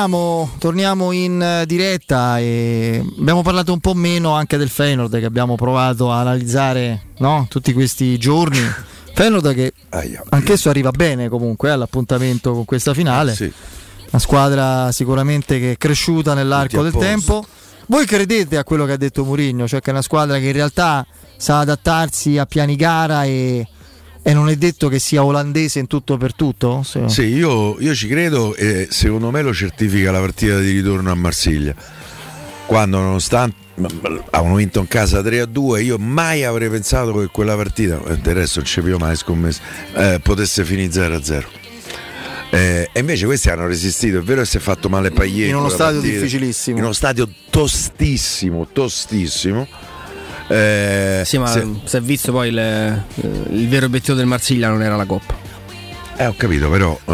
[0.03, 5.25] Torniamo, torniamo in eh, diretta e abbiamo parlato un po' meno anche del Feyenoord che
[5.25, 8.59] abbiamo provato a analizzare no, tutti questi giorni.
[9.15, 9.73] Feyenoord che
[10.31, 13.37] anch'esso arriva bene comunque all'appuntamento con questa finale.
[14.11, 17.47] Una squadra sicuramente che è cresciuta nell'arco del tempo.
[17.87, 20.53] Voi credete a quello che ha detto Mourinho, cioè che è una squadra che in
[20.53, 21.07] realtà
[21.37, 23.65] sa adattarsi a piani gara e,
[24.23, 26.83] e non è detto che sia olandese in tutto per tutto?
[26.85, 31.11] Se- Sì, io, io ci credo e secondo me lo certifica la partita di ritorno
[31.11, 31.75] a Marsiglia.
[32.67, 33.57] Quando nonostante
[34.31, 38.19] avevano vinto in casa 3 a 2, io mai avrei pensato che quella partita, e
[38.19, 39.61] del resto non ci più mai scommesso,
[39.95, 41.49] eh, potesse finire 0 a 0.
[42.51, 45.57] Eh, e invece questi hanno resistito, è vero che si è fatto male Payet In
[45.57, 46.77] uno stadio partita, difficilissimo.
[46.77, 49.67] In uno stadio tostissimo, tostissimo.
[50.49, 53.03] Eh, Sì, ma se- si è visto poi il, eh,
[53.51, 55.35] il vero obiettivo del Marsiglia non era la Coppa.
[56.17, 57.13] eh, ho capito, però, eh,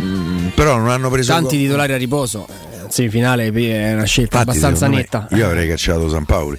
[0.00, 2.46] mm, però non hanno preso Tanti go- titolari a riposo.
[2.48, 5.28] eh, Semifinale è una scelta Infatti, abbastanza netta.
[5.32, 6.58] Io avrei cacciato San Paoli.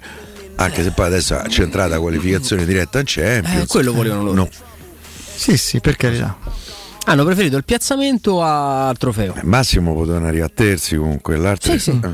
[0.58, 3.64] Anche se poi adesso c'è entrata qualificazione diretta in Champions.
[3.64, 4.36] Eh, quello volevano loro.
[4.36, 4.50] No.
[5.36, 6.38] Sì, sì, per carità.
[7.08, 9.36] Hanno preferito il piazzamento al trofeo.
[9.44, 11.36] Massimo potevano arrivare a terzi comunque.
[11.38, 12.00] L'altro Sì, sì.
[12.04, 12.10] eh.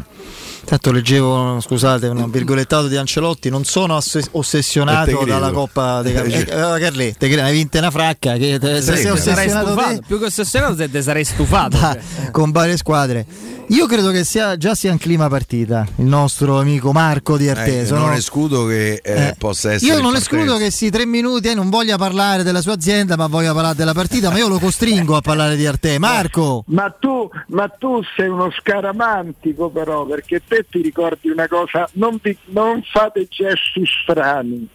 [0.63, 3.99] Tanto leggevo, scusate, un virgolettato di Ancelotti, non sono
[4.31, 5.25] ossessionato credo.
[5.25, 6.43] dalla Coppa dei Campioni.
[6.43, 9.95] Eh, Eh, Carlè, te cre- hai vinto una fracca, che te, se sei ossessionato stufato.
[9.95, 11.77] te Più che ossessionato, te te sarei stufato.
[11.77, 12.31] da- cioè.
[12.31, 13.25] con varie squadre.
[13.71, 17.51] Io credo che sia, già sia in clima partita il nostro amico Marco di Eh,
[17.51, 17.95] Arteso.
[17.95, 18.13] non no?
[18.15, 19.93] escludo che eh, Eh, possa essere.
[19.93, 23.27] Io non escludo che sì, tre minuti e non voglia parlare della sua azienda, ma
[23.27, 25.97] voglia parlare della partita, ma io lo costringo a parlare di Arte.
[25.99, 26.63] Marco!
[26.67, 32.19] Ma tu, ma tu sei uno scaramantico però, perché te ti ricordi una cosa, non,
[32.21, 34.67] vi- non fate gesti strani,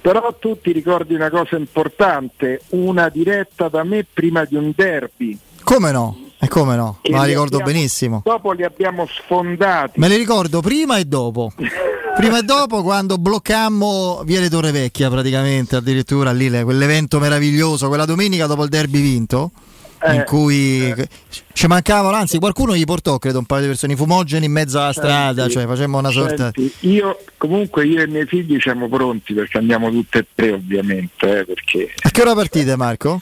[0.00, 5.36] però tu ti ricordi una cosa importante, una diretta da me prima di un derby.
[5.64, 6.16] Come no?
[6.38, 6.98] E come no?
[7.10, 8.20] Ma la ricordo abbiamo- benissimo.
[8.24, 9.98] Dopo li abbiamo sfondati.
[9.98, 11.50] Me li ricordo prima e dopo.
[12.14, 18.04] Prima e dopo quando bloccammo Viale Torre Vecchia praticamente, addirittura lì le- quell'evento meraviglioso, quella
[18.04, 19.50] domenica dopo il derby vinto,
[20.12, 20.94] in Eh, cui
[21.52, 24.92] ci mancavano, anzi qualcuno gli portò, credo, un paio di persone, fumogeni in mezzo alla
[24.92, 26.50] strada, Senti, cioè facemmo una sorta...
[26.54, 30.52] senti, io comunque io e i miei figli siamo pronti perché andiamo tutte e tre
[30.52, 33.20] ovviamente, eh, perché A che ora partite Marco?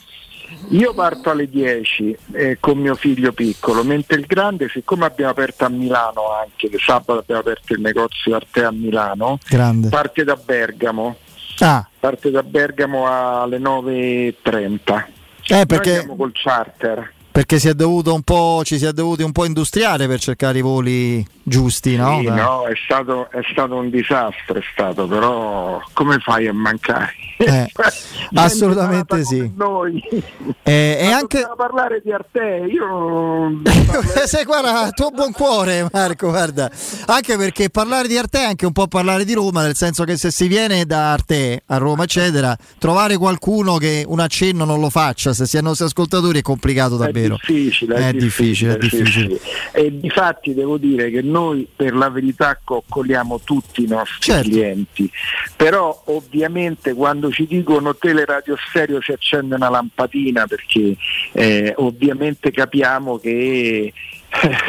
[0.68, 5.64] Io parto alle 10 eh, con mio figlio piccolo, mentre il grande, siccome abbiamo aperto
[5.64, 9.88] a Milano anche, che sabato abbiamo aperto il negozio Arte a Milano, Grande.
[9.88, 11.16] parte da Bergamo.
[11.58, 15.04] Ah, Parte da Bergamo alle 9.30.
[15.46, 17.12] Eh, Noi perché- andiamo col charter.
[17.32, 20.58] perché si è dovuto un po', ci si è dovuti un po' industriare per cercare
[20.58, 22.18] i voli giusti, no?
[22.20, 27.14] Sì, no, è stato, è stato un disastro, è stato, però come fai a mancare?
[27.38, 27.72] Eh, Gente
[28.34, 29.52] assolutamente sì.
[29.56, 30.02] Noi.
[30.62, 33.60] Eh, e anche parlare di Arte, io
[34.26, 36.70] Sei guarda, tuo buon cuore Marco, guarda.
[37.06, 40.16] Anche perché parlare di Arte è anche un po' parlare di Roma, nel senso che
[40.16, 44.90] se si viene da Arte a Roma, eccetera, trovare qualcuno che un accenno non lo
[44.90, 47.34] faccia, se si è nostri ascoltatori è complicato davvero.
[47.34, 49.38] È difficile, è, È difficile, è sì, difficile.
[49.38, 49.50] sì.
[49.72, 54.48] E difatti devo dire che noi per la verità coccoliamo tutti i nostri Certo.
[54.48, 55.10] clienti,
[55.56, 60.96] però ovviamente quando ci dicono teleradio stereo si accende una lampadina perché
[61.32, 63.92] eh, ovviamente capiamo che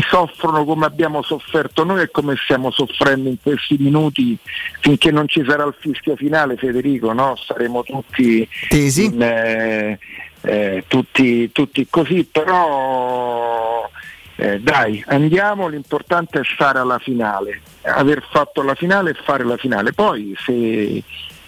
[0.09, 4.37] soffrono come abbiamo sofferto noi e come stiamo soffrendo in questi minuti
[4.79, 7.35] finché non ci sarà il fischio finale Federico, no?
[7.35, 9.05] saremo tutti, Tesi.
[9.05, 9.99] in, eh,
[10.41, 13.89] eh, tutti, tutti così, però
[14.35, 19.57] eh, dai andiamo, l'importante è stare alla finale, aver fatto la finale e fare la
[19.57, 21.03] finale, poi se,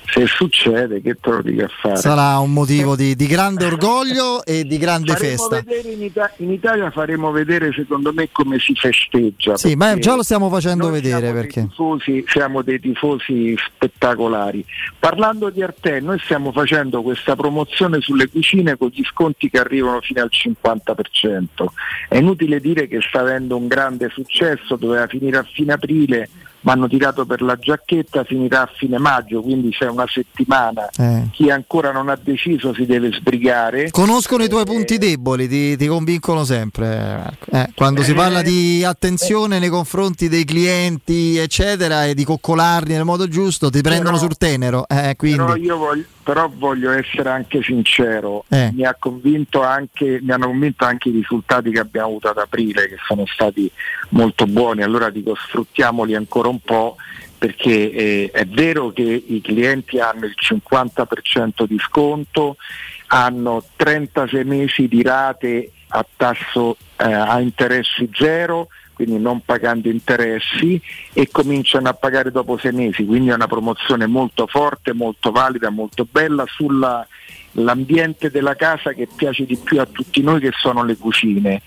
[0.06, 1.96] se succede che dica a fare.
[1.98, 5.64] Sarà un motivo di, di grande orgoglio e di grande Faremo festa.
[5.90, 9.58] in, Ita- in Italia faremo vedere secondo me come si festeggia.
[9.58, 11.62] Sì, ma già lo stiamo facendo vedere siamo dei perché.
[11.68, 14.66] tifosi- siamo dei tifosi spettacolari.
[15.00, 20.02] Parlando di Arte, noi stiamo facendo questa promozione sulle cucine con gli sconti che arrivano
[20.02, 21.66] fino al 50%.
[22.10, 26.30] È inutile dire che sta avendo un grande successo, doveva finire a fine aprile,
[26.66, 30.90] ma hanno tirato per la giacchetta, finirà a fine maggio, quindi c'è una settimana.
[30.98, 31.30] Eh.
[31.32, 33.92] Chi ancora non ha deciso si deve sbrigare.
[33.92, 37.38] Conoscono i tuoi punti deboli, ti, ti convincono sempre.
[37.52, 43.06] Eh, quando si parla di attenzione nei confronti dei clienti, eccetera, e di coccolarli nel
[43.06, 44.88] modo giusto, ti prendono sul tenero.
[44.88, 45.38] Eh, quindi.
[45.38, 48.72] Però io voglio, però voglio essere anche sincero, Eh.
[48.74, 52.88] mi, ha convinto anche, mi hanno convinto anche i risultati che abbiamo avuto ad aprile,
[52.88, 53.70] che sono stati
[54.10, 56.96] molto buoni, allora dico sfruttiamoli ancora un po'
[57.38, 62.56] perché eh, è vero che i clienti hanno il 50% di sconto,
[63.08, 70.82] hanno 36 mesi di rate a tasso eh, a interessi zero, quindi non pagando interessi
[71.14, 75.70] e cominciano a pagare dopo sei mesi, quindi è una promozione molto forte, molto valida,
[75.70, 80.98] molto bella sull'ambiente della casa che piace di più a tutti noi che sono le
[80.98, 81.62] cucine.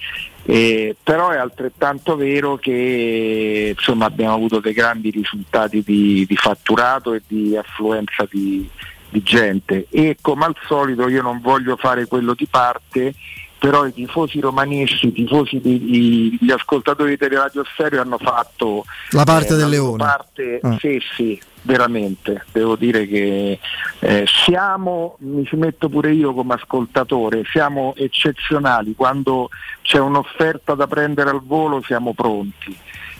[0.44, 7.12] Eh, però è altrettanto vero che insomma, abbiamo avuto dei grandi risultati di, di fatturato
[7.12, 8.66] e di affluenza di,
[9.10, 13.14] di gente e come al solito io non voglio fare quello di parte
[13.58, 18.84] però i tifosi romanisti, i tifosi di- i- gli ascoltatori di Teleradio Stereo hanno fatto
[19.10, 20.04] La parte del loro leone.
[20.04, 20.76] parte, Ah.
[20.78, 22.44] sì, sì, veramente.
[22.52, 23.58] Devo dire che
[24.00, 28.94] eh, siamo, mi ci metto pure io come ascoltatore, siamo eccezionali.
[28.94, 29.48] Quando
[29.82, 32.76] c'è un'offerta da prendere al volo siamo pronti.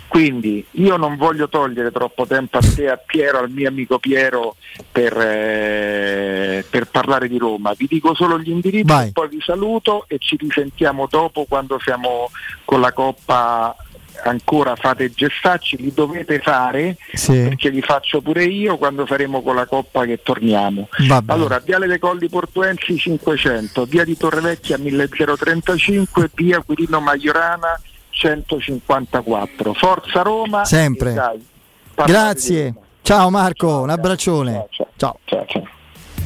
[0.08, 4.56] Quindi io non voglio togliere troppo tempo a te, a Piero, al mio amico Piero
[4.90, 7.74] per, eh, per parlare di Roma.
[7.76, 9.12] Vi dico solo gli indirizzi, Vai.
[9.12, 12.30] poi vi saluto e ci risentiamo dopo quando siamo
[12.64, 13.76] con la Coppa
[14.24, 17.34] ancora fate gestacci, li dovete fare Sì.
[17.34, 20.88] perché li faccio pure io quando faremo con la Coppa che torniamo.
[21.06, 21.38] Va bene.
[21.38, 27.78] Allora, Viale dei Colli Portuensi 500, Via di Torrevecchia 1035, Via Quirino Maiorana
[28.18, 29.72] 154.
[29.74, 30.64] Forza Roma.
[30.64, 31.14] Sempre.
[31.14, 31.46] dai,
[31.94, 32.74] Grazie.
[33.02, 34.66] Ciao Marco, un abbraccione.
[34.96, 35.18] Ciao.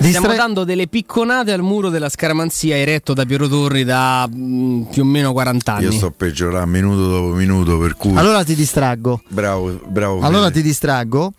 [0.07, 4.84] Stiamo Distra- dando delle picconate al muro della scaramanzia eretto da Piero Torri da mm,
[4.84, 5.84] più o meno 40 anni.
[5.86, 8.15] Io sto peggiorando minuto dopo minuto, per cui.
[8.15, 9.22] Allora ti distraggo.
[9.27, 10.22] bravo, bravo.
[10.22, 10.61] Allora Fede.
[10.61, 11.34] ti distraggo.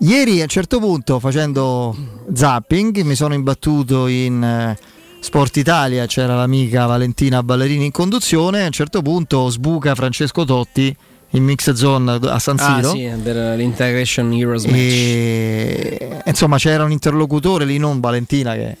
[0.00, 1.96] Ieri a un certo punto facendo
[2.32, 4.78] zapping mi sono imbattuto in eh,
[5.20, 10.94] Sport Italia, c'era l'amica Valentina Ballerini in conduzione, a un certo punto sbuca Francesco Totti
[11.30, 12.90] in mix zone a San Ah, Siro.
[12.92, 14.74] sì, per l'Integration Heroes Match.
[14.76, 18.76] E insomma c'era un interlocutore lì, non Valentina che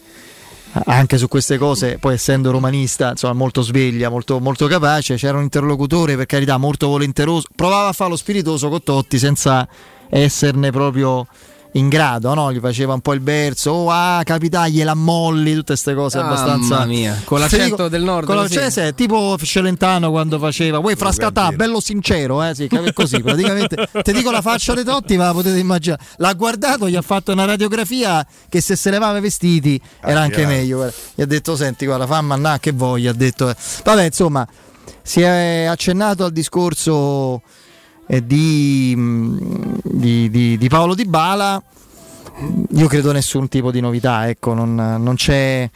[0.86, 5.44] anche su queste cose, poi essendo romanista, insomma, molto sveglia, molto, molto capace, c'era un
[5.44, 9.66] interlocutore per carità molto volenteroso, provava a fare lo spiritoso con Totti senza
[10.10, 11.26] esserne proprio
[11.72, 12.52] in grado, no?
[12.52, 16.30] gli faceva un po' il verso, oh ah, capità, gliela molli, tutte queste cose Mamma
[16.30, 16.84] abbastanza...
[16.86, 18.54] mia, con l'accento dico- del nord, con così.
[18.70, 22.54] cioè, tipo Celentano quando faceva, uè frascatà, bello sincero, eh?
[22.54, 26.02] sì, così, praticamente, ti dico la faccia dei Totti, ma la potete immaginare.
[26.16, 30.22] L'ha guardato, gli ha fatto una radiografia che se se levava i vestiti era Ah,
[30.22, 30.50] anche chiaro.
[30.50, 30.76] meglio.
[30.76, 30.94] guarda.
[31.14, 33.50] Gli ha detto, senti, guarda, fammi andare che voglia, ha detto...
[33.50, 33.56] eh.
[33.84, 34.46] Vabbè, insomma,
[35.02, 37.42] si è accennato al discorso
[38.06, 41.62] di, mh, di, di- di Paolo Di Bala.
[42.72, 45.68] Io credo nessun tipo di novità, ecco, non, non c'è,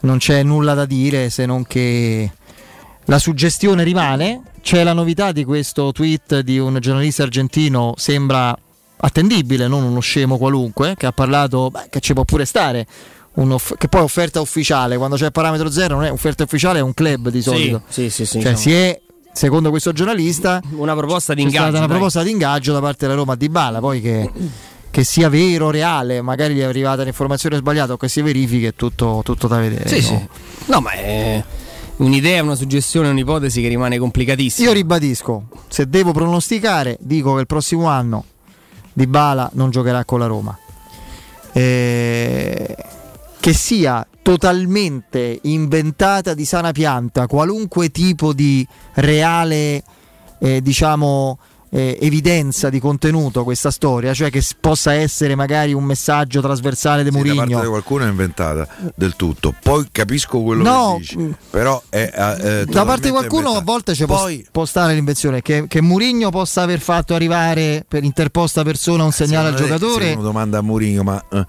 [0.00, 2.30] non c'è nulla da dire se non che
[3.04, 4.42] la suggestione rimane.
[4.60, 8.54] C'è la novità di questo tweet di un giornalista argentino, sembra
[9.00, 12.86] attendibile, non uno scemo qualunque, che ha parlato, beh, che ci può pure stare,
[13.34, 16.92] che poi è offerta ufficiale, quando c'è parametro zero non è offerta ufficiale, è un
[16.92, 17.82] club di solito.
[17.88, 18.56] Sì, sì, sì, Cioè diciamo.
[18.56, 19.00] si è,
[19.38, 21.68] secondo questo giornalista, una proposta di ingaggio.
[21.68, 21.88] una dai.
[21.88, 24.28] proposta di ingaggio da parte della Roma di Bala, poi che,
[24.90, 28.74] che sia vero, reale, magari gli è arrivata l'informazione sbagliata o che si verifichi è
[28.74, 29.88] tutto, tutto da vedere.
[29.88, 30.18] Sì, no?
[30.18, 30.28] sì.
[30.72, 31.44] No, ma è
[31.98, 34.66] un'idea, una suggestione, un'ipotesi che rimane complicatissima.
[34.66, 38.24] Io ribadisco, se devo pronosticare, dico che il prossimo anno
[38.92, 40.58] Di Bala non giocherà con la Roma.
[41.52, 42.76] Eh,
[43.40, 49.82] che sia totalmente inventata di sana pianta qualunque tipo di reale
[50.40, 51.38] eh, diciamo
[51.70, 57.10] eh, evidenza di contenuto questa storia, cioè che possa essere magari un messaggio trasversale di
[57.10, 59.54] Sì, da parte di qualcuno è inventata del tutto.
[59.62, 63.58] Poi capisco quello No, che dici, però è, eh, eh, da parte di qualcuno a
[63.58, 63.72] inventata.
[63.72, 68.62] volte ci può, può stare l'invenzione che, che Mourinho possa aver fatto arrivare per interposta
[68.62, 70.06] persona un segnale al giocatore.
[70.06, 71.46] Se uno domanda a Mourinho, ma eh,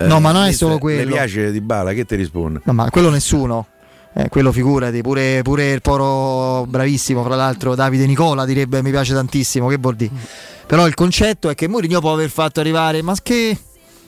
[0.00, 1.04] No, ma non è solo quello.
[1.04, 2.60] Le piace di Bala, che ti risponde?
[2.64, 3.66] No, ma quello nessuno.
[4.14, 9.12] Eh, quello figurati, pure, pure il poro bravissimo, fra l'altro Davide Nicola direbbe mi piace
[9.14, 10.10] tantissimo, che vuol dire?
[10.66, 13.56] Però il concetto è che Mourinho può aver fatto arrivare, ma che,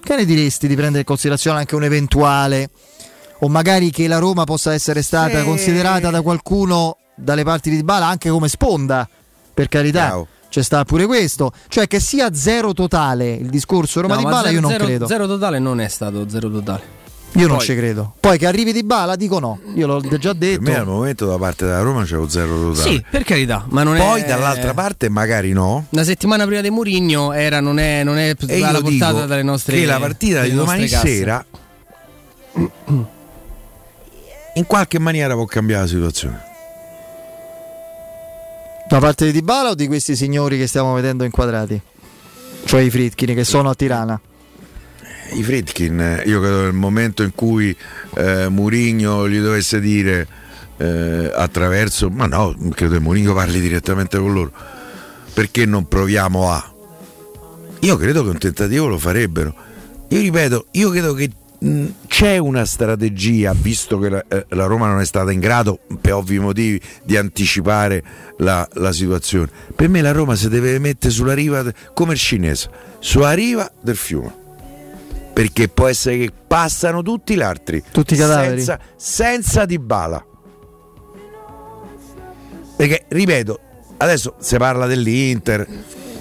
[0.03, 2.71] che ne diresti di prendere in considerazione anche un eventuale
[3.41, 5.45] o magari che la Roma possa essere stata Sì.
[5.45, 9.09] considerata da qualcuno dalle parti di Bala anche come sponda,
[9.55, 10.27] per carità.
[10.51, 14.41] C'è sta pure questo, cioè che sia zero totale il discorso Roma No, di Bala,
[14.43, 15.07] zero- io non zero- credo.
[15.07, 16.99] Zero totale non è stato zero totale.
[17.35, 18.15] Io non Poi- ci credo.
[18.19, 19.61] Poi che arrivi di Bala dico no.
[19.77, 20.63] Io l'ho già Per detto.
[20.63, 22.91] me al momento da parte della Roma c'è un zero totale.
[22.91, 25.87] Sì, per carità, ma non Poi è dall'altra parte magari no.
[25.91, 29.27] Una settimana prima di Mourinho era, non è, non è E alla io portata dico
[29.27, 31.45] dalle nostre che la partita di domani sera
[34.55, 36.49] in qualche maniera può cambiare la situazione.
[38.91, 41.81] Da parte di Dybala o di questi signori che stiamo vedendo inquadrati?
[42.65, 44.21] Cioè i Fritkin che sono a Tirana.
[45.35, 47.75] I Fritkin, io credo nel momento in cui
[48.17, 50.27] eh, Murigno gli dovesse dire
[50.79, 54.51] eh, attraverso, ma no, credo che Murigno parli direttamente con loro,
[55.35, 56.75] perché non proviamo a?
[57.83, 59.55] Io credo che un tentativo lo farebbero.
[60.09, 61.31] Io ripeto, io credo che
[62.07, 66.15] c'è una strategia, visto che la, eh, la Roma non è stata in grado, per
[66.15, 68.03] ovvi motivi, di anticipare
[68.39, 69.51] la, la situazione.
[69.75, 73.97] Per me la Roma si deve mettere sulla riva, come il cinese, sulla riva del
[73.97, 74.39] fiume
[75.33, 78.57] perché può essere che passano tutti gli altri Tutti i cadaveri.
[78.57, 80.23] senza, senza di bala
[82.77, 83.61] perché ripeto
[83.99, 85.67] adesso si parla dell'Inter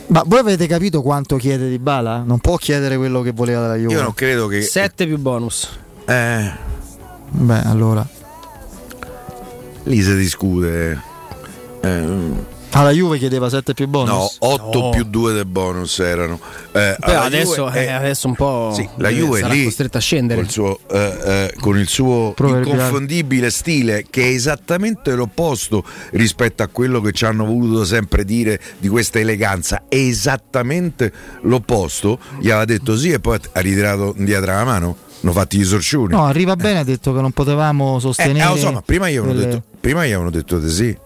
[0.10, 2.24] Ma voi avete capito quanto chiede Dybala?
[2.26, 3.94] Non può chiedere quello che voleva dalla Juve.
[3.94, 5.70] io non credo che 7 più bonus.
[6.06, 6.52] eh,
[7.32, 8.06] Beh, allora.
[9.84, 11.00] lì si discute
[11.82, 12.32] eh,
[12.72, 14.38] Alla Juve chiedeva 7 più bonus.
[14.40, 14.90] no 8 No.
[14.92, 16.40] più 2 del bonus erano
[16.72, 19.54] Eh, Però adesso, Juve eh, è- adesso un po' Sì, la eh, Juve è sarà
[19.54, 20.36] lì costretta a scendere.
[20.40, 26.62] Con il suo, eh, eh, con il suo inconfondibile stile, che è esattamente l'opposto rispetto
[26.62, 29.84] a quello che ci hanno voluto sempre dire di questa eleganza.
[29.90, 32.20] È esattamente l'opposto.
[32.40, 34.96] Gli aveva detto sì e poi ha ritirato indietro la mano.
[35.22, 36.14] Hanno fatti gli sorciuni.
[36.14, 38.54] No, arriva bene, ha detto che non potevamo Eh, sostenere.
[38.54, 40.98] eh, so, ma prima gli avevano delle- detto, prima gli avevano detto di sì.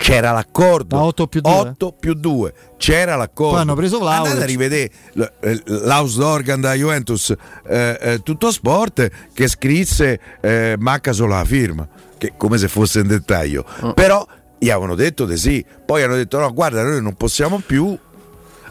[0.00, 0.96] C'era l'accordo.
[0.96, 1.52] Da 8 più 2.
[1.52, 2.54] 8 più 2.
[2.78, 3.52] C'era l'accordo.
[3.52, 4.32] Poi hanno preso Vlahovic.
[4.32, 4.90] Andate a rivedere
[5.40, 7.34] eh, l'Aus d'Organ da Juventus,
[7.66, 11.86] eh, eh, tutto sport, che scrisse eh, manca solo la firma,
[12.16, 13.66] che come se fosse in dettaglio.
[13.80, 13.92] Oh.
[13.92, 14.26] Però
[14.58, 15.64] gli avevano detto di sì.
[15.84, 17.96] Poi hanno detto no, guarda, noi non possiamo più.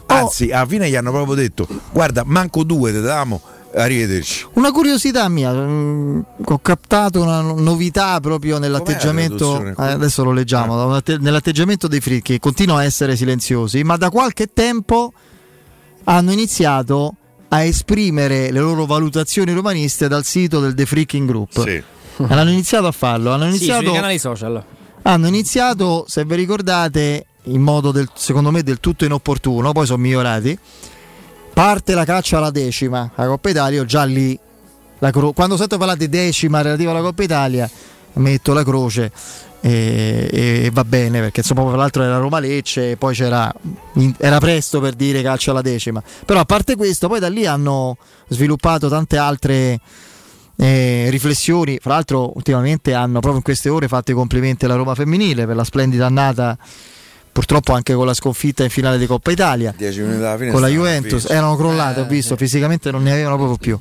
[0.06, 3.40] Anzi, alla fine gli hanno proprio detto, guarda, manco due, te damo,
[3.74, 4.46] arrivederci.
[4.54, 10.92] Una curiosità mia, mm, ho captato una no- novità proprio nell'atteggiamento, eh, adesso lo leggiamo,
[10.94, 15.12] atte- nell'atteggiamento dei Fritchi, che continua a essere silenziosi, ma da qualche tempo
[16.04, 17.14] hanno iniziato
[17.48, 21.62] a esprimere le loro valutazioni romaniste dal sito del The Freaking Group.
[21.66, 21.82] Sì.
[22.28, 24.62] Hanno iniziato a farlo, hanno Sì, iniziato, sui canali social.
[25.02, 30.02] hanno iniziato, se vi ricordate, in modo del, secondo me del tutto inopportuno, poi sono
[30.02, 30.58] migliorati.
[31.52, 34.38] Parte la caccia alla decima, la Coppa Italia, già lì,
[34.98, 37.68] cro- quando sento parlare di decima relativa alla Coppa Italia,
[38.14, 39.12] metto la croce
[39.60, 43.52] e, e va bene, perché insomma tra l'altro era Roma Lecce e poi c'era,
[44.18, 46.02] era presto per dire calcio alla decima.
[46.24, 47.96] Però a parte questo, poi da lì hanno
[48.28, 49.78] sviluppato tante altre
[50.56, 51.78] eh, riflessioni.
[51.80, 55.56] Fra l'altro, ultimamente hanno proprio in queste ore fatto i complimenti alla Roma femminile per
[55.56, 56.56] la splendida annata.
[57.32, 60.60] Purtroppo anche con la sconfitta in finale di Coppa Italia 10 minuti alla fine con
[60.60, 63.78] la Juventus erano crollate, ho visto fisicamente non ne avevano proprio più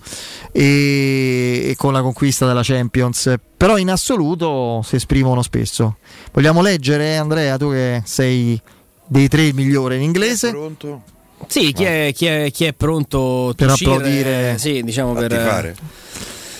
[0.51, 3.33] e, e con la conquista della Champions.
[3.57, 5.97] Però in assoluto si esprimono spesso.
[6.31, 8.59] Vogliamo leggere, Andrea, tu che sei
[9.05, 10.51] dei tre il migliore in inglese?
[10.51, 11.01] Pronto?
[11.47, 14.51] Sì, chi è, chi è- chi è pronto Per applaudire.
[14.53, 15.75] eh, sì, diciamo per fare.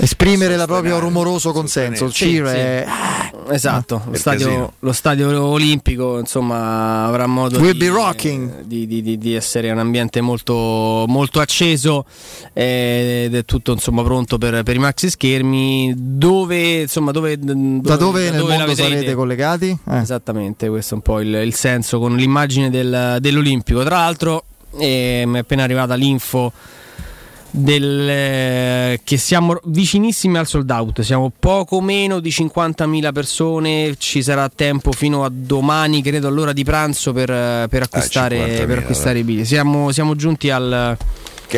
[0.02, 2.06] Esprimere il proprio rumoroso consenso.
[2.06, 2.56] Il Sì, cheer sì.
[2.56, 2.88] è-
[3.52, 7.58] Esatto, lo il stadio, lo stadio olimpico insomma avrà modo
[8.64, 12.06] di, di, di- di- essere un ambiente molto, molto acceso
[12.54, 17.96] eh, ed è tutto insomma pronto per, per i maxi schermi dove insomma dove, Da
[17.96, 19.78] dove nel la mondo sarete collegati?
[19.90, 19.98] Eh.
[19.98, 23.84] Esattamente, questo è un po' il, il senso con l'immagine del- dell'Olimpico.
[23.84, 24.44] Tra l'altro,
[24.78, 26.52] e mi è appena arrivata l'info
[27.52, 34.22] del, eh, che siamo vicinissimi al sold out, siamo poco meno di 50.000 persone, ci
[34.22, 38.78] sarà tempo fino a domani, credo all'ora di pranzo per, eh, per acquistare, 50.000, per
[38.78, 39.48] acquistare i biglietti.
[39.48, 40.98] Siamo, siamo giunti al,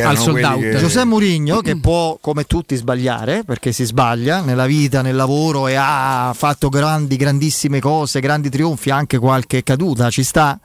[0.00, 0.76] al sold out.
[0.76, 5.74] Giuseppe Mourinho che può come tutti sbagliare perché si sbaglia nella vita, nel lavoro e
[5.74, 10.58] ha fatto grandi, grandissime cose, grandi trionfi, anche qualche caduta ci sta,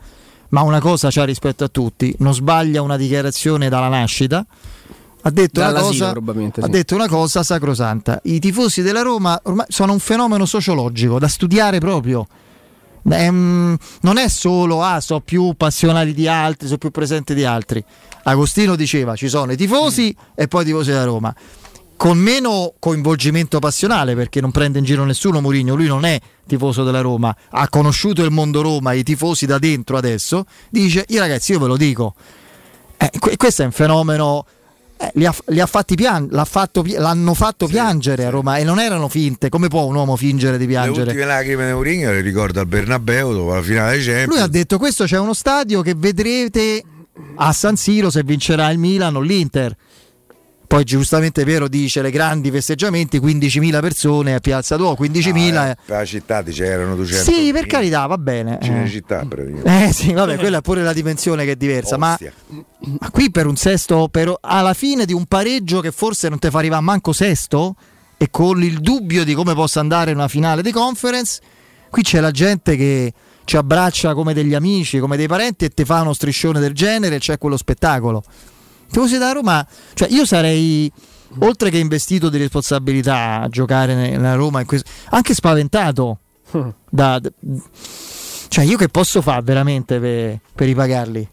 [0.49, 4.45] ma una cosa c'ha rispetto a tutti, non sbaglia una dichiarazione dalla nascita.
[5.21, 6.69] Ha detto, una cosa, probabilmente, ha sì.
[6.69, 8.19] detto una cosa sacrosanta.
[8.23, 12.27] I tifosi della Roma ormai sono un fenomeno sociologico da studiare proprio.
[13.09, 17.83] Ehm, non è solo ah, sono più appassionati di altri, sono più presenti di altri.
[18.23, 21.33] Agostino diceva ci sono i tifosi e poi i tifosi della Roma.
[21.95, 26.83] Con meno coinvolgimento passionale perché non prende in giro nessuno Mourinho, lui non è tifoso
[26.83, 31.53] della Roma, ha conosciuto il mondo Roma, i tifosi da dentro adesso, dice io ragazzi
[31.53, 32.13] io ve lo dico,
[32.97, 34.45] eh, que- questo è un fenomeno
[34.99, 38.57] eh, li, ha, li ha fatti pian- l'ha fatto pi- l'hanno fatto piangere a Roma
[38.57, 39.49] e non erano finte.
[39.49, 41.01] Come può un uomo fingere di Le piangere?
[41.11, 44.27] ultime lacrime di Mourinho le ricorda al Bernabeu dopo la finale dei Champions.
[44.27, 46.83] Lui ha detto: Questo c'è uno stadio che vedrete
[47.35, 49.75] a San Siro se vincerà il Milan o l'Inter.
[50.67, 55.53] Poi giustamente Piero dice le grandi festeggiamenti, 15.000 persone a Piazza Duomo, 15.000.
[55.53, 57.31] No, eh, la città c'erano 200.
[57.31, 58.59] sì, per carità, va bene.
[58.61, 59.85] Cinecittà praticamente.
[59.87, 61.95] Eh sì, vabbè, quella è pure la dimensione che è diversa.
[61.95, 62.17] Ma,
[62.79, 66.49] ma qui per un sesto, per, alla fine di un pareggio che forse non ti
[66.49, 67.75] fa arrivare manco sesto,
[68.17, 71.39] e con il dubbio di come possa andare una finale di conference,
[71.89, 73.13] qui c'è la gente che
[73.45, 77.15] ci abbraccia come degli amici, come dei parenti e ti fa uno striscione del genere
[77.15, 78.23] e c'è quello spettacolo.
[78.89, 80.91] Tifosi da Roma, cioè io sarei
[81.39, 86.19] oltre che investito di responsabilità a giocare nella Roma, in questo- anche spaventato.
[86.89, 87.29] Da, da-
[88.49, 91.29] cioè, io che posso fare veramente per, per ripagarli?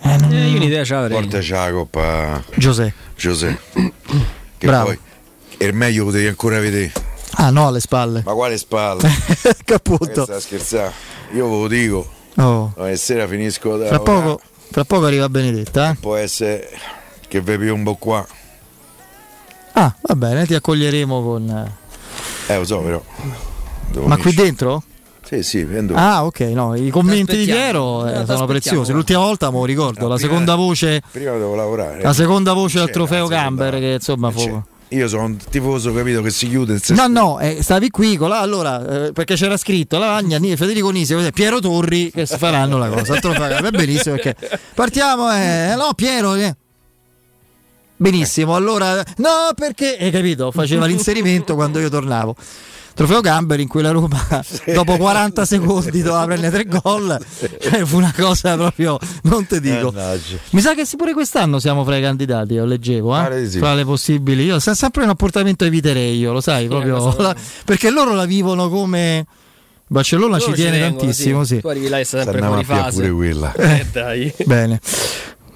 [0.00, 1.20] Eh, non- Eh, io un'idea ce l'avrei.
[1.26, 2.94] Porta la coppa Giuseppe.
[3.16, 3.92] Giuseppe.
[4.58, 4.86] Che Bravo.
[4.86, 4.98] poi
[5.58, 6.92] è il meglio potevi ancora vedere.
[7.36, 8.22] Ah, no, alle spalle.
[8.24, 9.08] Ma quale spalle?
[9.64, 10.24] Caputto.
[10.24, 10.92] Sta scherzando.
[11.32, 12.10] Io ve lo dico.
[12.36, 12.72] Oh.
[12.74, 14.40] Domani sera finisco da Fra poco,
[14.74, 15.90] fra poco arriva Benedetta.
[15.90, 15.94] eh?
[16.00, 16.68] Può essere
[17.28, 18.26] che vi piombo qua.
[19.74, 21.48] Ah, va bene, ti accoglieremo con.
[22.48, 23.00] eh, lo so, però.
[23.92, 24.42] Devo Ma qui unirci.
[24.42, 24.82] dentro?
[25.22, 25.94] Sì, sì, vendo.
[25.94, 27.44] Ah, ok, no, i commenti di.
[27.44, 28.90] Piero eh, No, sono preziosi.
[28.90, 31.02] L'ultima volta, me lo ricordo, la prima- seconda voce.
[31.08, 32.02] Prima devo lavorare.
[32.02, 33.28] La seconda voce al trofeo.
[33.28, 34.60] Gamber, che insomma fu.
[34.94, 38.40] Io sono un tifoso, capito, che si chiude No, no, eh, stavi qui con la,
[38.40, 41.14] allora, eh, perché c'era scritto Lavagna, Federico Nisi?
[41.32, 43.18] Piero Torri che si faranno la cosa.
[43.60, 44.36] Va benissimo perché
[44.74, 46.34] partiamo, eh, no, Piero.
[46.34, 46.54] eh.
[47.96, 50.50] Benissimo, allora, no, perché, hai capito?
[50.50, 52.36] Faceva l'inserimento quando io tornavo.
[52.94, 54.18] Trofeo Gamber in cui la Roma
[54.72, 57.18] dopo 40 secondi doveva prendere tre gol.
[57.40, 59.90] Eh, fu una cosa proprio, non te dico.
[59.90, 60.36] Mannaggia.
[60.50, 63.48] Mi sa che sì, pure quest'anno siamo fra i candidati, lo leggevo, eh?
[63.48, 63.58] Sì.
[63.58, 64.44] fra le possibili.
[64.44, 67.34] Io se- sempre un apportamento eviterei io, lo sai, proprio la-
[67.64, 69.26] perché loro la vivono come
[69.86, 71.34] Barcellona Loro ci tiene tengono, sì.
[71.44, 71.60] sì.
[71.60, 73.00] Tu arrivi là e sempre fuori fase.
[73.02, 73.52] pure quella.
[73.54, 74.32] Eh, dai.
[74.46, 74.80] Bene.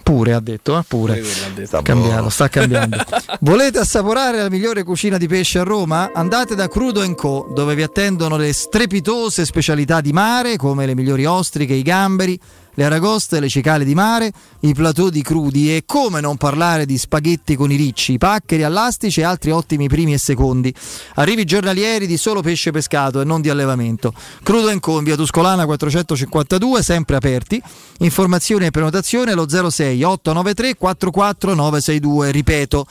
[0.09, 0.83] Pure ha detto, eh?
[0.89, 1.17] pure.
[1.17, 1.67] Pure ha detto.
[1.67, 2.97] Sta cambiando, sta cambiando.
[3.41, 6.13] Volete assaporare la migliore cucina di pesce a Roma?
[6.15, 11.27] Andate da Crudo Co, dove vi attendono le strepitose specialità di mare, come le migliori
[11.27, 12.41] ostriche, i gamberi,
[12.79, 14.31] le aragoste, le cicale di mare,
[14.61, 18.63] i plateau di crudi e come non parlare di spaghetti con i ricci, i paccheri
[18.63, 20.73] all'astice e altri ottimi primi e secondi.
[21.15, 24.15] Arrivi giornalieri di solo pesce pescato e non di allevamento.
[24.45, 27.61] Crudo Co in via Tuscolana 452, sempre aperti.
[27.99, 32.87] Informazioni e prenotazione allo 06 893 44962, ripeto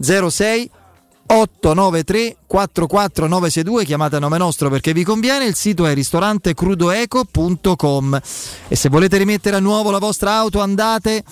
[0.00, 0.70] 06
[1.32, 8.20] 893 44962 chiamate a nome nostro perché vi conviene il sito è ristorantecrudoeco.com
[8.66, 11.22] e se volete rimettere a nuovo la vostra auto andate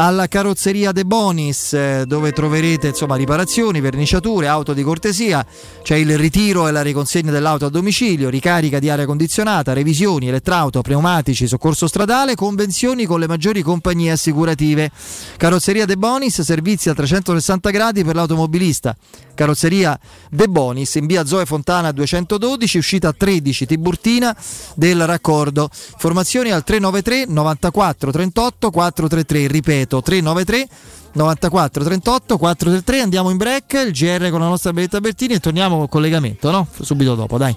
[0.00, 5.44] alla carrozzeria De Bonis eh, dove troverete insomma riparazioni, verniciature, auto di cortesia,
[5.82, 10.82] c'è il ritiro e la riconsegna dell'auto a domicilio, ricarica di aria condizionata, revisioni, elettrauto,
[10.82, 14.92] pneumatici, soccorso stradale, convenzioni con le maggiori compagnie assicurative.
[15.36, 18.96] Carrozzeria De Bonis, servizi a 360 gradi per l'automobilista.
[19.34, 19.98] Carrozzeria
[20.30, 24.36] De Bonis in via Zoe Fontana 212, uscita 13 Tiburtina
[24.76, 25.68] del raccordo.
[25.92, 30.68] Informazioni al 393 94 38 433, ripeto 393
[31.12, 35.78] 94 38 433, andiamo in break, il GR con la nostra Benetta Bertini e torniamo
[35.78, 36.66] col collegamento, no?
[36.80, 37.56] Subito dopo, dai.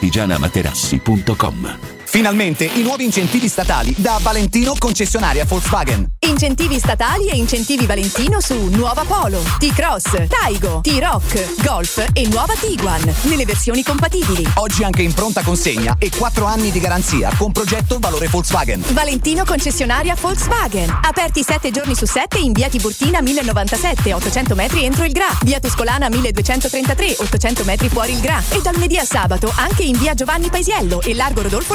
[0.00, 1.99] artigianamaterassi.com.
[2.10, 6.14] Finalmente i nuovi incentivi statali da Valentino concessionaria Volkswagen.
[6.26, 13.14] Incentivi statali e incentivi Valentino su Nuova Polo, T-Cross, Taigo, T-Rock, Golf e nuova Tiguan
[13.22, 14.44] nelle versioni compatibili.
[14.54, 18.82] Oggi anche in pronta consegna e 4 anni di garanzia con progetto valore Volkswagen.
[18.88, 20.90] Valentino concessionaria Volkswagen.
[21.02, 25.28] Aperti 7 giorni su 7 in via Tiburtina 1097, 800 metri entro il Gra.
[25.42, 28.42] Via Tuscolana 1233, 800 metri fuori il Gra.
[28.48, 31.74] E dal lunedì al sabato anche in via Giovanni Paisiello e largo Rodolfo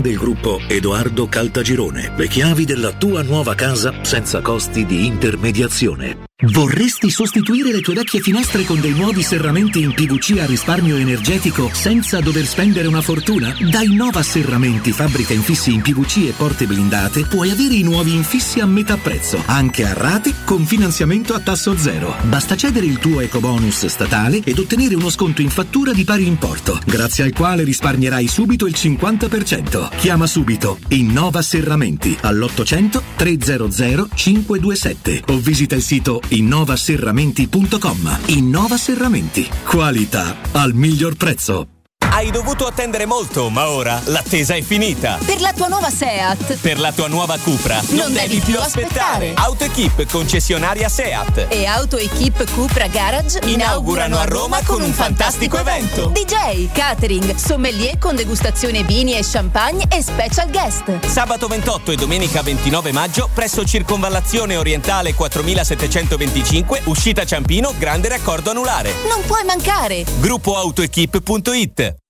[0.00, 2.12] del gruppo Edoardo Caltagirone.
[2.16, 6.26] Le chiavi della tua nuova casa senza costi di intermediazione.
[6.40, 11.68] Vorresti sostituire le tue vecchie finestre con dei nuovi serramenti in PVC a risparmio energetico
[11.72, 13.52] senza dover spendere una fortuna?
[13.68, 18.60] Da Innova Serramenti, fabbrica infissi in PVC e porte blindate, puoi avere i nuovi infissi
[18.60, 22.14] a metà prezzo, anche a rate con finanziamento a tasso zero.
[22.28, 26.78] Basta cedere il tuo ecobonus statale ed ottenere uno sconto in fattura di pari importo,
[26.86, 29.87] grazie al quale risparmierai subito il 50%.
[29.96, 38.18] Chiama subito Innova Serramenti all'800 300 527 o visita il sito innovaserramenti.com.
[38.26, 41.77] Innova Serramenti, qualità al miglior prezzo.
[42.18, 45.20] Hai dovuto attendere molto, ma ora l'attesa è finita.
[45.24, 46.56] Per la tua nuova SEAT.
[46.56, 49.34] Per la tua nuova Cupra Non devi più aspettare.
[49.34, 51.46] AutoEquip concessionaria SEAT.
[51.48, 56.08] E AutoEquip Cupra Garage Inaugurano a Roma con un fantastico evento.
[56.08, 61.06] DJ, catering, sommelier con degustazione vini e champagne e special guest.
[61.06, 68.92] Sabato 28 e domenica 29 maggio presso Circonvallazione Orientale 4725, uscita Ciampino, grande raccordo anulare.
[69.08, 70.04] Non puoi mancare.
[70.18, 72.06] Gruppoautoequip.it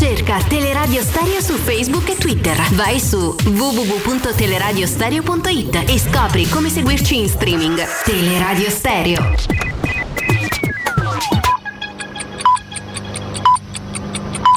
[0.00, 2.56] Cerca Teleradio Stereo su Facebook e Twitter.
[2.72, 7.78] Vai su www.teleradiostereo.it e scopri come seguirci in streaming.
[8.06, 9.34] Teleradio Stereo.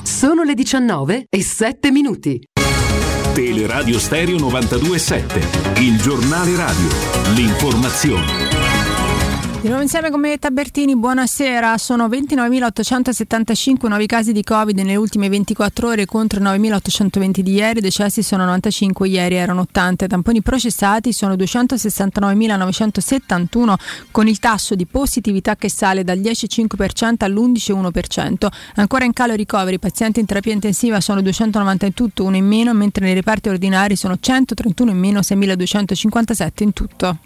[0.01, 2.41] Sono le 19 e 7 minuti.
[3.33, 6.87] Teleradio Stereo 927, il giornale radio,
[7.35, 8.52] l'informazione.
[9.63, 11.77] Di nuovo insieme con Metta Bertini, buonasera.
[11.77, 17.79] Sono 29.875 nuovi casi di Covid nelle ultime 24 ore contro i 9.820 di ieri,
[17.79, 23.75] decessi sono 95, ieri erano 80, tamponi processati sono 269.971
[24.11, 28.47] con il tasso di positività che sale dal 10,5% all'11,1%.
[28.75, 33.05] Ancora in calo i ricoveri, pazienti in terapia intensiva sono 298, uno in meno, mentre
[33.05, 37.17] nei reparti ordinari sono 131 in meno, 6.257 in tutto.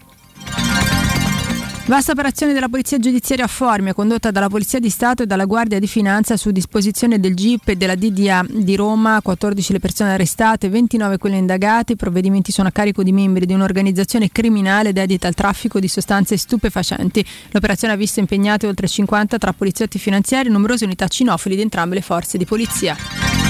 [1.87, 5.79] Vasta operazione della Polizia Giudiziaria a Formia, condotta dalla Polizia di Stato e dalla Guardia
[5.79, 10.67] di Finanza su disposizione del GIP e della DDA di Roma, 14 le persone arrestate,
[10.67, 15.33] 29 quelle indagate, i provvedimenti sono a carico di membri di un'organizzazione criminale dedita al
[15.33, 17.25] traffico di sostanze stupefacenti.
[17.51, 21.95] L'operazione ha visto impegnate oltre 50 tra poliziotti finanziari e numerose unità cinofili di entrambe
[21.95, 23.46] le forze di polizia.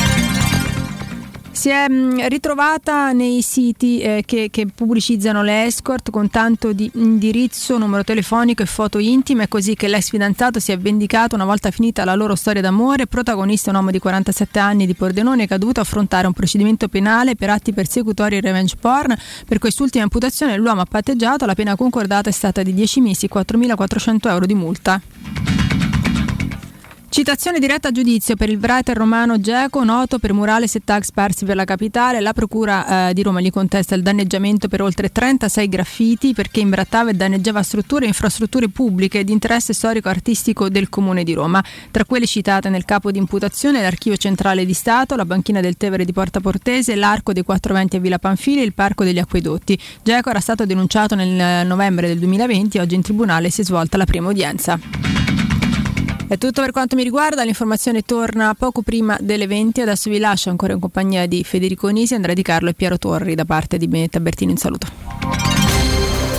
[1.57, 6.87] Si è mh, ritrovata nei siti eh, che, che pubblicizzano le escort con tanto di
[6.93, 11.71] indirizzo, numero telefonico e foto intime, così che l'ex fidanzato si è vendicato una volta
[11.71, 13.07] finita la loro storia d'amore.
[13.07, 16.89] Protagonista è un uomo di 47 anni di Pordenone che ha dovuto affrontare un procedimento
[16.89, 19.17] penale per atti persecutori e revenge porn.
[19.47, 23.29] Per quest'ultima imputazione l'uomo ha patteggiato, la pena concordata è stata di 10 mesi e
[23.33, 25.01] 4.400 euro di multa.
[27.09, 31.45] Citazione diretta a giudizio per il writer romano Geco, noto per murales e tag sparsi
[31.45, 32.19] per la capitale.
[32.19, 37.09] La Procura eh, di Roma gli contesta il danneggiamento per oltre 36 graffiti perché imbrattava
[37.09, 41.63] e danneggiava strutture e infrastrutture pubbliche di interesse storico-artistico del Comune di Roma.
[41.89, 46.05] Tra quelle citate nel capo di imputazione l'Archivio Centrale di Stato, la Banchina del Tevere
[46.05, 49.79] di Porta Portese, l'Arco dei 420 a Villa Panfili e il Parco degli Acquedotti.
[50.03, 54.05] Geco era stato denunciato nel novembre del 2020 oggi in tribunale si è svolta la
[54.05, 55.36] prima udienza.
[56.29, 60.49] È tutto per quanto mi riguarda, l'informazione torna poco prima delle 20, adesso vi lascio
[60.49, 63.87] ancora in compagnia di Federico Nisi, Andrea Di Carlo e Piero Torri da parte di
[63.87, 64.87] Benetta Bertini, un saluto.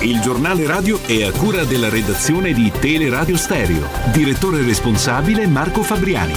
[0.01, 3.89] Il giornale radio è a cura della redazione di Teleradio Stereo.
[4.12, 6.35] Direttore responsabile Marco Fabriani.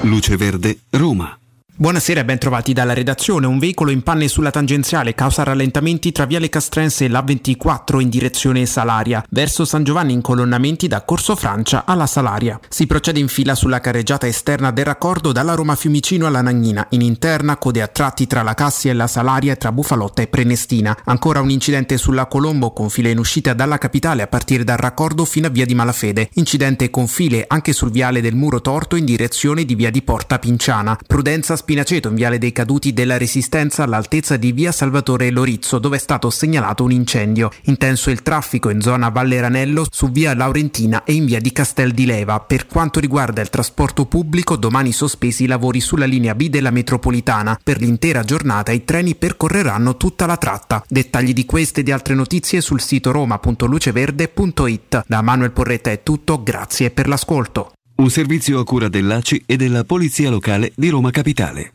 [0.00, 1.38] Luce Verde, Roma.
[1.76, 3.48] Buonasera e ben trovati dalla redazione.
[3.48, 8.64] Un veicolo in panne sulla tangenziale causa rallentamenti tra Viale Castrense e l'A24 in direzione
[8.64, 12.60] Salaria, verso San Giovanni in colonnamenti da Corso Francia alla Salaria.
[12.68, 17.00] Si procede in fila sulla carreggiata esterna del raccordo dalla Roma Fiumicino alla Nagnina, in
[17.00, 20.96] interna code a tratti tra la Cassia e la Salaria e tra Bufalotta e Prenestina.
[21.06, 25.24] Ancora un incidente sulla Colombo con file in uscita dalla capitale a partire dal raccordo
[25.24, 26.30] fino a via di Malafede.
[26.34, 30.38] Incidente con file anche sul viale del Muro Torto in direzione di via di Porta
[30.38, 30.96] Pinciana.
[31.04, 35.98] Prudenza Spinaceto in viale dei caduti della Resistenza all'altezza di via Salvatore Lorizzo dove è
[35.98, 37.50] stato segnalato un incendio.
[37.62, 41.92] Intenso il traffico in zona Valle Ranello su via Laurentina e in via di Castel
[41.92, 42.38] di Leva.
[42.40, 47.58] Per quanto riguarda il trasporto pubblico domani sospesi i lavori sulla linea B della metropolitana.
[47.64, 50.84] Per l'intera giornata i treni percorreranno tutta la tratta.
[50.86, 55.04] Dettagli di queste e di altre notizie sul sito roma.luceverde.it.
[55.06, 57.72] Da Manuel Porretta è tutto, grazie per l'ascolto.
[57.96, 61.72] Un servizio a cura dell'ACI e della Polizia Locale di Roma Capitale.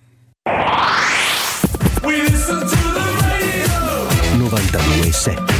[4.38, 5.59] 92.7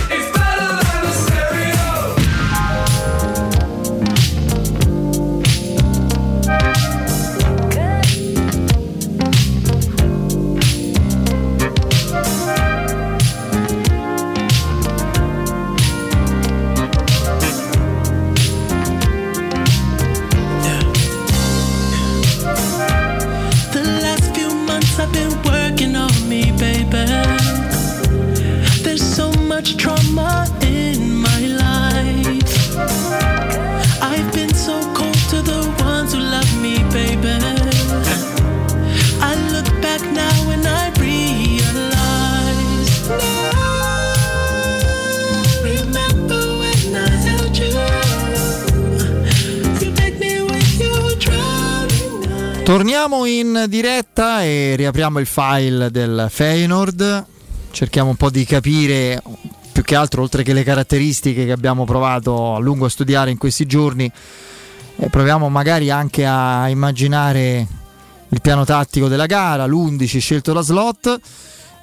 [52.70, 57.26] Torniamo in diretta e riapriamo il file del Feyenoord.
[57.72, 59.24] Cerchiamo un po' di capire,
[59.72, 63.40] più che altro, oltre che le caratteristiche che abbiamo provato a lungo a studiare in
[63.40, 64.12] questi giorni,
[64.98, 67.68] eh, proviamo magari anche a immaginare
[68.28, 71.20] il piano tattico della gara, l'11 scelto da slot.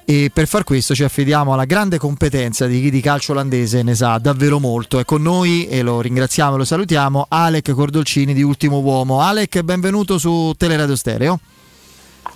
[0.09, 3.93] E per far questo ci affidiamo alla grande competenza di chi di calcio olandese ne
[3.93, 4.99] sa davvero molto.
[4.99, 9.19] È con noi e lo ringraziamo e lo salutiamo Alec Cordolcini di Ultimo Uomo.
[9.19, 11.39] Alec, benvenuto su Teleradio Stereo.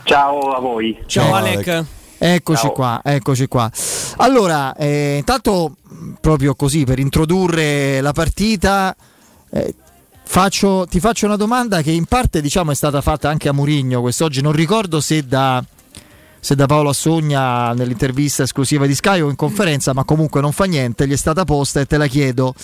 [0.04, 0.98] Ciao a voi.
[1.06, 1.86] Ciao, Alec.
[2.18, 2.72] Eccoci Ciao.
[2.74, 3.72] qua, eccoci qua.
[4.18, 5.78] Allora, eh, intanto
[6.20, 8.94] proprio così per introdurre la partita,
[9.50, 9.76] eh,
[10.26, 14.02] faccio- ti faccio una domanda che in parte diciamo è stata fatta anche a Murigno
[14.02, 15.64] quest'oggi, non ricordo se da,
[16.42, 20.66] se da Paolo Assogna nell'intervista esclusiva di Sky o in conferenza, ma comunque non fa
[20.66, 22.56] niente, gli è stata posta e te la chiedo.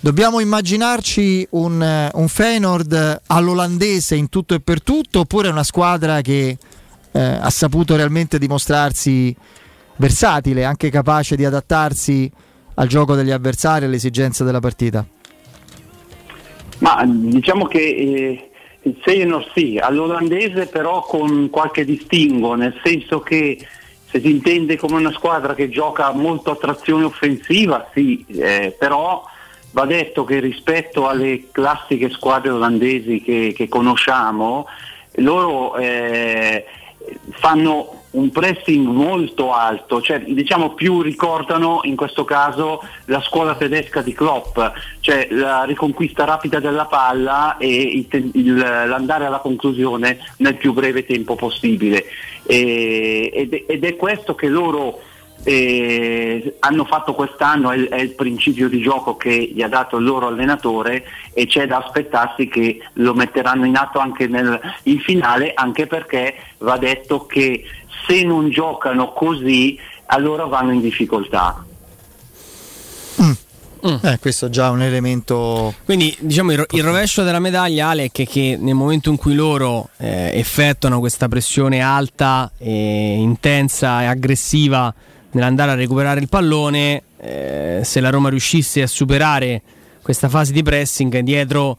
[0.00, 6.20] Dobbiamo immaginarci un, eh, un Feyenoord all'olandese in tutto e per tutto oppure una squadra
[6.20, 6.56] che
[7.10, 9.34] eh, ha saputo realmente dimostrarsi
[9.96, 12.30] versatile, anche capace di adattarsi
[12.74, 15.04] al gioco degli avversari e alle esigenze della partita?
[16.78, 18.50] Ma diciamo che eh,
[18.82, 23.58] il Feyenoord sì, all'olandese però con qualche distinguo, nel senso che
[24.10, 29.22] se si intende come una squadra che gioca molto a trazione offensiva, sì, eh, però
[29.72, 34.66] va detto che rispetto alle classiche squadre olandesi che, che conosciamo,
[35.16, 36.64] loro eh,
[37.30, 44.00] fanno un pressing molto alto, cioè diciamo più ricordano in questo caso la scuola tedesca
[44.00, 44.58] di Klopp,
[45.00, 51.04] cioè la riconquista rapida della palla e il il- l'andare alla conclusione nel più breve
[51.04, 52.04] tempo possibile.
[52.46, 55.00] E- ed, ed è questo che loro
[55.44, 60.04] eh, hanno fatto quest'anno, è, è il principio di gioco che gli ha dato il
[60.04, 65.52] loro allenatore e c'è da aspettarsi che lo metteranno in atto anche nel, in finale,
[65.54, 67.64] anche perché va detto che
[68.08, 71.62] se non giocano così allora vanno in difficoltà.
[73.80, 75.74] Eh, questo è già un elemento.
[75.84, 79.34] Quindi diciamo il, ro- il rovescio della medaglia Alec è che nel momento in cui
[79.34, 84.92] loro eh, effettuano questa pressione alta, e intensa e aggressiva
[85.30, 89.62] nell'andare a recuperare il pallone, eh, se la Roma riuscisse a superare
[90.02, 91.76] questa fase di pressing dietro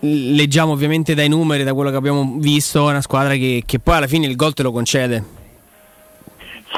[0.00, 3.96] leggiamo ovviamente dai numeri, da quello che abbiamo visto, è una squadra che, che poi
[3.96, 5.24] alla fine il gol te lo concede.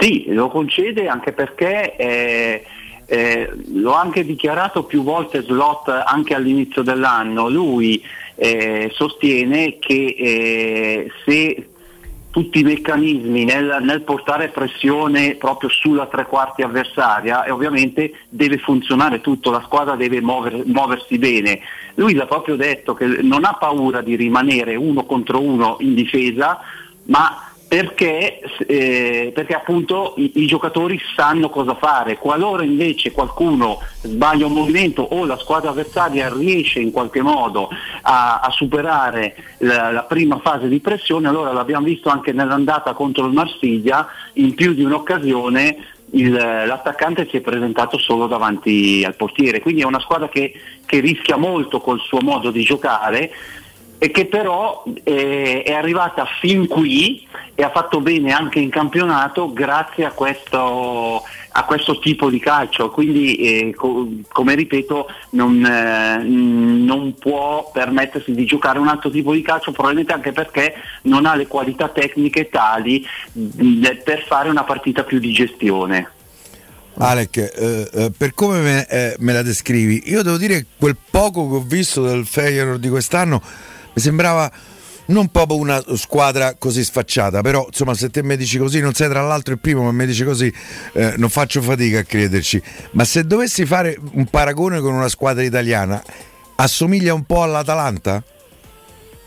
[0.00, 2.64] Sì, lo concede anche perché eh,
[3.06, 8.02] eh, l'ho anche dichiarato più volte Slot anche all'inizio dell'anno, lui
[8.34, 11.68] eh, sostiene che eh, se
[12.30, 18.58] tutti i meccanismi nel, nel portare pressione proprio sulla tre quarti avversaria e ovviamente deve
[18.58, 21.60] funzionare tutto, la squadra deve muover- muoversi bene.
[21.94, 26.60] Lui l'ha proprio detto che non ha paura di rimanere uno contro uno in difesa,
[27.04, 32.16] ma perché, eh, perché appunto i, i giocatori sanno cosa fare.
[32.16, 37.68] Qualora invece qualcuno sbaglia un movimento o la squadra avversaria riesce in qualche modo
[38.02, 43.26] a, a superare la, la prima fase di pressione, allora l'abbiamo visto anche nell'andata contro
[43.26, 45.76] il Marsiglia, in più di un'occasione
[46.12, 50.54] il- l'attaccante si è presentato solo davanti al portiere, quindi è una squadra che,
[50.86, 53.30] che rischia molto col suo modo di giocare
[53.98, 59.52] e che però eh, è arrivata fin qui e ha fatto bene anche in campionato
[59.52, 66.22] grazie a questo, a questo tipo di calcio, quindi eh, co- come ripeto non, eh,
[66.22, 71.34] non può permettersi di giocare un altro tipo di calcio, probabilmente anche perché non ha
[71.34, 76.12] le qualità tecniche tali mh, per fare una partita più di gestione.
[77.00, 80.96] Alec, eh, eh, per come me, eh, me la descrivi, io devo dire che quel
[81.10, 83.40] poco che ho visto del Feyenoord di quest'anno
[83.98, 84.50] mi sembrava
[85.06, 89.08] non proprio una squadra così sfacciata, però insomma se te mi dici così, non sei
[89.08, 90.52] tra l'altro il primo, ma mi dici così,
[90.92, 92.62] eh, non faccio fatica a crederci.
[92.92, 96.00] Ma se dovessi fare un paragone con una squadra italiana,
[96.56, 98.22] assomiglia un po' all'Atalanta?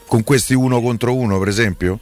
[0.08, 2.00] Con questi uno contro uno, per esempio?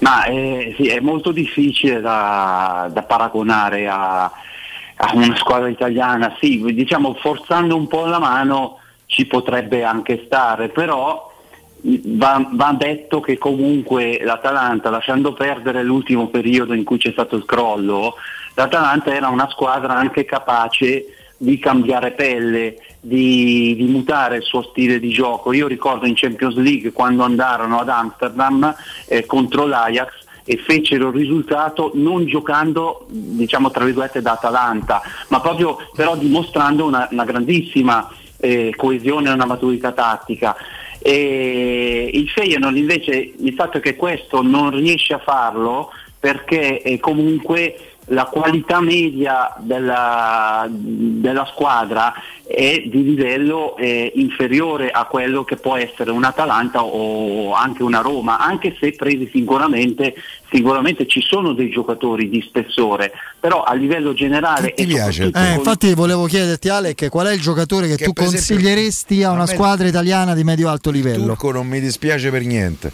[0.00, 6.62] Ma eh, sì, è molto difficile da, da paragonare a, a una squadra italiana, sì,
[6.74, 8.77] diciamo forzando un po' la mano
[9.08, 11.32] ci potrebbe anche stare, però
[11.80, 17.46] va, va detto che comunque l'Atalanta, lasciando perdere l'ultimo periodo in cui c'è stato il
[17.46, 18.14] crollo,
[18.54, 21.06] l'Atalanta era una squadra anche capace
[21.38, 25.52] di cambiare pelle, di, di mutare il suo stile di gioco.
[25.52, 28.74] Io ricordo in Champions League quando andarono ad Amsterdam
[29.06, 35.40] eh, contro l'Ajax e fecero il risultato non giocando diciamo tra virgolette da Atalanta, ma
[35.40, 40.56] proprio però dimostrando una, una grandissima eh, coesione e una maturità tattica.
[41.00, 46.98] E il Feyenoord invece il fatto è che questo non riesce a farlo perché eh,
[46.98, 47.76] comunque
[48.08, 52.14] la qualità media della, della squadra
[52.46, 58.00] è di livello eh, inferiore a quello che può essere un Atalanta o anche una
[58.00, 60.14] Roma, anche se presi sicuramente,
[60.50, 64.72] sicuramente ci sono dei giocatori di spessore, però a livello generale...
[64.74, 65.24] Ti piace?
[65.24, 68.54] Eh, con- infatti volevo chiederti Alec qual è il giocatore che, Che tu per esempio-
[68.54, 71.26] consiglieresti a a una me- squadra italiana di medio-alto livello?
[71.26, 72.90] Turco non mi dispiace per niente.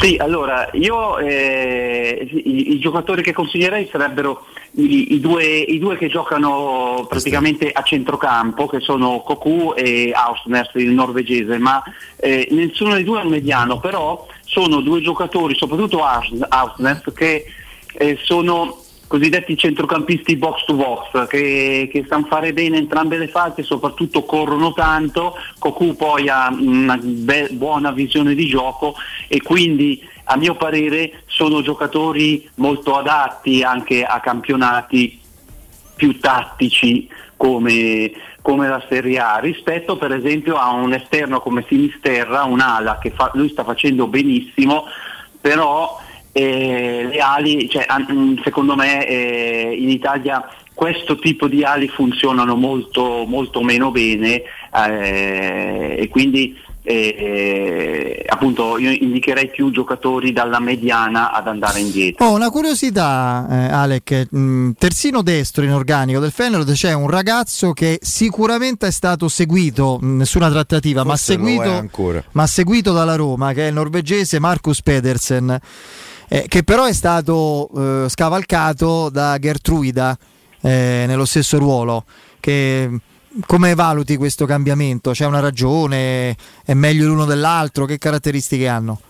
[0.00, 4.46] Sì, allora io eh, i, i giocatori che consiglierei sarebbero
[4.76, 10.70] i, i due, i due che giocano praticamente a centrocampo, che sono Cocu e Ausners,
[10.74, 11.82] il norvegese, ma
[12.16, 17.44] eh, nessuno dei due è un mediano, però sono due giocatori, soprattutto Aus- Ausners, che
[17.96, 23.60] eh, sono cosiddetti centrocampisti box to box che, che sanno fare bene entrambe le fasi
[23.60, 28.94] e soprattutto corrono tanto, Cocu poi ha una be- buona visione di gioco
[29.28, 35.20] e quindi a mio parere sono giocatori molto adatti anche a campionati
[35.96, 38.10] più tattici come,
[38.40, 43.30] come la Serie A rispetto per esempio a un esterno come Sinisterra, un'ala che fa-
[43.34, 44.86] lui sta facendo benissimo,
[45.40, 46.00] però
[46.36, 50.44] eh, le ali, cioè, an- secondo me eh, in Italia
[50.74, 54.42] questo tipo di ali funzionano molto, molto meno bene
[54.74, 62.26] eh, e quindi eh, appunto io indicherei più giocatori dalla mediana ad andare indietro.
[62.26, 64.26] Ho una curiosità, eh, Alec.
[64.30, 69.98] mh, terzino destro in organico del Feyenoord c'è un ragazzo che sicuramente è stato seguito,
[70.00, 71.88] mh, nessuna trattativa, ma seguito,
[72.32, 75.58] ma seguito dalla Roma, che è il norvegese Marcus Pedersen,
[76.28, 80.16] eh, che però è stato eh, scavalcato da Gertruida
[80.60, 82.04] eh, nello stesso ruolo.
[82.40, 82.90] Che,
[83.46, 85.10] come valuti questo cambiamento?
[85.10, 86.36] C'è una ragione?
[86.64, 87.84] È meglio l'uno dell'altro?
[87.84, 89.00] Che caratteristiche hanno?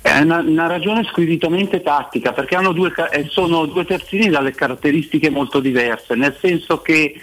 [0.00, 2.92] È una, una ragione squisitamente tattica perché due,
[3.28, 7.14] sono due terzini dalle caratteristiche molto diverse, nel senso che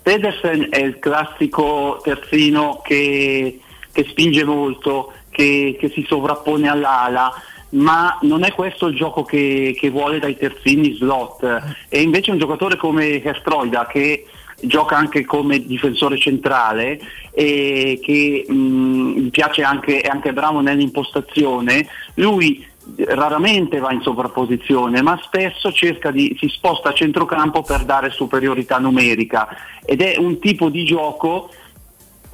[0.00, 3.60] Pedersen è il classico terzino che,
[3.92, 7.30] che spinge molto, che, che si sovrappone all'ala,
[7.70, 11.76] ma non è questo il gioco che, che vuole dai terzini slot.
[11.88, 14.26] E invece un giocatore come Herstroida che
[14.60, 16.98] gioca anche come difensore centrale
[17.32, 22.64] e che mh, mi piace anche, è anche bravo nell'impostazione, lui
[22.98, 25.72] raramente va in sovrapposizione, ma spesso
[26.12, 29.48] di, si sposta a centrocampo per dare superiorità numerica
[29.84, 31.50] ed è un tipo di gioco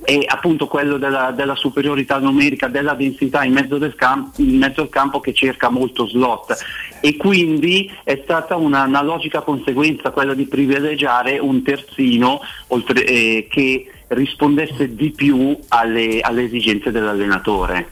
[0.04, 4.88] è appunto quello della, della superiorità numerica, della densità in mezzo, camp- in mezzo al
[4.88, 6.56] campo che cerca molto slot
[7.00, 13.46] e quindi è stata una, una logica conseguenza quella di privilegiare un terzino oltre- eh,
[13.50, 17.88] che rispondesse di più alle, alle esigenze dell'allenatore.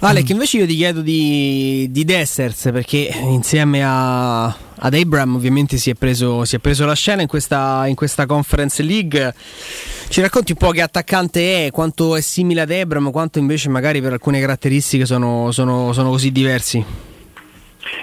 [0.00, 5.88] Alec, invece io ti chiedo di, di Dessers perché insieme a, ad Abram ovviamente si
[5.88, 9.34] è, preso, si è preso la scena in questa, in questa Conference League.
[10.08, 14.02] Ci racconti un po' che attaccante è, quanto è simile ad Abram, quanto invece magari
[14.02, 16.84] per alcune caratteristiche sono, sono- sono così diversi?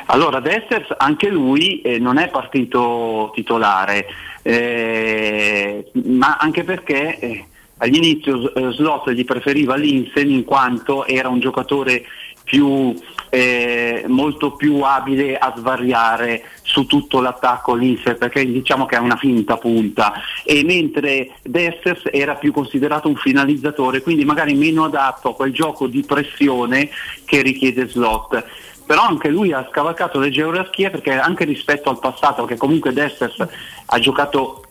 [0.08, 4.08] Allora, Dessers anche lui eh, non è partito titolare,
[4.42, 7.46] eh, ma anche perché eh,
[7.77, 12.06] all'inizio eh, Slot gli preferiva Linsen in quanto era un giocatore
[12.43, 12.93] più,
[13.30, 19.16] eh, molto più abile a svariare su tutto l'attacco Linsen perché diciamo che è una
[19.16, 20.14] finta punta.
[20.43, 25.88] E mentre Dessers era più considerato un finalizzatore quindi magari meno adatto a quel gioco
[25.88, 26.90] di pressione
[27.26, 28.45] che richiede Slot.
[28.85, 33.48] Però anche lui ha scavalcato le gerarchie perché anche rispetto al passato, che comunque Dessers
[33.85, 34.66] ha giocato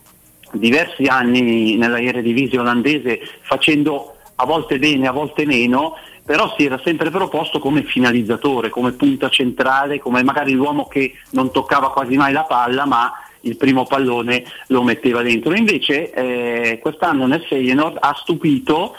[0.52, 6.80] diversi anni nella Eredivisie olandese facendo a volte bene, a volte meno, però si era
[6.84, 12.32] sempre proposto come finalizzatore, come punta centrale, come magari l'uomo che non toccava quasi mai
[12.32, 15.54] la palla, ma il primo pallone lo metteva dentro.
[15.54, 18.94] Invece eh, quest'anno nel Feyenoord ha stupito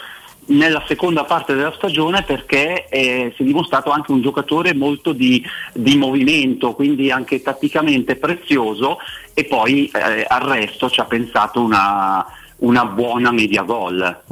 [0.46, 5.42] nella seconda parte della stagione perché eh, si è dimostrato anche un giocatore molto di,
[5.72, 8.98] di movimento, quindi anche tatticamente prezioso
[9.34, 12.24] e poi eh, al resto ci ha pensato una,
[12.58, 14.22] una buona media gol.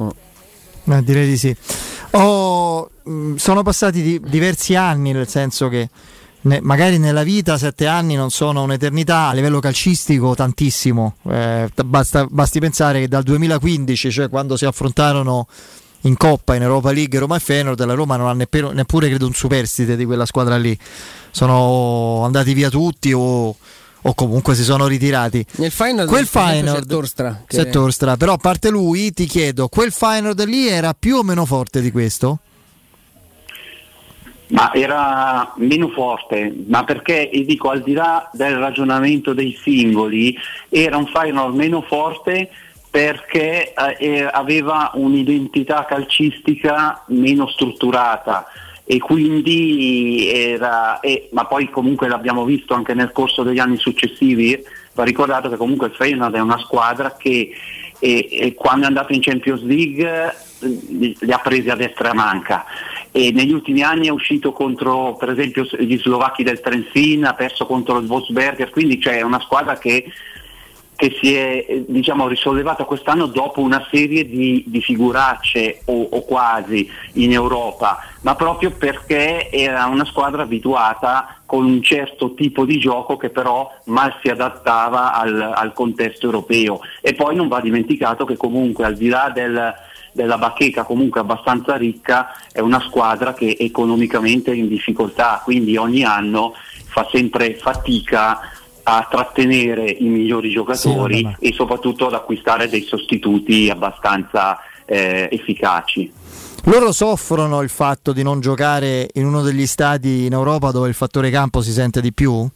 [0.84, 1.54] Eh, direi di sì.
[2.12, 5.88] Ho- mh, sono passati di- diversi anni, nel senso che
[6.42, 11.16] ne- magari nella vita sette anni non sono un'eternità, a livello calcistico tantissimo.
[11.28, 15.46] Eh, basta- basti pensare che dal 2015, cioè quando si affrontarono
[16.02, 19.26] in Coppa, in Europa League Roma e Feyenoord, la Roma non ha neppure, neppure credo
[19.26, 20.76] un superstite di quella squadra lì.
[21.30, 23.54] Sono andati via tutti o,
[24.02, 25.44] o comunque si sono ritirati.
[25.56, 30.44] Nel Feyenoord Quel Feyenoord Torstra, che- Torstra, però a parte lui ti chiedo, quel Feyenoord
[30.44, 32.38] lì era più o meno forte di questo?
[34.48, 40.36] Ma era meno forte, ma perché, e dico, al di là del ragionamento dei singoli,
[40.68, 42.50] era un Feyenoord meno forte
[42.90, 48.44] perché eh, aveva un'identità calcistica meno strutturata
[48.84, 54.60] e quindi era, e- ma poi comunque l'abbiamo visto anche nel corso degli anni successivi,
[54.94, 57.52] va ricordato che comunque il Feyenoord è una squadra che
[58.02, 62.64] e, e quando è andato in Champions League eh, li, ha presi a destra manca.
[63.12, 67.64] E negli ultimi anni è uscito contro per esempio gli slovacchi del Trentin, ha perso
[67.64, 70.06] contro il Wolfsberger, quindi c'è una squadra che
[70.94, 76.22] che si è eh, diciamo, risollevata quest'anno dopo una serie di, di figuracce o, o
[76.22, 82.78] quasi in Europa, ma proprio perché era una squadra abituata con un certo tipo di
[82.78, 86.80] gioco che però mal si adattava al, al contesto europeo.
[87.00, 89.74] E poi non va dimenticato che comunque al di là del,
[90.12, 96.04] della bacheca comunque abbastanza ricca è una squadra che economicamente è in difficoltà, quindi ogni
[96.04, 96.54] anno
[96.86, 98.40] fa sempre fatica
[98.84, 106.12] a trattenere i migliori giocatori Sì, e soprattutto ad acquistare dei sostituti abbastanza eh, efficaci.
[106.64, 110.94] Loro soffrono il fatto di non giocare in uno degli stati in Europa dove il
[110.94, 112.48] fattore campo si sente di più?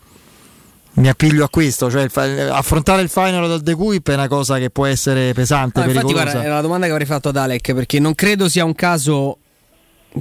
[0.98, 2.06] Mi appiglio a questo, cioè
[2.50, 6.06] affrontare il final del De Cuip è una cosa che può essere pesante, No, infatti,
[6.06, 6.30] pericolosa.
[6.32, 9.38] guarda, era la domanda che avrei fatto ad Alec perché non credo sia un caso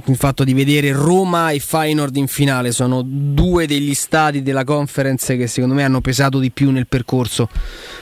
[0.04, 2.70] il fatto di vedere Roma e Feyenoord in finale.
[2.72, 7.48] Sono due degli stati della conference che secondo me hanno pesato di più nel percorso.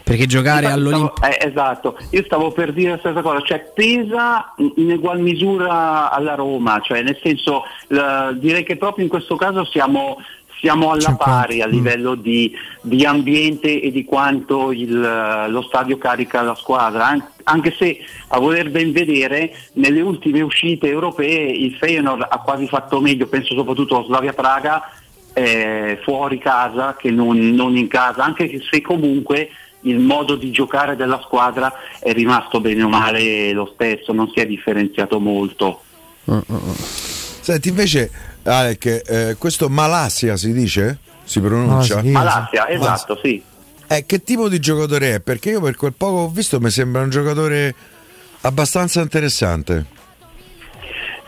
[0.02, 1.28] Perché giocare all'Olimpia.
[1.28, 6.34] eh, esatto, io stavo per dire la stessa cosa, cioè pesa in- egual misura alla
[6.34, 10.18] Roma, cioè nel senso l- direi che proprio in questo caso siamo,
[10.60, 16.42] siamo alla pari a livello di, di ambiente e di quanto il- lo stadio carica
[16.42, 22.26] la squadra, an- anche se a voler ben vedere nelle ultime uscite europee il Feyenoord
[22.28, 24.83] ha quasi fatto meglio, penso soprattutto a Slavia Praga
[25.34, 29.50] eh, fuori casa che non, non in casa, anche se comunque
[29.83, 34.41] il modo di giocare della squadra è rimasto bene o male lo stesso, non si
[34.41, 35.83] è differenziato molto.
[37.41, 38.10] Senti, invece,
[38.44, 40.98] Alec, eh, questo Malassia si dice?
[41.24, 42.02] Si pronuncia?
[42.02, 43.42] Malassia, esatto, sì.
[43.86, 45.20] Eh, che tipo di giocatore è?
[45.20, 47.74] Perché io per quel poco che ho visto mi sembra un giocatore
[48.42, 49.86] abbastanza interessante.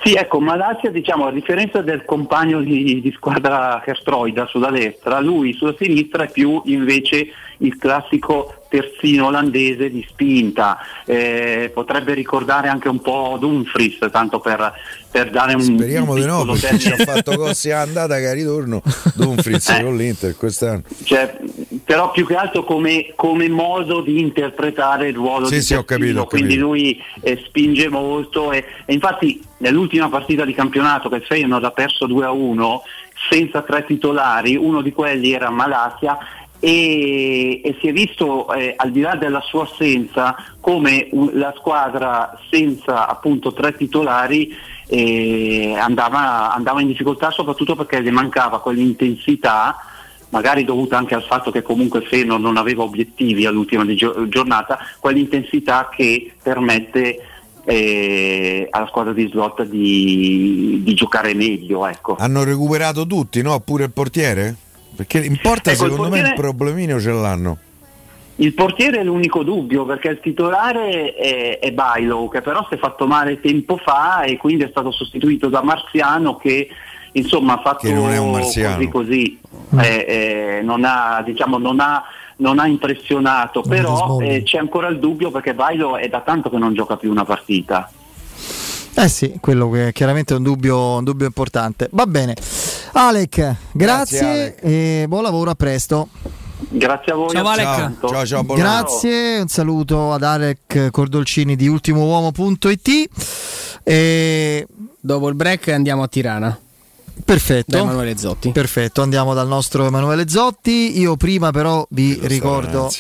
[0.03, 5.53] Sì, ecco, Malassia, diciamo, a differenza del compagno di, di squadra Herstroida sulla destra, lui
[5.55, 7.29] sulla sinistra è più invece
[7.59, 14.73] il classico terzino olandese di spinta, Eh, potrebbe ricordare anche un po' Dumfries, tanto per,
[15.11, 18.33] per dare un Speriamo un di no, perché ci ha fatto sia andata che a
[18.33, 18.83] ritorno
[19.15, 19.83] Dumfries Eh.
[19.83, 20.83] con l'Inter quest'anno.
[21.05, 21.39] Cioè,
[21.85, 25.85] però più che altro come, come modo di interpretare il ruolo Sì, di sì, ho
[25.85, 26.67] terzino, capito, ho quindi capito.
[26.67, 31.71] lui eh, spinge molto e, e infatti nell'ultima partita di campionato che il Feyenoord ha
[31.71, 32.83] perso 2 a 1
[33.31, 36.19] senza tre titolari, uno di quelli era Malassia
[36.59, 41.53] e, e si è visto eh, al di là della sua assenza come un- la
[41.57, 44.55] squadra senza appunto tre titolari
[44.89, 49.77] eh, andava, andava in difficoltà soprattutto perché le mancava quell'intensità
[50.31, 53.85] magari dovuta anche al fatto che comunque Feyenoord non aveva obiettivi all'ultima
[54.29, 57.21] giornata, quell'intensità che permette
[57.65, 61.87] eh, alla squadra di slot di, di giocare meglio.
[61.87, 62.17] Ecco.
[62.19, 63.59] Hanno recuperato tutti, no?
[63.61, 64.55] Pure il portiere?
[64.97, 67.59] Perché in porta Ecco, il secondo me portiere- il problemino ce l'hanno.
[68.39, 72.79] Il portiere è l'unico dubbio perché il titolare è, è Bailo che però si è
[72.79, 76.69] fatto male tempo fa e quindi è stato sostituito da Marziano che
[77.13, 78.77] insomma ha fatto Che non è un marziano.
[78.91, 79.41] così così,
[79.81, 82.03] eh, eh, non, ha, diciamo, non, ha,
[82.37, 86.59] non ha impressionato, però eh, c'è ancora il dubbio perché Bailo è da tanto che
[86.59, 87.91] non gioca più una partita.
[88.99, 91.89] Eh sì, quello che chiaramente è un dubbio, un dubbio importante.
[91.93, 92.35] Va bene.
[92.93, 94.57] Alec, grazie, Grazie,
[95.03, 96.09] e buon lavoro, a presto.
[96.71, 97.29] Grazie a voi.
[97.29, 97.93] Ciao, Alec.
[98.01, 103.11] Ciao, ciao, buon Grazie, un saluto ad Alec Cordolcini di ultimouomo.it.
[103.83, 104.67] E...
[104.99, 106.59] Dopo il break andiamo a Tirana.
[107.23, 107.77] Perfetto.
[107.77, 108.51] Emanuele Zotti.
[108.51, 110.99] Perfetto, andiamo dal nostro Emanuele Zotti.
[110.99, 112.91] Io prima però vi ricordo...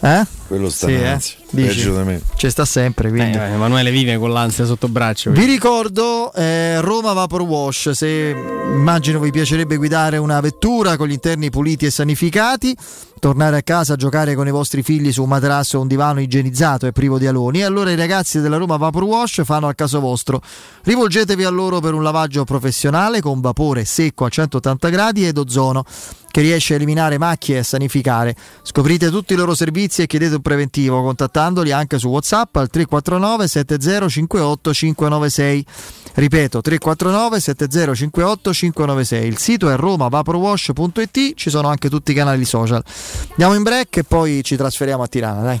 [0.00, 0.24] Eh?
[0.52, 1.18] Quello sta Sì, eh?
[1.50, 2.20] Peggio di me.
[2.36, 3.38] Ci sta sempre, quindi.
[3.38, 5.30] Eh, Emanuele vive con l'ansia sotto braccio.
[5.30, 8.36] Vi ricordo eh, Roma Vapor Wash, se
[8.74, 12.76] immagino vi piacerebbe guidare una vettura con gli interni puliti e sanificati,
[13.18, 16.20] tornare a casa a giocare con i vostri figli su un materasso o un divano
[16.20, 20.00] igienizzato e privo di aloni, allora i ragazzi della Roma Vapor Wash fanno al caso
[20.00, 20.42] vostro.
[20.82, 25.84] Rivolgetevi a loro per un lavaggio professionale con vapore secco a 180 gradi ed ozono
[26.32, 28.34] che riesce a eliminare macchie e a sanificare.
[28.62, 34.72] Scoprite tutti i loro servizi e chiedete preventivo contattandoli anche su WhatsApp al 349 7058
[34.74, 35.66] 596.
[36.14, 39.26] Ripeto 349 7058 596.
[39.26, 42.82] Il sito è romavaporwash.it, ci sono anche tutti i canali social.
[43.30, 45.60] Andiamo in break e poi ci trasferiamo a Tirana, dai.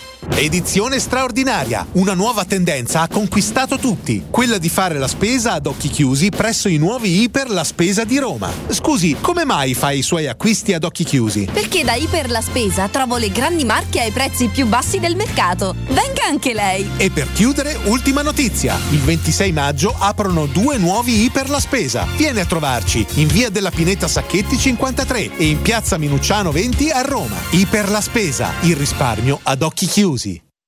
[0.29, 1.85] Edizione straordinaria.
[1.93, 4.25] Una nuova tendenza ha conquistato tutti.
[4.29, 8.19] Quella di fare la spesa ad occhi chiusi presso i nuovi Iper La Spesa di
[8.19, 8.51] Roma.
[8.69, 11.49] Scusi, come mai fai i suoi acquisti ad occhi chiusi?
[11.51, 15.75] Perché da Iper la Spesa trovo le grandi marche ai prezzi più bassi del mercato.
[15.87, 16.87] Venga anche lei.
[16.97, 18.77] E per chiudere, ultima notizia.
[18.91, 22.05] Il 26 maggio aprono due nuovi Iper La Spesa.
[22.15, 27.01] Vieni a trovarci in via della Pineta Sacchetti 53 e in piazza Minucciano 20 a
[27.01, 27.37] Roma.
[27.49, 30.10] Iper La Spesa, il risparmio ad occhi chiusi.
[30.11, 30.50] Susie.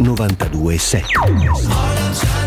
[0.00, 2.43] 92.7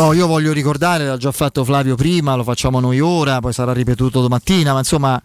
[0.00, 3.74] Oh, io voglio ricordare, l'ha già fatto Flavio prima, lo facciamo noi ora, poi sarà
[3.74, 5.22] ripetuto domattina, ma insomma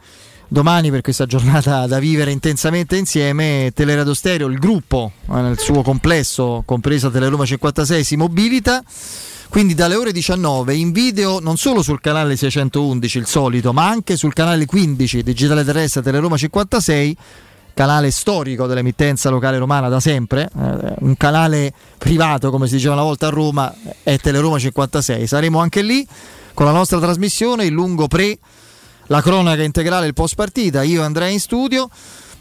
[0.50, 5.82] domani per questa giornata da vivere intensamente insieme, Teleradio Stereo, il gruppo eh, nel suo
[5.82, 8.84] complesso, compresa Teleroma 56, si mobilita.
[9.48, 14.18] Quindi dalle ore 19 in video non solo sul canale 611, il solito, ma anche
[14.18, 17.18] sul canale 15 Digitale Terrestre Teleroma 56
[17.76, 23.04] canale storico dell'emittenza locale romana da sempre, eh, un canale privato come si diceva una
[23.04, 23.72] volta a Roma
[24.02, 25.28] è Teleroma 56.
[25.28, 26.08] Saremo anche lì
[26.54, 28.40] con la nostra trasmissione, il lungo pre,
[29.08, 31.90] la cronaca integrale, il post partita, io andrei in studio,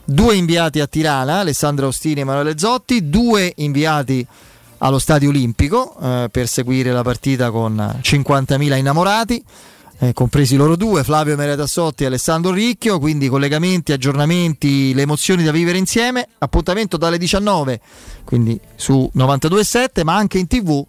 [0.04, 4.24] due inviati a Tirana, Alessandro Ostini e Emanuele Zotti, due inviati
[4.78, 9.44] allo Stadio Olimpico eh, per seguire la partita con 50.000 innamorati
[10.08, 15.44] eh, compresi loro due, Flavio Merea Tassotti e Alessandro Ricchio, quindi collegamenti, aggiornamenti, le emozioni
[15.44, 17.81] da vivere insieme, appuntamento dalle 19,
[18.24, 20.84] quindi su 92.7, ma anche in tv,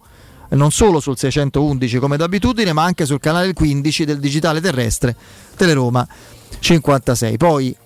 [0.50, 5.16] non solo sul 611 come d'abitudine, ma anche sul canale 15 del digitale terrestre
[5.56, 6.06] Teleroma
[6.58, 7.36] 56.
[7.36, 7.76] Poi,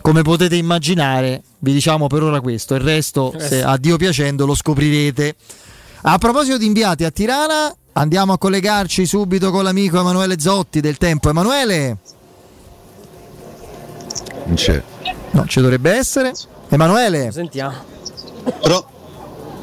[0.00, 4.54] come potete immaginare, vi diciamo per ora questo, il resto, se a Dio piacendo, lo
[4.54, 5.34] scoprirete.
[6.02, 10.98] A proposito di inviati a Tirana, Andiamo a collegarci subito con l'amico Emanuele Zotti del
[10.98, 11.30] Tempo.
[11.30, 11.96] Emanuele?
[14.44, 14.82] Non c'è.
[15.30, 16.32] No, ci dovrebbe essere.
[16.68, 17.32] Emanuele?
[17.32, 17.74] Sentiamo.
[18.60, 18.86] Pro-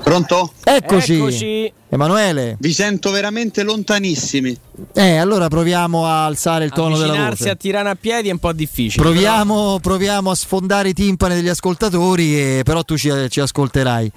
[0.03, 0.51] pronto?
[0.63, 1.13] Eccoci.
[1.13, 1.73] Eccoci.
[1.89, 2.55] Emanuele?
[2.59, 4.57] Vi sento veramente lontanissimi.
[4.93, 7.53] Eh, allora proviamo a alzare il tono della Avvicinarsi voce.
[7.53, 9.03] a Tirana a piedi è un po' difficile.
[9.03, 14.11] Proviamo, proviamo a sfondare i timpani degli ascoltatori, e, però tu ci, ci ascolterai.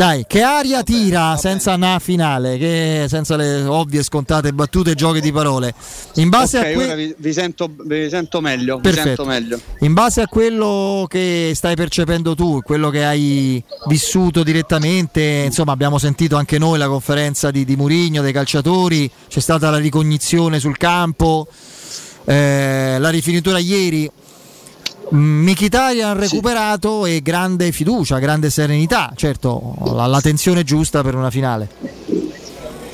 [0.00, 5.20] Dai, che aria tira senza una finale, che, senza le ovvie scontate battute e giochi
[5.20, 5.74] di parole.
[6.14, 8.78] In base ok, a que- ora vi, vi sento, vi sento meglio.
[8.78, 9.60] Vi sento meglio.
[9.80, 15.98] In base a quello che stai percependo tu, quello che hai vissuto direttamente, insomma abbiamo
[15.98, 20.78] sentito anche noi la conferenza di, di Murigno, dei calciatori, c'è stata la ricognizione sul
[20.78, 21.46] campo.
[22.24, 24.10] Eh, la rifinitura ieri.
[25.10, 31.68] Mkhitaryan recuperato e grande fiducia, grande serenità, certo la, la tensione giusta per una finale.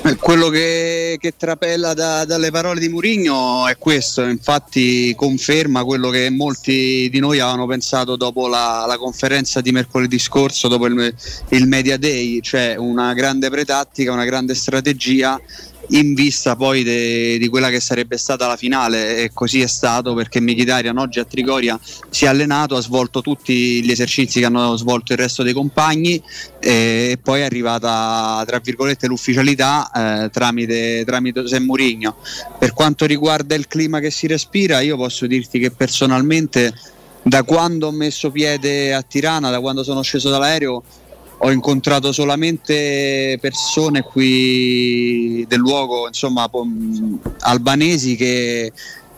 [0.01, 6.09] Eh, Quello che, che trapela da- dalle parole di Murigno è questo, infatti conferma quello
[6.09, 11.13] che molti di noi avevano pensato dopo la, la conferenza di mercoledì scorso, dopo il,
[11.49, 15.39] il Media Day, cioè una grande pretattica, una grande strategia
[15.89, 20.13] in vista poi de- di quella che sarebbe stata la finale e così è stato
[20.13, 24.75] perché Mkhitaryan oggi a Trigoria si è allenato, ha svolto tutti gli esercizi che hanno
[24.75, 26.21] svolto il resto dei compagni
[26.59, 29.89] e poi è arrivata tra virgolette l'ufficialità
[30.25, 32.15] eh, tramite, tramite José Mourinho.
[32.57, 36.73] Per quanto riguarda il clima che si respira io posso dirti che personalmente
[37.21, 40.83] da quando ho messo piede a Tirana, da quando sono sceso dall'aereo
[41.39, 46.49] ho incontrato solamente persone qui del luogo, insomma,
[47.41, 48.71] albanesi che-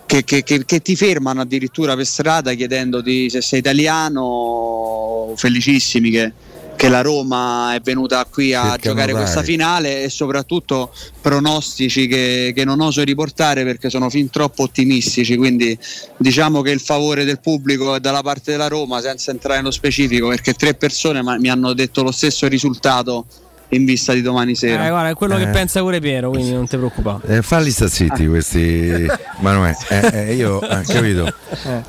[0.06, 6.33] che- che- che ti fermano addirittura per strada chiedendoti se sei italiano, felicissimi che,
[6.80, 9.22] che la Roma è venuta qui a Cercano giocare dai.
[9.22, 15.35] questa finale e soprattutto pronostici che, che non oso riportare perché sono fin troppo ottimistici,
[15.35, 15.77] quindi
[16.16, 20.30] diciamo che il favore del pubblico è dalla parte della Roma senza entrare nello specifico
[20.30, 23.25] perché tre persone ma- mi hanno detto lo stesso risultato
[23.72, 24.85] in vista di domani sera.
[24.85, 25.45] Eh, guarda, è quello Eh.
[25.45, 27.38] che pensa pure Piero, quindi non ti preoccupare.
[27.38, 29.06] Eh, falli sta zitti questi
[29.39, 29.75] Manuel.
[29.89, 31.31] Eh, eh, io eh, capito.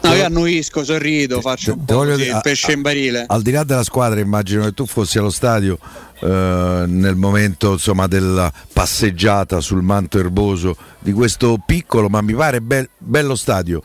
[0.03, 3.25] No, io annuisco, sorrido, faccio un po' così, il pesce in barile.
[3.27, 5.79] Al di là della squadra, immagino che tu fossi allo stadio
[6.21, 12.61] eh, nel momento insomma, della passeggiata sul manto erboso di questo piccolo, ma mi pare
[12.61, 13.83] bel- bello stadio.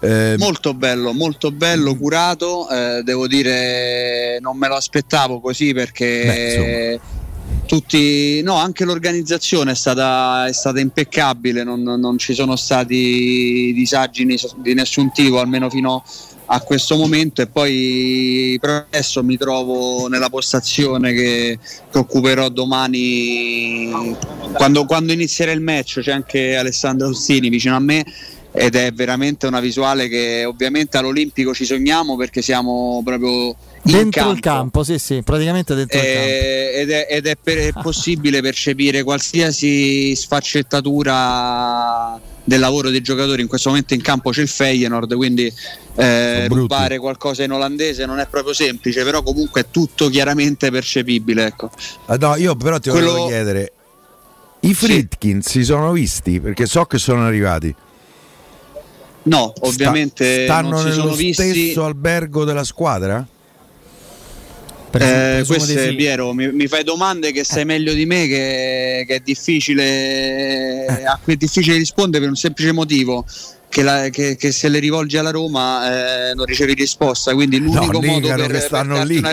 [0.00, 7.00] Eh, Molto bello, molto bello, curato, eh, devo dire non me lo aspettavo così perché
[7.66, 14.24] tutti, no, anche l'organizzazione è stata, è stata impeccabile, non, non ci sono stati disagi
[14.56, 16.02] di nessun tipo, almeno fino
[16.46, 17.42] a questo momento.
[17.42, 21.58] E poi adesso mi trovo nella postazione che,
[21.90, 24.16] che occuperò domani
[24.52, 26.00] quando, quando inizierà il match.
[26.00, 28.04] C'è anche Alessandro Ostini vicino a me
[28.56, 33.56] ed è veramente una visuale che ovviamente all'Olimpico ci sogniamo perché siamo proprio
[33.92, 34.34] Dentro campo.
[34.34, 36.18] il campo, sì, sì, praticamente dentro il campo.
[36.20, 43.40] Eh, ed è, ed è per- è possibile percepire qualsiasi sfaccettatura del lavoro dei giocatori
[43.42, 45.50] in questo momento in campo c'è il Feyenoord quindi
[45.96, 51.46] eh, rubare qualcosa in olandese non è proprio semplice però comunque è tutto chiaramente percepibile
[51.46, 51.70] ecco.
[52.06, 53.72] ah, no, io però ti Quello- volevo chiedere,
[54.60, 57.74] i Fritkin si sono visti perché so che sono arrivati.
[59.24, 63.26] no Sta- ovviamente stanno non si nello sono visti stesso albergo della squadra?
[64.98, 65.94] Eh, questo di è sì.
[65.96, 71.18] Piero, mi, mi fai domande che sai meglio di me, che, che è difficile, a
[71.22, 73.24] cui è difficile rispondere per un semplice motivo.
[73.74, 77.98] Che, la- che- che se le rivolgi alla Roma eh, non ricevi risposta, quindi l'unico
[78.00, 79.16] no, modo per, per lì.
[79.16, 79.32] una-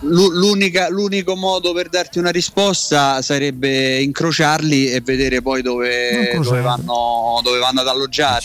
[0.00, 6.60] l'u- l'unica- l'unico modo per darti una risposta sarebbe incrociarli e vedere poi dove, dove
[6.60, 8.40] vanno, dove vanno ad alloggiare.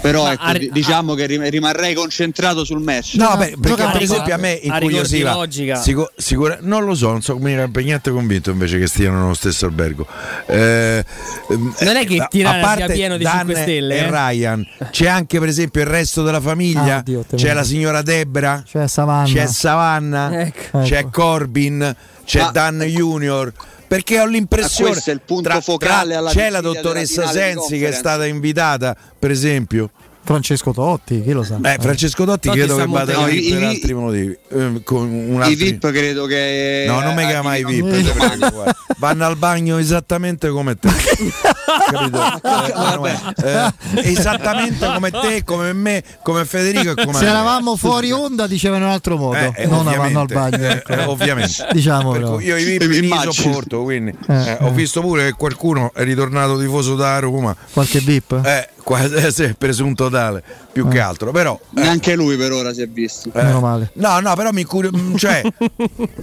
[0.00, 3.14] Però ecco, a- di- diciamo che rim- rimarrei concentrato sul match.
[3.16, 5.76] No, beh, perché per esempio a me a incuriosiva logica.
[5.76, 9.34] sicu- sicura- non lo so, non so come per niente convinto invece che stiano nello
[9.34, 10.06] stesso albergo.
[10.46, 11.04] Eh,
[11.50, 13.98] ehm, Non è che eh, Tirana a parte sia pieno di Dan 5 stelle, e
[13.98, 14.10] eh.
[14.10, 18.62] Ryan, c'è anche per esempio il resto della famiglia, Ah, te c'è la signora Debra,
[18.66, 19.26] C'è Savanna.
[19.32, 20.80] c'è Savanna, Ecco.
[20.80, 21.08] c'è.
[21.10, 23.52] Corbin, c'è Ma- Dan Junior.
[23.90, 27.88] Perché ho l'impressione questo è il punto tra- focale alla c'è la dottoressa Sensi che
[27.88, 29.90] è stata invitata, per esempio.
[30.22, 31.58] Francesco Totti, chi lo sa?
[31.60, 34.38] Eh, Francesco Totti, Totti credo che vada lì No, i- per i- altri motivi.
[34.50, 38.74] eh, con un I VIP credo che No, non mi chiama mai VIP.
[38.98, 40.88] Vanno al bagno esattamente come te.
[41.90, 42.38] Capito?
[43.40, 48.46] Eh, eh, esattamente come te, come me, come Federico e come Se eravamo fuori onda
[48.46, 50.56] dicevano in un altro modo, Eh, eh, non vanno al bagno.
[50.58, 50.92] eh, ecco.
[50.92, 51.66] eh, ovviamente.
[51.72, 55.90] Diciamo io i VIP Mi li sopporto, quindi Eh, eh, ho visto pure che qualcuno
[55.94, 57.54] è ritornato tifoso da Roma.
[57.72, 58.40] Qualche VIP?
[58.44, 62.72] Eh, quasi, eh, sì, presunto tale, più che altro, però eh, Neanche lui per ora
[62.74, 63.30] si è visto.
[63.32, 63.92] eh, Meno male.
[63.94, 65.42] No, no, però mi curio, mm, cioè,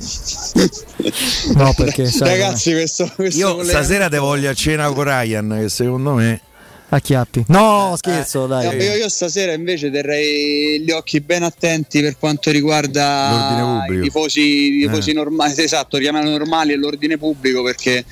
[1.55, 5.57] No, perché sai, Ragazzi, questo, questo io collegamento- stasera te voglio a cena con Ryan,
[5.61, 6.41] che secondo me
[6.89, 7.45] a chiappi.
[7.47, 8.75] No, scherzo, No, dai.
[8.77, 14.01] io, io stasera invece terrei gli occhi ben attenti per quanto riguarda L'ordine pubblico.
[14.01, 15.13] i tifosi, i tifosi Eh.
[15.13, 18.05] normali, esatto, chiamano normali e l'ordine pubblico perché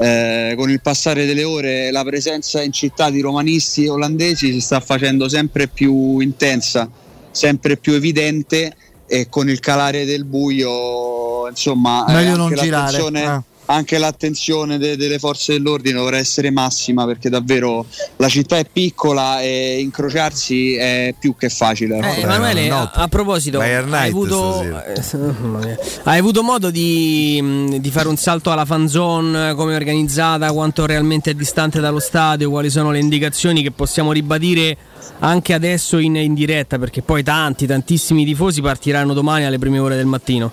[0.00, 4.60] eh, con il passare delle ore la presenza in città di romanisti e olandesi si
[4.60, 6.88] sta facendo sempre più intensa,
[7.30, 8.74] sempre più evidente
[9.06, 13.42] e con il calare del buio, insomma, eh, Meglio non girare, eh.
[13.70, 19.40] Anche l'attenzione de- delle forze dell'ordine dovrà essere massima perché davvero la città è piccola
[19.40, 21.98] e incrociarsi è più che facile.
[21.98, 23.74] Eh, Emanuele, a, a proposito, hai
[24.08, 29.76] avuto, eh, hai avuto modo di, di fare un salto alla fan zone, come è
[29.76, 34.76] organizzata, quanto realmente è distante dallo stadio, quali sono le indicazioni che possiamo ribadire
[35.20, 39.94] anche adesso in, in diretta, perché poi tanti, tantissimi tifosi partiranno domani alle prime ore
[39.94, 40.52] del mattino.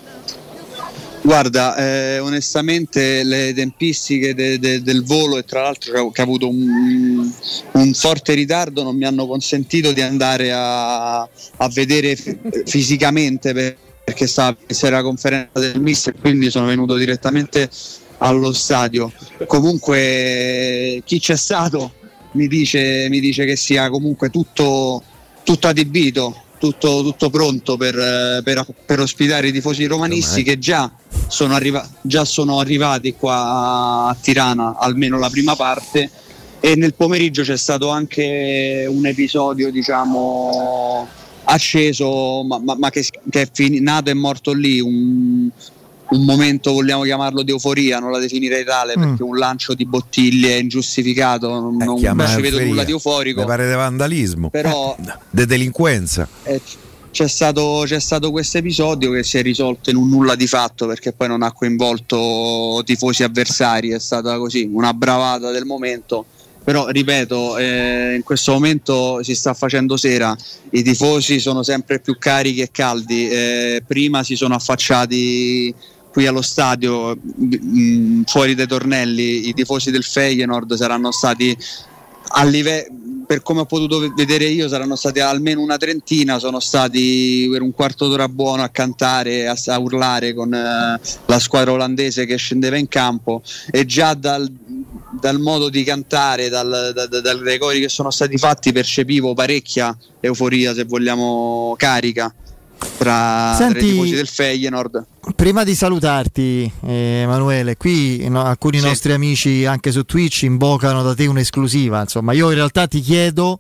[1.22, 6.48] Guarda, eh, onestamente le tempistiche de- de- del volo e tra l'altro che ha, avuto
[6.48, 7.30] un,
[7.74, 13.76] un forte ritardo non mi hanno consentito di andare a, a vedere f- fisicamente per-
[14.06, 17.70] perché stava c'era la conferenza del mister quindi sono venuto direttamente
[18.20, 19.12] allo stadio.
[19.46, 21.94] Comunque chi c'è stato
[22.32, 25.04] mi dice, mi dice che sia comunque tutto,
[25.44, 30.92] tutto adibito, tutto, tutto pronto per, eh, per- per ospitare i tifosi romanisti che già
[31.28, 36.10] sono, arriva- già sono arrivati qua a Tirana, almeno la prima parte.
[36.60, 41.08] E nel pomeriggio c'è stato anche un episodio, diciamo,
[41.44, 45.50] acceso, ma, ma- ma che, che è fini- nato e morto lì, un,
[46.10, 49.02] un momento, vogliamo chiamarlo di euforia, non la definirei tale Mm.
[49.02, 53.42] perché un lancio di bottiglie ingiustificato, non, non Chiama ci vedo nulla di euforico.
[53.42, 54.50] Mi pare di vandalismo.
[54.50, 54.96] Però-
[55.30, 56.28] di delinquenza.
[56.44, 56.62] Eh,
[57.12, 61.14] c'è stato, stato questo episodio che si è risolto in un nulla di fatto perché
[61.14, 66.26] poi non ha coinvolto tifosi avversari, è stata così una bravata del momento.
[66.64, 70.36] Però ripeto, eh, in questo momento si sta facendo sera,
[70.72, 73.30] i tifosi sono sempre più carichi e caldi.
[73.30, 75.74] eh, prima si sono affacciati
[76.18, 81.56] qui allo stadio, mh, fuori dai tornelli, i tifosi del Feyenoord saranno stati
[82.30, 82.88] a live-
[83.28, 87.62] per come ho potuto ve- vedere io saranno stati almeno una trentina, sono stati per
[87.62, 92.36] un quarto d'ora buono a cantare, a, a urlare con eh, la squadra olandese che
[92.36, 93.44] scendeva in campo.
[93.70, 94.52] E già dal,
[95.22, 99.96] dal modo di cantare, dal, da- da- dai cori che sono stati fatti percepivo parecchia
[100.20, 102.34] euforia, se vogliamo, carica
[102.98, 105.06] tra, Senti- i tifosi del Feyenoord.
[105.36, 111.14] Prima di salutarti, eh, Emanuele, qui no, alcuni nostri amici anche su Twitch invocano da
[111.14, 112.02] te un'esclusiva.
[112.02, 113.60] Insomma, io in realtà ti chiedo: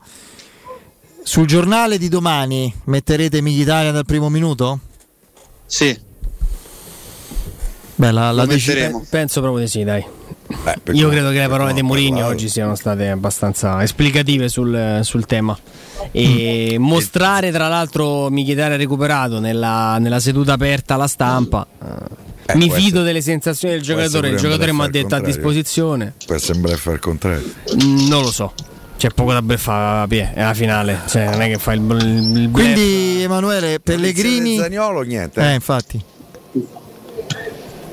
[1.24, 4.80] sul giornale di domani metterete Mkhitaryan dal primo minuto?
[5.66, 5.98] Sì.
[7.96, 9.06] Beh, la, la Lo deci- metteremo.
[9.10, 10.06] Penso proprio di sì, dai.
[10.84, 15.26] Per Io credo che le parole di Mourinho oggi siano state abbastanza esplicative sul, sul
[15.26, 15.58] tema.
[16.12, 16.82] E Mm.
[16.84, 21.66] mostrare tra l'altro Mkhitaryan recuperato nella, nella seduta aperta alla stampa.
[22.50, 24.30] eh, mi può fido essere- delle sensazioni del può giocatore.
[24.30, 26.14] Il giocatore mi ha detto a disposizione.
[26.26, 27.44] Per sembrare fare il contrario.
[27.84, 28.54] Mm, Non lo so.
[28.98, 31.02] C'è poco da beffare, Pie, è la finale.
[31.08, 34.58] Cioè, non è che fa il, il, il Quindi, Emanuele, Pellegrini.
[34.58, 35.42] Zagnolo, niente.
[35.42, 36.02] Eh, infatti.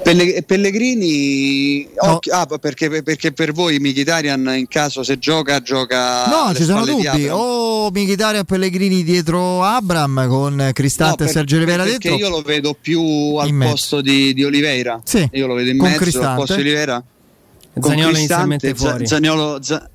[0.05, 6.27] Pelle- Pellegrini, occhio- ah, perché, perché per voi Mkhitaryan in caso se gioca, gioca.
[6.27, 7.27] No, ci sono dubbi.
[7.31, 12.27] O Mkhitaryan Pellegrini dietro Abram con Cristante No, e Sergio Rivera perché dentro.
[12.27, 13.03] io lo vedo più
[13.37, 15.01] al posto di, di Oliveira.
[15.05, 16.37] Sì, Io lo vedo in con mezzo al Cristante.
[16.39, 17.03] posto di Oliveira.
[17.73, 19.07] Cristante, inizialmente fuori.
[19.07, 19.89] Zaniolo- Za-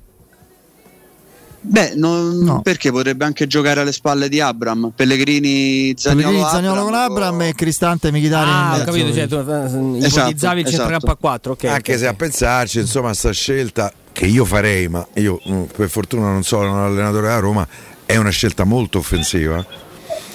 [1.62, 4.92] Beh, non- perché potrebbe anche giocare alle spalle di Abram.
[4.94, 9.28] Pellegrini, Zaniolo, Pellegrini, Zaniolo con Abram, Abram e Cristante Mkhitaryan in Ah, ho capito, cioè,
[9.28, 11.52] tu eh, Esatto, ipotizzavi il centrocampo a 4.
[11.52, 15.62] ok, Anche ok, se a pensarci, insomma, sta scelta che io farei, ma io mm,
[15.76, 17.66] per fortuna non sono un allenatore della Roma,
[18.06, 19.64] è una scelta molto offensiva.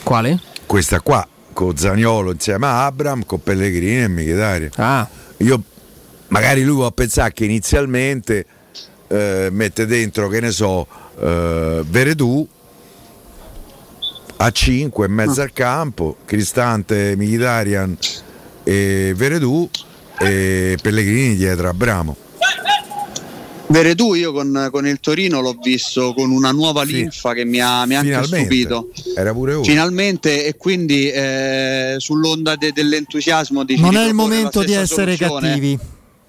[0.03, 0.39] Quale?
[0.67, 4.69] Questa qua, con Zagnolo insieme a Abram, con Pellegrini e Mkhitaryan.
[4.75, 5.07] Ah.
[5.37, 5.61] Io
[6.27, 8.45] magari lui può pensare che inizialmente
[9.07, 10.87] eh, mette dentro, che ne so,
[11.19, 12.47] eh, Veredù
[14.37, 17.97] a 5 in mezzo al campo, Cristante, Mkhitaryan
[18.63, 19.69] e Veredù
[20.19, 22.17] e Pellegrini dietro a Bramo.
[23.67, 27.85] Veretù io con, con il Torino l'ho visto con una nuova linfa che mi ha,
[27.85, 28.89] mi ha anche stupito.
[29.15, 29.63] Era pure uno.
[29.63, 35.15] Finalmente e quindi eh, sull'onda de- dell'entusiasmo dici Non di è il momento di essere
[35.15, 35.47] soluzione.
[35.49, 35.79] cattivi.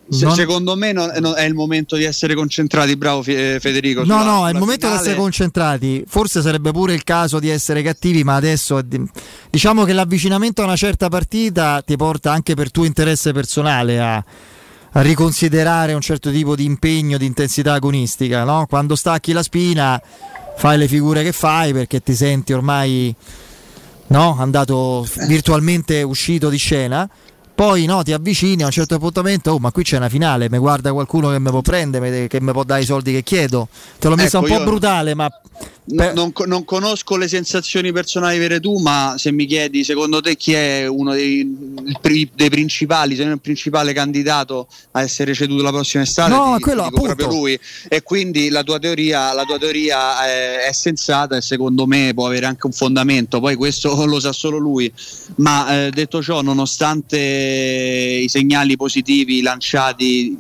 [0.09, 4.05] Se- Non- Secondo me non- non- è il momento di essere concentrati, bravo Fe- Federico.
[4.05, 6.05] No, sulla- no, è il momento di essere concentrati.
[6.07, 8.81] Forse sarebbe pure il caso di essere cattivi, ma adesso
[9.51, 14.15] diciamo che l'avvicinamento a una certa partita ti porta anche per tuo interesse personale a,
[14.93, 18.45] a riconsiderare un certo tipo di impegno, di intensità agonistica.
[18.45, 18.67] no?
[18.69, 20.01] Quando stacchi la spina,
[20.57, 23.13] fai le figure che fai perché ti senti ormai
[24.09, 24.37] no?
[24.39, 27.09] andato virtualmente uscito di scena.
[27.57, 30.59] Poi no, ti avvicini a un certo appuntamento, oh, ma qui c'è una finale, mi
[30.59, 33.69] guarda qualcuno che mi può prendere, che mi può dare i soldi che chiedo.
[33.99, 35.27] Te l'ho messa Ecco, un po' brutale, ma
[35.87, 40.37] n- non, non conosco le sensazioni personali vere tu, ma se mi chiedi secondo te
[40.37, 41.47] chi è uno dei,
[42.35, 46.63] dei principali, se non il principale candidato a essere ceduto la prossima estate, No, ti-
[46.63, 47.59] quello ti proprio lui.
[47.89, 52.27] E quindi la tua teoria, la tua teoria è, è sensata e secondo me può
[52.27, 54.93] avere anche un fondamento, poi questo lo sa solo lui.
[55.37, 57.45] Ma eh, detto ciò, nonostante
[58.23, 60.39] i segnali positivi lanciati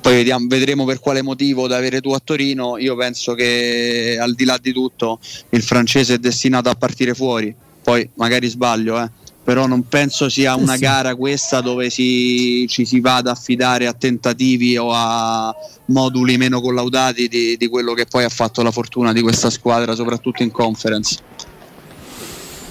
[0.00, 2.78] poi vediamo- vedremo per quale motivo da avere tu a Torino.
[2.78, 5.18] Io penso che al di là di tutto
[5.50, 7.54] il francese è destinato a partire fuori.
[7.82, 9.10] Poi magari sbaglio, eh.
[9.42, 10.80] però non penso sia una sì.
[10.80, 15.54] gara questa dove si- ci si va ad affidare a tentativi o a
[15.86, 19.94] moduli meno collaudati di, di quello che poi ha fatto la fortuna di questa squadra,
[19.94, 21.18] soprattutto in conference.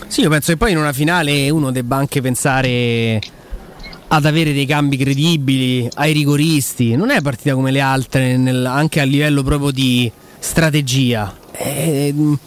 [0.08, 3.20] Sì, io penso che poi in una finale uno debba anche pensare
[4.16, 6.96] ad avere dei cambi credibili, ai rigoristi.
[6.96, 11.36] Non è partita come le altre, nel- anche a livello proprio di strategia.
[11.54, 12.38] Ehm,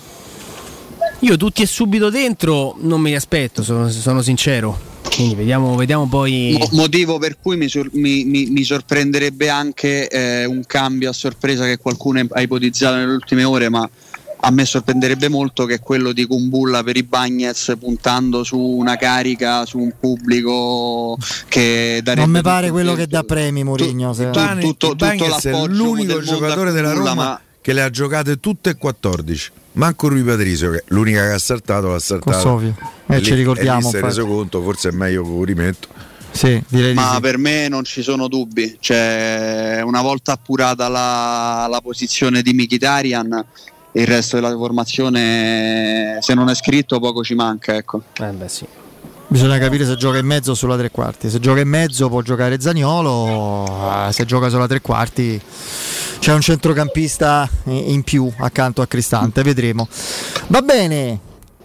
[1.20, 4.94] io tutti e subito dentro non me li aspetto, sono, sono sincero.
[5.12, 6.56] Quindi vediamo, vediamo poi.
[6.58, 11.12] Mo- motivo per cui mi, sor- mi- mi- mi sorprenderebbe anche eh, un cambio a
[11.12, 13.88] sorpresa che qualcuno ha ipotizzato nelle ultime ore, ma
[14.38, 19.64] a me sorprenderebbe molto che quello di Kumbulla per i Bagnets puntando su una carica,
[19.66, 21.16] su un pubblico
[21.48, 24.12] che darebbe Non mi pare quello che dà premi Mourinho.
[24.12, 28.70] se- Bani- tutto- tutto è l'unico giocatore della Roma ma- che le ha giocate tutte
[28.70, 29.50] e 14.
[29.72, 32.38] Manco Rui Patrizio, che è l'unica che ha saltato, l'ha saltato.
[32.38, 32.74] Sofio.
[33.08, 35.88] Eh, E ci ricordiamo, E si è reso conto, forse è meglio che lo rimetto.
[36.30, 37.20] Sì, direi di Ma sì.
[37.20, 43.44] per me non ci sono dubbi, cioè, una volta appurata la, la posizione di Mkhitaryan,
[43.96, 47.74] il resto della formazione, se non è scritto, poco ci manca.
[47.74, 48.02] Ecco.
[48.20, 48.66] Eh beh, sì.
[49.28, 51.28] Bisogna capire se gioca in mezzo o sulla tre quarti.
[51.30, 55.40] Se gioca in mezzo può giocare Zaniolo, eh, se gioca sulla tre quarti
[56.18, 59.88] c'è un centrocampista in più accanto a Cristante, vedremo.
[60.48, 61.18] Va bene,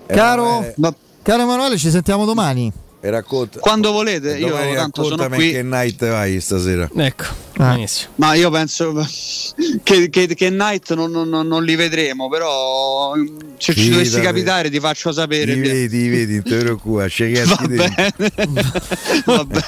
[0.08, 0.74] caro,
[1.22, 2.72] caro Emanuele, ci sentiamo domani.
[3.04, 3.60] E racconta.
[3.60, 5.52] Quando volete, io tanto sono raccontami qui.
[5.54, 6.88] che night vai stasera.
[6.96, 7.24] Ecco,
[7.58, 8.12] benissimo.
[8.18, 8.94] Ma io penso
[9.82, 14.22] che, che, che Knight non, non- non- non li vedremo, però mm, se ci dovessi
[14.22, 15.52] capitare ti faccio sapere.
[15.52, 17.10] Li vedi, li vedi, non ti preoccupare,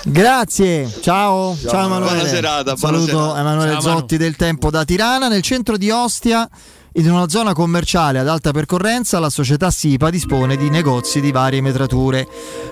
[0.05, 2.13] Grazie, ciao, ciao, Emanuele.
[2.13, 3.39] Buona serata, buona Saluto serata.
[3.39, 3.97] Emanuele Ciao, Manu.
[3.97, 6.47] Zotti del Tempo da Tirana, nel centro di Ostia.
[6.95, 11.59] In una zona commerciale ad alta percorrenza la società SIPA dispone di negozi di varie
[11.59, 12.27] metrature,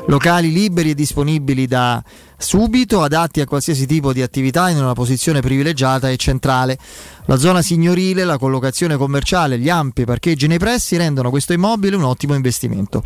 [0.06, 2.03] locali liberi e disponibili da
[2.42, 6.78] subito, adatti a qualsiasi tipo di attività in una posizione privilegiata e centrale.
[7.26, 12.03] La zona signorile, la collocazione commerciale, gli ampi parcheggi nei pressi rendono questo immobile un
[12.03, 13.03] ottimo investimento.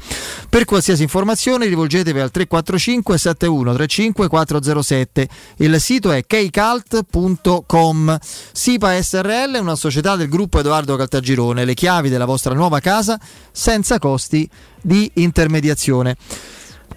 [0.50, 5.30] Per qualsiasi informazione rivolgetevi al 345 7135 407.
[5.58, 8.18] Il sito è kcalt.com.
[8.52, 11.66] SIPA SRL è una società del gruppo Edoardo Caltagirone.
[11.66, 13.20] Le chiavi della vostra nuova casa
[13.52, 14.50] senza costi
[14.82, 16.16] di intermediazione.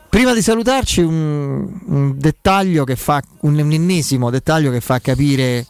[0.08, 5.66] Prima di salutarci un, un dettaglio che fa un, un ennesimo dettaglio che fa capire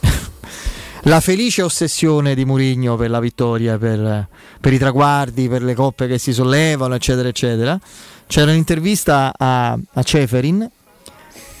[1.04, 4.28] la felice ossessione di Mourinho per la vittoria, per,
[4.60, 7.78] per i traguardi, per le coppe che si sollevano, eccetera, eccetera.
[8.26, 10.68] C'era un'intervista a, a Ceferin,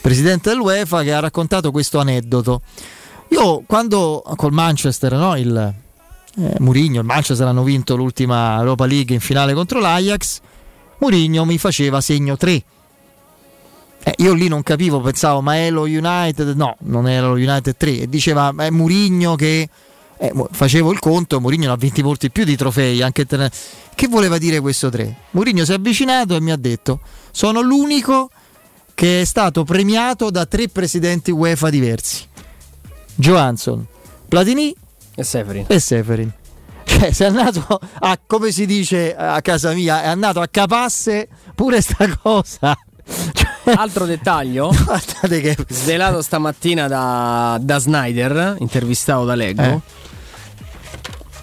[0.00, 2.62] presidente dell'UEFA, che ha raccontato questo aneddoto.
[3.28, 5.74] Io quando col Manchester, no, il
[6.36, 10.40] eh, Mourinho, il Manchester hanno vinto l'ultima Europa League in finale contro l'Ajax,
[11.02, 12.62] Mourinho mi faceva segno 3.
[14.04, 16.54] Eh, io lì non capivo, pensavo, ma è lo United?
[16.54, 18.02] No, non era lo United 3.
[18.02, 19.68] E diceva, ma è Mourinho che...
[20.16, 23.02] eh, facevo il conto, Mourinho ne ha vinti molti più di trofei.
[23.02, 23.50] Anche te-
[23.96, 25.16] Che voleva dire questo 3?
[25.32, 27.00] Mourinho si è avvicinato e mi ha detto,
[27.32, 28.30] sono l'unico
[28.94, 32.24] che è stato premiato da tre presidenti UEFA diversi.
[33.16, 33.84] Johansson,
[34.28, 34.72] Platini
[35.16, 35.64] e Severin.
[35.66, 36.32] E Severin.
[36.98, 41.28] Cioè, se è andato a, come si dice a casa mia, è andato a capasse
[41.54, 42.76] pure sta cosa.
[43.64, 44.72] Altro dettaglio
[45.68, 49.62] svelato stamattina da, da Snyder, intervistato da Leggo.
[49.62, 49.80] Eh.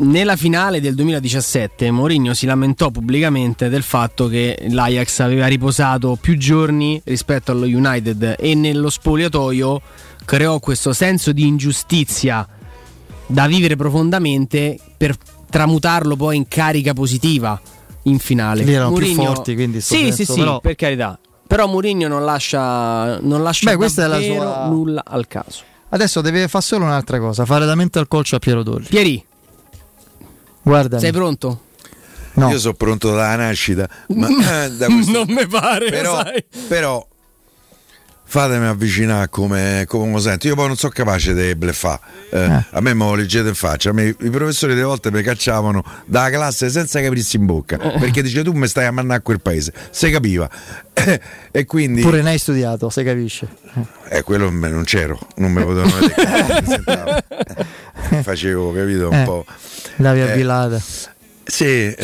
[0.02, 6.38] Nella finale del 2017 Mourinho si lamentò pubblicamente del fatto che l'Ajax aveva riposato più
[6.38, 9.82] giorni rispetto allo United e nello spogliatoio
[10.24, 12.48] creò questo senso di ingiustizia
[13.26, 15.18] da vivere profondamente per
[15.50, 17.60] tramutarlo poi in carica positiva
[18.04, 18.64] in finale.
[18.64, 21.20] Lì erano più Mourinho- forti, quindi Sì, senso, sì, sì, però- per carità.
[21.48, 25.64] Però Mourinho non lascia, non lascia Beh, questa è la davvero sua- nulla al caso.
[25.90, 28.86] Adesso deve fare solo un'altra cosa, fare da mente al colcio a Piero Torri.
[28.88, 29.26] Pieri,
[30.62, 31.00] Guarda.
[31.00, 31.62] sei pronto?
[32.34, 32.50] No.
[32.52, 33.90] Io sono pronto dalla nascita.
[34.10, 34.28] Ma,
[34.70, 36.44] da questo- non mi pare, però, sai.
[36.68, 37.06] però
[38.32, 40.48] fatemi avvicinare come, come lo sento.
[40.48, 42.00] Io poi non sono capace di bleffare.
[42.32, 43.92] Eh, A me me lo leggete in faccia.
[43.92, 47.78] Me, I professori delle volte mi cacciavano dalla classe senza capirsi in bocca.
[47.78, 49.74] Perché dice tu mi stai a mannare a quel paese.
[49.90, 50.48] Se capiva.
[51.52, 52.02] e quindi.
[52.02, 53.48] Pure ne hai studiato, se capisce.
[54.10, 56.62] Eh, quello me- non c'ero, non me potevano vedere.
[56.62, 57.18] presentavo.
[58.22, 59.46] Facevo, capito, un Eh, po'.
[59.96, 60.82] Davi a Eh.
[61.50, 61.96] Sì, eh,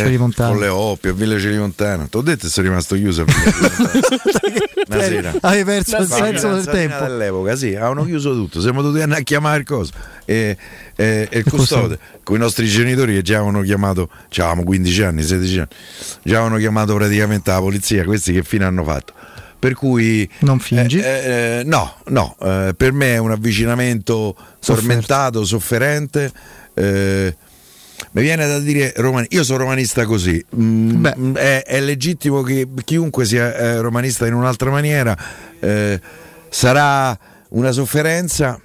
[0.51, 2.07] con le Oppie, a Villa Celimontana.
[2.09, 3.25] Ti ho detto che sono rimasto chiuso a.
[4.87, 5.33] Una sera.
[5.41, 7.03] Avevi perso il senso del tempo.
[7.03, 8.59] dell'epoca, sì, avevano chiuso tutto.
[8.61, 9.91] Siamo dovuti andare a chiamare il coso.
[10.25, 10.57] E,
[10.95, 15.01] e- e il custode, con i nostri genitori che già avevano chiamato, già avevamo 15
[15.03, 15.67] anni, 16 anni,
[16.23, 19.13] già avevano chiamato praticamente la polizia, questi che fine hanno fatto.
[19.57, 20.99] Per cui non fingi?
[20.99, 26.31] eh, no, no, eh, per me è un avvicinamento tormentato, sofferente.
[28.15, 30.43] Eh, mi viene da dire romani- io sono romanista così.
[30.55, 35.17] Mm, mm, è, è legittimo che chiunque sia eh, romanista in un'altra maniera
[35.59, 35.99] eh,
[36.49, 37.17] sarà
[37.49, 38.59] una sofferenza.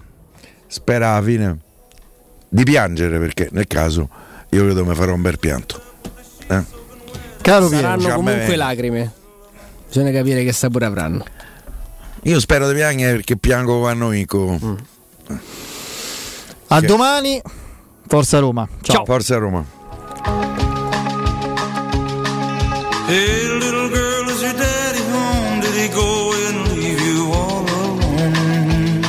[0.66, 1.58] Spera alla fine
[2.48, 4.08] di piangere perché nel caso
[4.50, 5.82] io credo mi farò un bel pianto.
[6.46, 6.62] Eh?
[7.42, 9.12] Caro Saranno Già me comunque lacrime.
[9.88, 11.24] Bisogna capire che sapore avranno.
[12.24, 14.78] Io spero di piangere perché piango quando vinco.
[16.68, 17.42] A Che- domani.
[18.10, 18.68] Forza Roma.
[18.82, 19.04] Ciao.
[19.04, 19.64] Forza Roma.
[23.06, 25.60] Hey, little girl, is your daddy home?
[25.60, 29.04] Did he go and leave you all alone?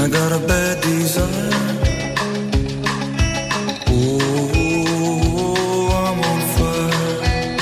[0.00, 1.52] I got a bad desire.
[3.86, 7.56] Oh, I'm on fire.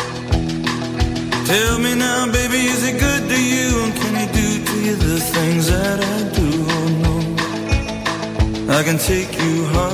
[1.44, 3.78] Tell me now, baby, is it good to you?
[3.84, 6.64] And can he do to you the things that I do?
[6.76, 7.12] Oh, no.
[8.74, 9.93] I can take you high.